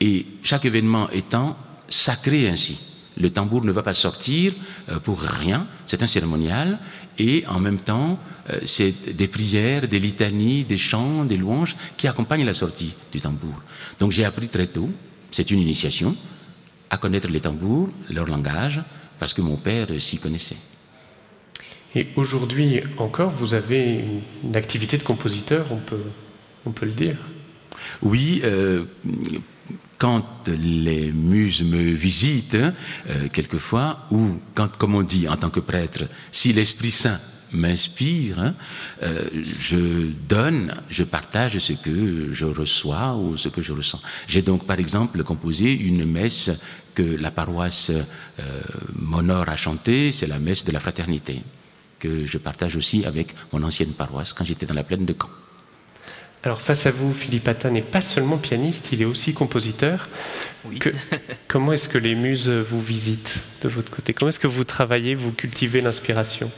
Et 0.00 0.26
chaque 0.42 0.64
événement 0.64 1.10
étant 1.10 1.56
sacré 1.88 2.48
ainsi. 2.48 2.78
Le 3.16 3.30
tambour 3.30 3.64
ne 3.64 3.72
va 3.72 3.82
pas 3.82 3.94
sortir 3.94 4.52
euh, 4.88 5.00
pour 5.00 5.20
rien, 5.20 5.66
c'est 5.86 6.02
un 6.02 6.06
cérémonial, 6.06 6.78
et 7.18 7.44
en 7.46 7.60
même 7.60 7.80
temps, 7.80 8.18
euh, 8.50 8.60
c'est 8.64 9.14
des 9.14 9.28
prières, 9.28 9.88
des 9.88 9.98
litanies, 9.98 10.64
des 10.64 10.76
chants, 10.76 11.24
des 11.24 11.36
louanges 11.36 11.76
qui 11.96 12.06
accompagnent 12.06 12.44
la 12.44 12.54
sortie 12.54 12.94
du 13.12 13.20
tambour. 13.20 13.54
Donc 13.98 14.12
j'ai 14.12 14.24
appris 14.24 14.48
très 14.48 14.66
tôt, 14.66 14.88
c'est 15.30 15.50
une 15.50 15.60
initiation, 15.60 16.16
à 16.90 16.96
connaître 16.96 17.28
les 17.28 17.40
tambours, 17.40 17.90
leur 18.08 18.26
langage, 18.26 18.80
parce 19.18 19.34
que 19.34 19.42
mon 19.42 19.56
père 19.56 19.88
s'y 19.98 20.18
connaissait. 20.18 20.56
Et 21.94 22.06
aujourd'hui 22.16 22.80
encore, 22.98 23.30
vous 23.30 23.54
avez 23.54 24.04
une 24.44 24.56
activité 24.56 24.96
de 24.98 25.02
compositeur, 25.02 25.66
on 25.70 25.78
peut, 25.78 26.04
on 26.66 26.70
peut 26.70 26.86
le 26.86 26.92
dire? 26.92 27.16
Oui, 28.02 28.40
euh, 28.44 28.84
quand 29.98 30.48
les 30.48 31.10
muses 31.12 31.62
me 31.62 31.92
visitent, 31.92 32.54
euh, 32.54 33.28
quelquefois, 33.32 34.06
ou 34.10 34.38
quand, 34.54 34.76
comme 34.76 34.94
on 34.94 35.02
dit 35.02 35.28
en 35.28 35.36
tant 35.36 35.50
que 35.50 35.60
prêtre, 35.60 36.04
si 36.30 36.52
l'Esprit 36.52 36.92
Saint 36.92 37.20
m'inspire, 37.52 38.38
hein, 38.38 38.54
euh, 39.02 39.28
je 39.60 40.10
donne, 40.28 40.74
je 40.90 41.02
partage 41.02 41.58
ce 41.58 41.72
que 41.72 42.32
je 42.32 42.44
reçois 42.44 43.16
ou 43.16 43.36
ce 43.36 43.48
que 43.48 43.62
je 43.62 43.72
ressens. 43.72 44.00
J'ai 44.26 44.42
donc, 44.42 44.66
par 44.66 44.78
exemple, 44.78 45.22
composé 45.24 45.72
une 45.72 46.04
messe 46.04 46.50
que 46.94 47.02
la 47.02 47.30
paroisse 47.30 47.90
euh, 47.90 48.62
m'honore 48.94 49.48
à 49.48 49.56
chanter, 49.56 50.12
c'est 50.12 50.26
la 50.26 50.38
messe 50.38 50.64
de 50.64 50.72
la 50.72 50.80
fraternité, 50.80 51.42
que 51.98 52.24
je 52.24 52.38
partage 52.38 52.76
aussi 52.76 53.04
avec 53.04 53.34
mon 53.52 53.62
ancienne 53.62 53.92
paroisse 53.92 54.32
quand 54.32 54.44
j'étais 54.44 54.66
dans 54.66 54.74
la 54.74 54.84
plaine 54.84 55.06
de 55.06 55.14
Caen. 55.14 55.30
Alors 56.48 56.62
face 56.62 56.86
à 56.86 56.90
vous, 56.90 57.12
Philippe 57.12 57.46
Atta 57.46 57.68
n'est 57.68 57.82
pas 57.82 58.00
seulement 58.00 58.38
pianiste, 58.38 58.88
il 58.92 59.02
est 59.02 59.04
aussi 59.04 59.34
compositeur. 59.34 60.08
comment 61.46 61.74
est-ce 61.74 61.90
que 61.90 61.98
les 61.98 62.14
muses 62.14 62.48
vous 62.48 62.80
visitent 62.80 63.42
de 63.60 63.68
votre 63.68 63.94
côté? 63.94 64.14
Comment 64.14 64.30
est-ce 64.30 64.40
que 64.40 64.46
vous 64.46 64.64
travaillez, 64.64 65.14
vous 65.14 65.30
cultivez 65.30 65.82
l'inspiration? 65.82 66.50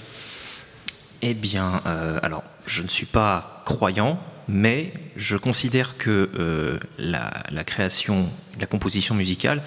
Eh 1.23 1.35
bien, 1.35 1.83
euh, 1.87 2.21
alors, 2.23 2.45
je 2.67 2.85
ne 2.85 2.87
suis 2.87 3.05
pas 3.05 3.65
croyant, 3.67 4.23
mais 4.47 4.93
je 5.17 5.37
considère 5.37 5.99
que 5.99 6.31
euh, 6.39 6.79
la, 6.97 7.43
la, 7.51 7.65
création, 7.65 8.31
la 8.61 8.67
composition 8.67 9.17
musicale 9.17 9.61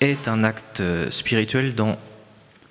est 0.00 0.26
un 0.26 0.42
acte 0.42 0.82
spirituel 1.10 1.74
dans 1.74 1.98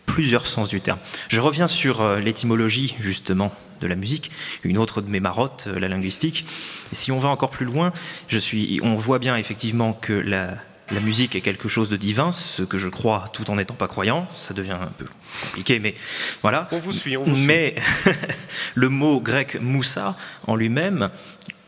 plusieurs 0.09 0.47
sens 0.47 0.69
du 0.69 0.81
terme. 0.81 0.99
Je 1.27 1.39
reviens 1.39 1.67
sur 1.67 2.01
euh, 2.01 2.19
l'étymologie, 2.19 2.95
justement, 2.99 3.53
de 3.79 3.87
la 3.87 3.95
musique, 3.95 4.31
une 4.63 4.77
autre 4.77 5.01
de 5.01 5.09
mes 5.09 5.19
marottes, 5.19 5.65
euh, 5.67 5.79
la 5.79 5.87
linguistique. 5.87 6.45
si 6.91 7.11
on 7.11 7.19
va 7.19 7.29
encore 7.29 7.51
plus 7.51 7.65
loin, 7.65 7.93
je 8.27 8.39
suis, 8.39 8.79
on 8.83 8.95
voit 8.95 9.19
bien 9.19 9.37
effectivement 9.37 9.93
que 9.93 10.13
la, 10.13 10.55
la 10.91 10.99
musique 10.99 11.35
est 11.35 11.41
quelque 11.41 11.69
chose 11.69 11.89
de 11.89 11.95
divin, 11.95 12.31
ce 12.31 12.63
que 12.63 12.79
je 12.79 12.89
crois 12.89 13.25
tout 13.33 13.51
en 13.51 13.55
n'étant 13.57 13.75
pas 13.75 13.87
croyant. 13.87 14.27
Ça 14.31 14.55
devient 14.55 14.77
un 14.81 14.91
peu 14.97 15.05
compliqué, 15.43 15.79
mais 15.79 15.93
voilà. 16.41 16.67
On 16.71 16.79
vous 16.79 16.91
suit, 16.91 17.15
on 17.15 17.23
vous 17.23 17.35
Mais 17.35 17.75
le 18.75 18.89
mot 18.89 19.21
grec 19.21 19.59
moussa 19.61 20.17
en 20.47 20.55
lui-même 20.55 21.11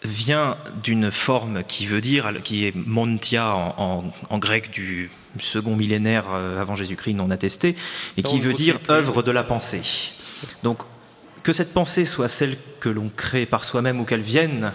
vient 0.03 0.57
d'une 0.83 1.11
forme 1.11 1.63
qui 1.63 1.85
veut 1.85 2.01
dire, 2.01 2.31
qui 2.43 2.65
est 2.65 2.75
montia 2.75 3.55
en, 3.55 4.11
en, 4.29 4.37
grec 4.39 4.71
du 4.71 5.11
second 5.39 5.75
millénaire 5.75 6.25
euh, 6.31 6.59
avant 6.59 6.75
Jésus-Christ 6.75 7.13
non 7.13 7.29
attesté, 7.29 7.75
et 8.17 8.23
qui 8.23 8.39
veut 8.39 8.53
dire 8.53 8.79
œuvre 8.89 9.23
de 9.23 9.31
la 9.31 9.43
pensée. 9.43 9.83
Donc 10.63 10.83
que 11.43 11.53
cette 11.53 11.73
pensée 11.73 12.05
soit 12.05 12.27
celle 12.27 12.57
que 12.79 12.89
l'on 12.89 13.09
crée 13.15 13.45
par 13.45 13.63
soi-même 13.63 13.99
ou 13.99 14.05
qu'elle 14.05 14.21
vienne 14.21 14.73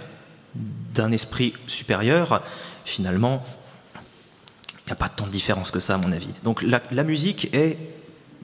d'un 0.95 1.13
esprit 1.13 1.55
supérieur, 1.67 2.43
finalement, 2.85 3.45
il 3.95 4.87
n'y 4.87 4.93
a 4.93 4.97
pas 4.97 5.09
tant 5.09 5.27
de 5.27 5.31
différence 5.31 5.71
que 5.71 5.81
ça, 5.81 5.95
à 5.95 5.99
mon 5.99 6.13
avis. 6.13 6.31
Donc 6.45 6.63
la, 6.63 7.05
musique 7.05 7.55
est 7.55 7.77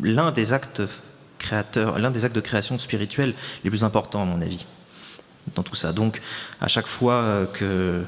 l'un 0.01 0.33
des 0.33 0.53
actes 0.53 0.83
créateurs, 1.39 1.99
l'un 1.99 2.11
des 2.11 2.25
actes 2.25 2.35
de 2.35 2.41
création 2.41 2.79
spirituelle 2.79 3.35
les 3.65 3.71
plus 3.71 3.85
importants, 3.85 4.23
à 4.23 4.27
mon 4.27 4.41
avis, 4.41 4.67
dans 5.55 5.63
tout 5.63 5.75
ça. 5.75 5.93
Donc, 5.93 6.21
à 6.61 6.69
chaque 6.69 6.87
fois 6.87 7.15
euh, 7.15 7.47
que 7.47 8.05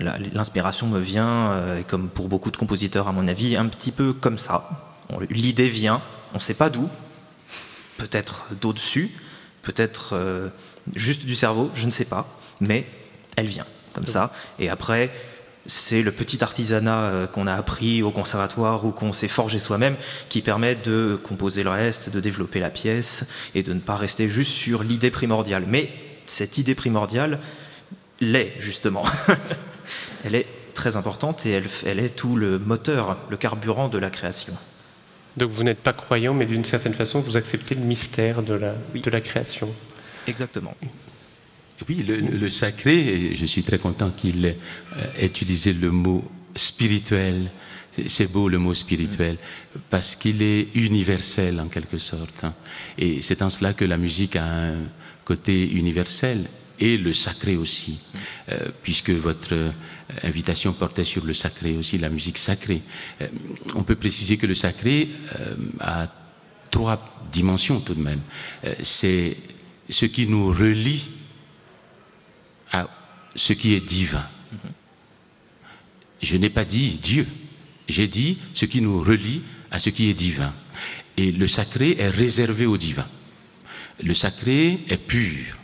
l'inspiration 0.00 0.86
me 0.86 1.00
vient, 1.00 1.50
euh, 1.50 1.82
comme 1.86 2.08
pour 2.08 2.28
beaucoup 2.28 2.50
de 2.50 2.56
compositeurs, 2.56 3.08
à 3.08 3.12
mon 3.12 3.26
avis, 3.28 3.56
un 3.56 3.66
petit 3.66 3.92
peu 3.92 4.12
comme 4.12 4.38
ça. 4.38 4.96
L'idée 5.30 5.68
vient, 5.68 6.02
on 6.32 6.36
ne 6.36 6.42
sait 6.42 6.54
pas 6.54 6.70
d'où, 6.70 6.88
peut-être 7.96 8.46
d'au-dessus, 8.60 9.10
peut-être 9.62 10.14
euh, 10.14 10.48
juste 10.94 11.24
du 11.24 11.34
cerveau, 11.34 11.70
je 11.74 11.86
ne 11.86 11.90
sais 11.90 12.04
pas, 12.04 12.28
mais 12.60 12.86
elle 13.36 13.46
vient 13.46 13.66
comme 13.94 14.06
ça. 14.06 14.32
Et 14.58 14.68
après, 14.68 15.10
c'est 15.66 16.02
le 16.02 16.12
petit 16.12 16.42
artisanat 16.42 17.10
euh, 17.10 17.26
qu'on 17.26 17.46
a 17.46 17.54
appris 17.54 18.02
au 18.02 18.10
conservatoire 18.10 18.84
ou 18.84 18.90
qu'on 18.92 19.12
s'est 19.12 19.28
forgé 19.28 19.58
soi-même 19.58 19.96
qui 20.28 20.42
permet 20.42 20.74
de 20.74 21.18
composer 21.22 21.62
le 21.62 21.70
reste, 21.70 22.10
de 22.10 22.20
développer 22.20 22.60
la 22.60 22.70
pièce 22.70 23.26
et 23.54 23.62
de 23.62 23.72
ne 23.72 23.80
pas 23.80 23.96
rester 23.96 24.28
juste 24.28 24.52
sur 24.52 24.82
l'idée 24.82 25.10
primordiale. 25.10 25.64
Mais 25.66 25.90
cette 26.30 26.58
idée 26.58 26.74
primordiale 26.74 27.38
l'est 28.20 28.54
justement. 28.58 29.04
elle 30.24 30.34
est 30.34 30.46
très 30.74 30.96
importante 30.96 31.46
et 31.46 31.50
elle, 31.50 31.66
elle 31.86 31.98
est 31.98 32.10
tout 32.10 32.36
le 32.36 32.58
moteur, 32.58 33.16
le 33.30 33.36
carburant 33.36 33.88
de 33.88 33.98
la 33.98 34.10
création. 34.10 34.54
Donc 35.36 35.50
vous 35.50 35.62
n'êtes 35.62 35.78
pas 35.78 35.92
croyant, 35.92 36.34
mais 36.34 36.46
d'une 36.46 36.64
certaine 36.64 36.94
façon, 36.94 37.20
vous 37.20 37.36
acceptez 37.36 37.74
le 37.74 37.82
mystère 37.82 38.42
de 38.42 38.54
la, 38.54 38.74
de 38.94 39.10
la 39.10 39.20
création. 39.20 39.72
Exactement. 40.26 40.74
Oui, 41.88 42.02
le, 42.02 42.50
sacré, 42.50 43.34
je 43.34 43.46
suis 43.46 43.62
très 43.62 43.78
content 43.78 44.10
qu'il 44.10 44.44
ait 44.44 44.58
euh, 44.96 45.24
utilisé 45.26 45.72
le 45.72 45.92
mot 45.92 46.24
spirituel. 46.56 47.50
C'est 48.06 48.30
beau 48.30 48.48
le 48.48 48.58
mot 48.58 48.74
spirituel, 48.74 49.38
parce 49.90 50.14
qu'il 50.14 50.42
est 50.42 50.68
universel 50.74 51.60
en 51.60 51.66
quelque 51.66 51.98
sorte. 51.98 52.44
Hein. 52.44 52.54
Et 52.96 53.20
c'est 53.20 53.42
en 53.42 53.50
cela 53.50 53.72
que 53.72 53.84
la 53.84 53.96
musique 53.96 54.36
a 54.36 54.44
un 54.44 54.76
côté 55.28 55.70
universel 55.70 56.48
et 56.80 56.96
le 56.96 57.12
sacré 57.12 57.56
aussi, 57.56 58.00
euh, 58.48 58.70
puisque 58.82 59.10
votre 59.10 59.52
euh, 59.52 59.70
invitation 60.22 60.72
portait 60.72 61.04
sur 61.04 61.22
le 61.22 61.34
sacré 61.34 61.76
aussi, 61.76 61.98
la 61.98 62.08
musique 62.08 62.38
sacrée. 62.38 62.80
Euh, 63.20 63.28
on 63.74 63.82
peut 63.82 63.96
préciser 63.96 64.38
que 64.38 64.46
le 64.46 64.54
sacré 64.54 65.10
a 65.80 66.08
trois 66.70 66.98
dimensions 67.30 67.80
tout 67.80 67.94
de 67.94 68.00
même. 68.00 68.22
C'est 68.80 69.36
ce 69.90 70.06
qui 70.06 70.26
nous 70.26 70.46
relie 70.48 71.10
à 72.72 72.88
ce 73.36 73.52
qui 73.52 73.74
est 73.74 73.86
divin. 73.86 74.26
Je 76.22 76.36
n'ai 76.38 76.50
pas 76.50 76.64
dit 76.64 76.98
Dieu, 76.98 77.26
j'ai 77.86 78.08
dit 78.08 78.38
ce 78.54 78.64
qui 78.64 78.80
nous 78.80 79.00
relie 79.00 79.42
à 79.70 79.78
ce 79.78 79.90
qui 79.90 80.08
est 80.08 80.14
divin. 80.14 80.54
Et 81.18 81.32
le 81.32 81.48
sacré 81.48 81.96
est 81.98 82.08
réservé 82.08 82.64
au 82.64 82.78
divin. 82.78 83.06
Le 84.02 84.14
sacré 84.14 84.80
est 84.88 84.96
pur. 84.96 85.58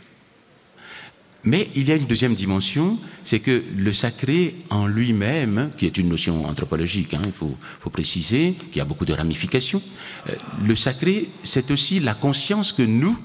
Mais 1.45 1.69
il 1.75 1.87
y 1.87 1.91
a 1.91 1.95
une 1.95 2.07
deuxième 2.07 2.33
dimension, 2.33 2.97
c'est 3.23 3.39
que 3.39 3.63
le 3.77 3.93
sacré 3.93 4.55
en 4.71 4.87
lui-même, 4.87 5.69
qui 5.77 5.85
est 5.85 5.95
une 5.97 6.09
notion 6.09 6.43
anthropologique, 6.45 7.13
hein, 7.13 7.21
il 7.23 7.31
faut, 7.31 7.55
préciser, 7.91 8.55
qu'il 8.71 8.77
y 8.77 8.81
a 8.81 8.85
beaucoup 8.85 9.05
de 9.05 9.13
ramifications, 9.13 9.81
euh, 10.27 10.35
le 10.65 10.75
sacré, 10.75 11.29
c'est 11.43 11.69
aussi 11.69 11.99
la 11.99 12.15
conscience 12.15 12.73
que 12.73 12.81
nous, 12.81 13.17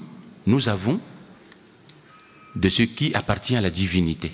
nous 0.45 0.69
avons 0.69 0.99
de 2.55 2.69
ce 2.69 2.83
qui 2.83 3.11
appartient 3.15 3.55
à 3.55 3.61
la 3.61 3.71
divinité. 3.71 4.33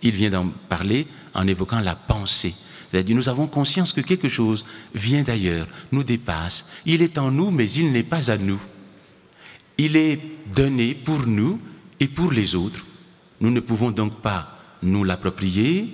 Il 0.00 0.12
vient 0.12 0.30
d'en 0.30 0.48
parler 0.48 1.06
en 1.34 1.46
évoquant 1.46 1.80
la 1.80 1.96
pensée. 1.96 2.54
C'est-à-dire, 2.90 3.14
nous 3.14 3.28
avons 3.28 3.46
conscience 3.46 3.92
que 3.92 4.00
quelque 4.00 4.30
chose 4.30 4.64
vient 4.94 5.22
d'ailleurs, 5.22 5.68
nous 5.92 6.02
dépasse. 6.02 6.66
Il 6.86 7.02
est 7.02 7.18
en 7.18 7.30
nous, 7.30 7.50
mais 7.50 7.70
il 7.70 7.92
n'est 7.92 8.02
pas 8.02 8.30
à 8.30 8.38
nous. 8.38 8.60
Il 9.82 9.96
est 9.96 10.20
donné 10.54 10.94
pour 10.94 11.26
nous 11.26 11.58
et 11.98 12.06
pour 12.06 12.32
les 12.32 12.54
autres. 12.54 12.84
Nous 13.40 13.50
ne 13.50 13.60
pouvons 13.60 13.90
donc 13.90 14.20
pas 14.20 14.58
nous 14.82 15.04
l'approprier, 15.04 15.88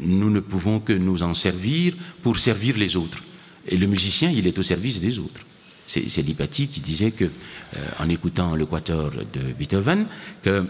nous 0.00 0.28
ne 0.28 0.40
pouvons 0.40 0.80
que 0.80 0.92
nous 0.92 1.22
en 1.22 1.32
servir 1.32 1.94
pour 2.20 2.36
servir 2.40 2.76
les 2.76 2.96
autres. 2.96 3.22
Et 3.64 3.76
le 3.76 3.86
musicien, 3.86 4.28
il 4.30 4.44
est 4.48 4.58
au 4.58 4.64
service 4.64 4.98
des 4.98 5.20
autres. 5.20 5.42
C'est 5.86 6.20
Lipati 6.22 6.66
qui 6.66 6.80
disait 6.80 7.12
que, 7.12 7.26
euh, 7.26 7.86
en 8.00 8.08
écoutant 8.08 8.56
le 8.56 8.66
quatuor 8.66 9.12
de 9.12 9.52
Beethoven, 9.52 10.08
que 10.42 10.66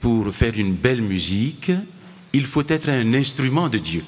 pour 0.00 0.34
faire 0.34 0.58
une 0.58 0.74
belle 0.74 1.00
musique, 1.00 1.72
il 2.34 2.44
faut 2.44 2.68
être 2.68 2.90
un 2.90 3.14
instrument 3.14 3.70
de 3.70 3.78
Dieu. 3.78 4.04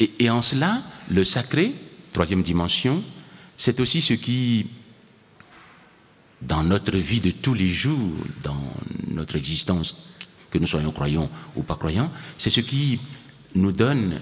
et 0.00 0.28
en 0.28 0.42
cela, 0.42 0.82
le 1.08 1.22
sacré, 1.22 1.72
troisième 2.12 2.42
dimension, 2.42 3.04
c'est 3.56 3.78
aussi 3.78 4.00
ce 4.00 4.14
qui 4.14 4.66
dans 6.46 6.62
notre 6.62 6.96
vie 6.96 7.20
de 7.20 7.30
tous 7.30 7.54
les 7.54 7.68
jours, 7.68 8.16
dans 8.42 8.74
notre 9.08 9.36
existence, 9.36 10.08
que 10.50 10.58
nous 10.58 10.66
soyons 10.66 10.92
croyants 10.92 11.30
ou 11.56 11.62
pas 11.62 11.76
croyants, 11.76 12.10
c'est 12.36 12.50
ce 12.50 12.60
qui 12.60 13.00
nous 13.54 13.72
donne 13.72 14.20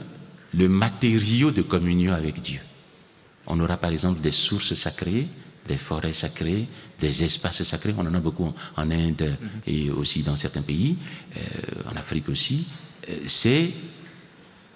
le 0.54 0.68
matériau 0.68 1.50
de 1.50 1.62
communion 1.62 2.12
avec 2.12 2.40
Dieu. 2.40 2.60
On 3.46 3.58
aura 3.60 3.76
par 3.76 3.90
exemple 3.90 4.20
des 4.20 4.30
sources 4.30 4.74
sacrées, 4.74 5.26
des 5.66 5.76
forêts 5.76 6.12
sacrées, 6.12 6.68
des 7.00 7.24
espaces 7.24 7.62
sacrés. 7.62 7.94
On 7.96 8.06
en 8.06 8.14
a 8.14 8.20
beaucoup 8.20 8.52
en 8.76 8.90
Inde 8.90 9.36
et 9.66 9.90
aussi 9.90 10.22
dans 10.22 10.36
certains 10.36 10.62
pays, 10.62 10.96
euh, 11.36 11.40
en 11.90 11.96
Afrique 11.96 12.28
aussi. 12.28 12.68
Euh, 13.08 13.20
c'est 13.26 13.70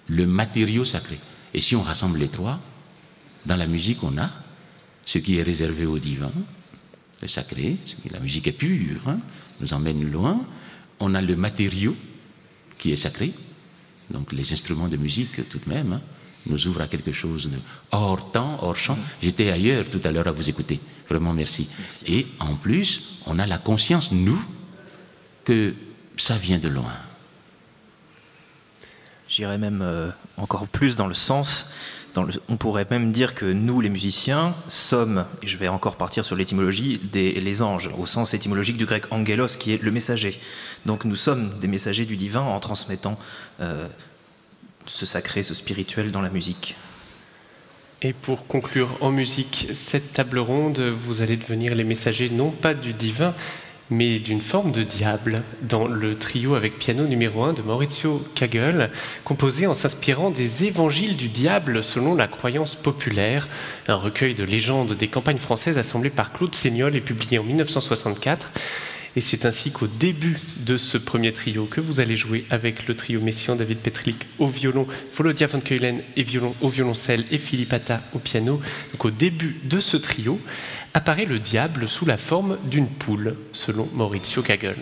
le 0.07 0.25
matériau 0.25 0.85
sacré. 0.85 1.19
Et 1.53 1.61
si 1.61 1.75
on 1.75 1.81
rassemble 1.81 2.19
les 2.19 2.27
trois, 2.27 2.59
dans 3.45 3.55
la 3.55 3.67
musique, 3.67 4.03
on 4.03 4.17
a 4.17 4.29
ce 5.05 5.19
qui 5.19 5.37
est 5.37 5.43
réservé 5.43 5.85
au 5.85 5.99
divin, 5.99 6.31
le 7.21 7.27
sacré, 7.27 7.77
la 8.11 8.19
musique 8.19 8.47
est 8.47 8.51
pure, 8.51 9.01
hein, 9.07 9.19
nous 9.61 9.73
emmène 9.73 10.09
loin. 10.09 10.45
On 10.99 11.15
a 11.15 11.21
le 11.21 11.35
matériau 11.35 11.95
qui 12.77 12.91
est 12.91 12.95
sacré, 12.95 13.33
donc 14.09 14.31
les 14.31 14.53
instruments 14.53 14.87
de 14.87 14.97
musique 14.97 15.47
tout 15.49 15.59
de 15.59 15.69
même, 15.69 15.93
hein, 15.93 16.01
nous 16.45 16.67
ouvrent 16.67 16.81
à 16.81 16.87
quelque 16.87 17.11
chose 17.11 17.49
de 17.49 17.57
hors 17.91 18.31
temps, 18.31 18.59
hors 18.61 18.75
champ. 18.75 18.97
J'étais 19.21 19.49
ailleurs 19.49 19.85
tout 19.89 20.01
à 20.03 20.11
l'heure 20.11 20.27
à 20.27 20.31
vous 20.31 20.49
écouter. 20.49 20.79
Vraiment 21.09 21.33
merci. 21.33 21.69
Et 22.05 22.27
en 22.39 22.55
plus, 22.55 23.19
on 23.25 23.39
a 23.39 23.47
la 23.47 23.57
conscience, 23.57 24.11
nous, 24.11 24.43
que 25.43 25.73
ça 26.17 26.37
vient 26.37 26.59
de 26.59 26.67
loin. 26.67 26.93
J'irais 29.27 29.57
même 29.57 29.81
euh, 29.81 30.11
encore 30.37 30.67
plus 30.67 30.95
dans 30.95 31.07
le 31.07 31.13
sens, 31.13 31.71
on 32.49 32.57
pourrait 32.57 32.87
même 32.89 33.11
dire 33.11 33.35
que 33.35 33.45
nous, 33.45 33.81
les 33.81 33.89
musiciens, 33.89 34.55
sommes, 34.67 35.25
et 35.41 35.47
je 35.47 35.57
vais 35.57 35.67
encore 35.67 35.97
partir 35.97 36.23
sur 36.23 36.35
l'étymologie, 36.35 36.99
des 37.11 37.33
les 37.33 37.61
anges, 37.61 37.89
au 37.97 38.05
sens 38.05 38.33
étymologique 38.33 38.77
du 38.77 38.85
grec 38.85 39.05
angelos, 39.11 39.57
qui 39.59 39.73
est 39.73 39.81
le 39.81 39.91
messager. 39.91 40.39
Donc 40.85 41.05
nous 41.05 41.15
sommes 41.15 41.57
des 41.59 41.67
messagers 41.67 42.05
du 42.05 42.15
divin 42.15 42.41
en 42.41 42.59
transmettant 42.59 43.17
euh, 43.61 43.87
ce 44.85 45.05
sacré, 45.05 45.43
ce 45.43 45.53
spirituel 45.53 46.11
dans 46.11 46.21
la 46.21 46.29
musique. 46.29 46.75
Et 48.01 48.13
pour 48.13 48.45
conclure 48.47 48.97
en 49.01 49.11
musique 49.11 49.67
cette 49.73 50.13
table 50.13 50.39
ronde, 50.39 50.79
vous 50.79 51.21
allez 51.21 51.37
devenir 51.37 51.75
les 51.75 51.83
messagers 51.83 52.29
non 52.29 52.51
pas 52.51 52.73
du 52.73 52.93
divin, 52.93 53.33
mais 53.89 54.19
d'une 54.19 54.41
forme 54.41 54.71
de 54.71 54.83
diable 54.83 55.43
dans 55.61 55.87
le 55.87 56.15
trio 56.15 56.55
avec 56.55 56.79
piano 56.79 57.05
numéro 57.05 57.43
1 57.43 57.53
de 57.53 57.61
Maurizio 57.61 58.23
Kagel, 58.33 58.89
composé 59.23 59.67
en 59.67 59.73
s'inspirant 59.73 60.31
des 60.31 60.65
évangiles 60.65 61.15
du 61.15 61.29
diable 61.29 61.83
selon 61.83 62.15
la 62.15 62.27
croyance 62.27 62.75
populaire, 62.75 63.47
un 63.87 63.95
recueil 63.95 64.33
de 64.33 64.43
légendes 64.43 64.93
des 64.93 65.07
campagnes 65.07 65.37
françaises 65.37 65.77
assemblé 65.77 66.09
par 66.09 66.33
Claude 66.33 66.55
Seignol 66.55 66.95
et 66.95 67.01
publié 67.01 67.37
en 67.37 67.43
1964. 67.43 68.51
Et 69.17 69.21
c'est 69.21 69.45
ainsi 69.45 69.71
qu'au 69.71 69.87
début 69.87 70.37
de 70.57 70.75
ce 70.75 70.97
premier 70.97 71.31
trio 71.31 71.65
que 71.65 71.79
vous 71.79 72.01
allez 72.01 72.17
jouer 72.17 72.43
avec 72.49 72.85
le 72.87 72.95
trio 72.95 73.21
messian 73.21 73.55
David 73.55 73.77
Petrik 73.77 74.27
au 74.39 74.47
violon, 74.47 74.87
Volodia 75.15 75.47
van 75.47 75.59
Keulen 75.59 76.01
et 76.17 76.23
violon, 76.23 76.53
au 76.59 76.67
violoncelle 76.67 77.23
et 77.31 77.37
Philippe 77.37 77.71
Atta 77.71 78.01
au 78.13 78.19
piano. 78.19 78.59
Donc 78.91 79.05
au 79.05 79.11
début 79.11 79.55
de 79.63 79.79
ce 79.79 79.95
trio 79.95 80.41
apparaît 80.95 81.25
le 81.25 81.39
diable 81.39 81.89
sous 81.89 82.05
la 82.05 82.17
forme 82.17 82.57
d'une 82.63 82.87
poule, 82.87 83.35
selon 83.51 83.87
Maurizio 83.93 84.41
Kagel. 84.41 84.77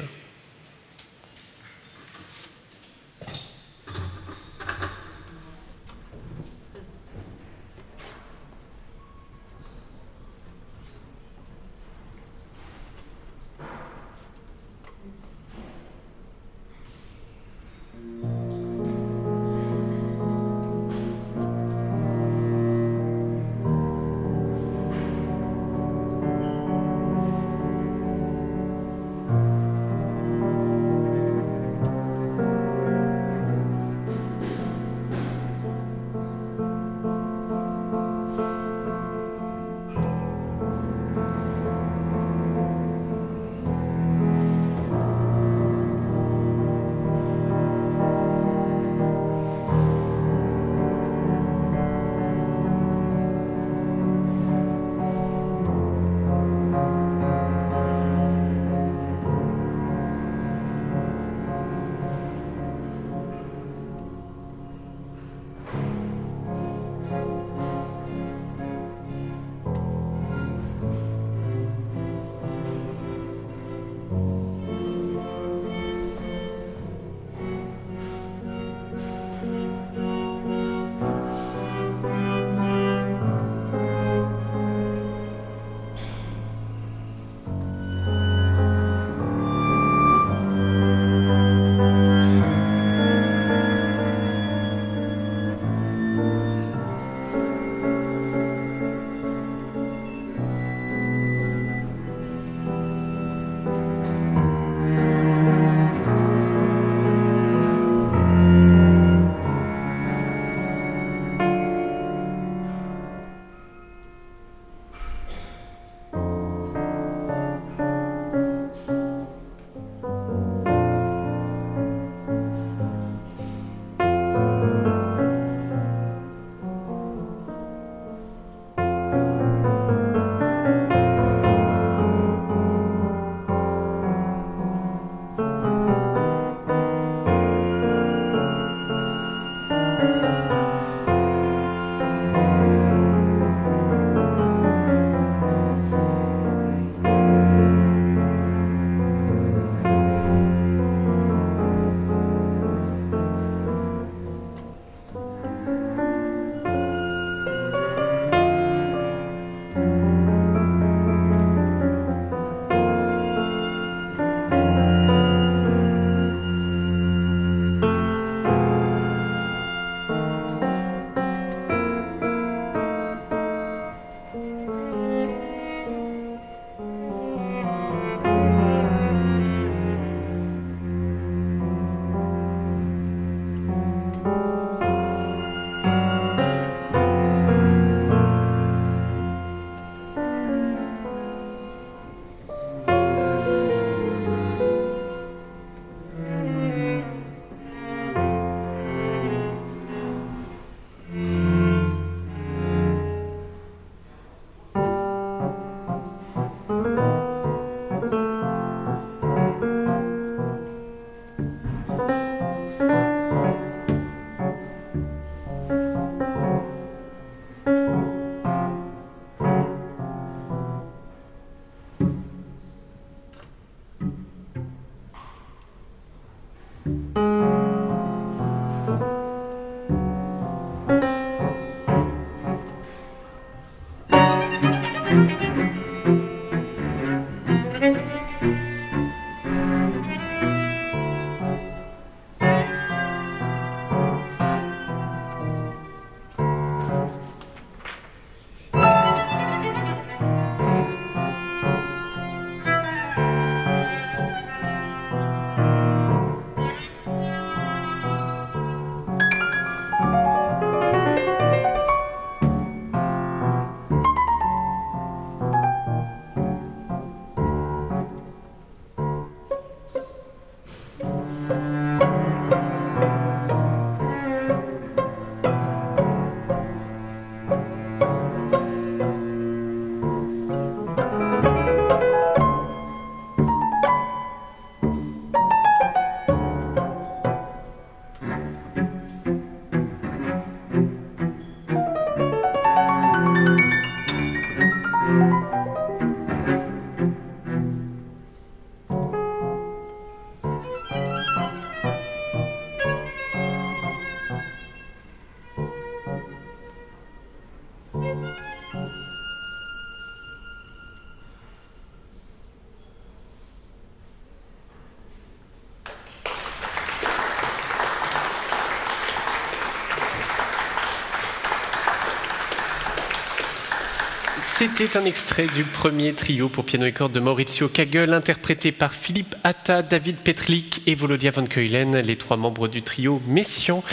C'était 324.64 324.97
un 324.97 325.03
extrait 325.03 325.47
du 325.47 325.66
premier 325.66 326.14
trio 326.14 326.47
pour 326.47 326.64
piano 326.64 326.86
et 326.86 326.93
cordes 326.93 327.11
de 327.11 327.20
Maurizio 327.20 327.68
Kagel, 327.68 328.14
interprété 328.14 328.72
par 328.72 328.93
Philippe 328.93 329.36
Atta, 329.43 329.82
David 329.82 330.16
Petlik 330.16 330.82
et 330.88 330.95
Volodia 330.95 331.32
von 331.32 331.45
Keulen, 331.45 331.97
les 331.97 332.16
trois 332.16 332.38
membres 332.38 332.70
du 332.70 332.82
trio 332.82 333.22
Messian, 333.28 333.84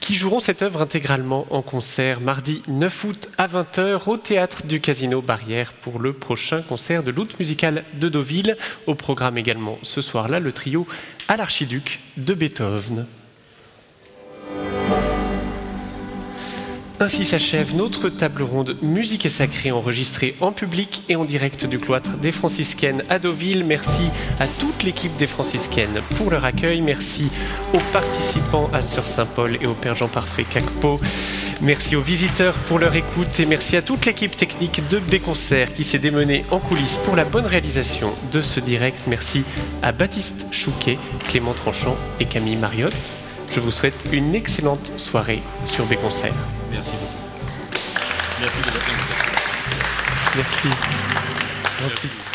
qui 0.00 0.16
joueront 0.16 0.40
cette 0.40 0.60
œuvre 0.60 0.82
intégralement 0.82 1.46
en 1.48 1.62
concert 1.62 2.20
mardi 2.20 2.62
9 2.68 3.04
août 3.04 3.30
à 3.38 3.48
20h 3.48 4.02
au 4.06 4.18
théâtre 4.18 4.66
du 4.66 4.82
Casino 4.82 5.22
Barrière 5.22 5.72
pour 5.72 5.98
le 5.98 6.12
prochain 6.12 6.60
concert 6.60 7.02
de 7.02 7.10
l'Out 7.10 7.38
musical 7.38 7.82
de 7.94 8.10
Deauville. 8.10 8.58
Au 8.86 8.94
programme 8.94 9.38
également 9.38 9.78
ce 9.82 10.02
soir-là, 10.02 10.40
le 10.40 10.52
trio 10.52 10.86
à 11.28 11.36
l'archiduc 11.36 12.00
de 12.18 12.34
Beethoven. 12.34 13.06
Ainsi 17.00 17.24
s'achève 17.24 17.76
notre 17.76 18.08
table 18.08 18.42
ronde 18.42 18.76
musique 18.82 19.24
et 19.24 19.28
sacrée 19.28 19.70
enregistrée 19.70 20.34
en 20.40 20.50
public 20.50 21.04
et 21.08 21.14
en 21.14 21.24
direct 21.24 21.64
du 21.64 21.78
cloître 21.78 22.16
des 22.16 22.32
franciscaines 22.32 23.04
à 23.08 23.20
Deauville. 23.20 23.62
Merci 23.64 24.10
à 24.40 24.48
toute 24.48 24.82
l'équipe 24.82 25.14
des 25.16 25.28
franciscaines 25.28 26.02
pour 26.16 26.30
leur 26.30 26.44
accueil. 26.44 26.80
Merci 26.80 27.30
aux 27.72 27.92
participants 27.92 28.68
à 28.72 28.82
Sœur 28.82 29.06
Saint-Paul 29.06 29.58
et 29.60 29.66
au 29.66 29.74
Père 29.74 29.94
Jean 29.94 30.08
Parfait 30.08 30.42
Cacpo. 30.42 30.98
Merci 31.60 31.94
aux 31.94 32.00
visiteurs 32.00 32.54
pour 32.54 32.80
leur 32.80 32.96
écoute 32.96 33.38
et 33.38 33.46
merci 33.46 33.76
à 33.76 33.82
toute 33.82 34.04
l'équipe 34.04 34.36
technique 34.36 34.86
de 34.88 34.98
Béconcert 34.98 35.74
qui 35.74 35.84
s'est 35.84 35.98
démenée 36.00 36.44
en 36.50 36.58
coulisses 36.58 36.98
pour 37.04 37.14
la 37.14 37.24
bonne 37.24 37.46
réalisation 37.46 38.12
de 38.32 38.42
ce 38.42 38.58
direct. 38.58 39.04
Merci 39.06 39.44
à 39.82 39.92
Baptiste 39.92 40.46
Chouquet, 40.50 40.98
Clément 41.28 41.54
Tranchant 41.54 41.96
et 42.18 42.24
Camille 42.24 42.56
Mariotte. 42.56 43.27
Je 43.50 43.60
vous 43.60 43.70
souhaite 43.70 44.04
une 44.12 44.34
excellente 44.34 44.92
soirée 44.98 45.42
sur 45.64 45.86
Béconcert. 45.86 46.34
Merci 46.70 46.92
beaucoup. 46.92 47.12
Merci 48.40 48.58
de 48.60 48.64
votre 48.64 48.90
invitation. 48.90 49.32
Merci. 50.36 50.68
Merci. 51.80 52.27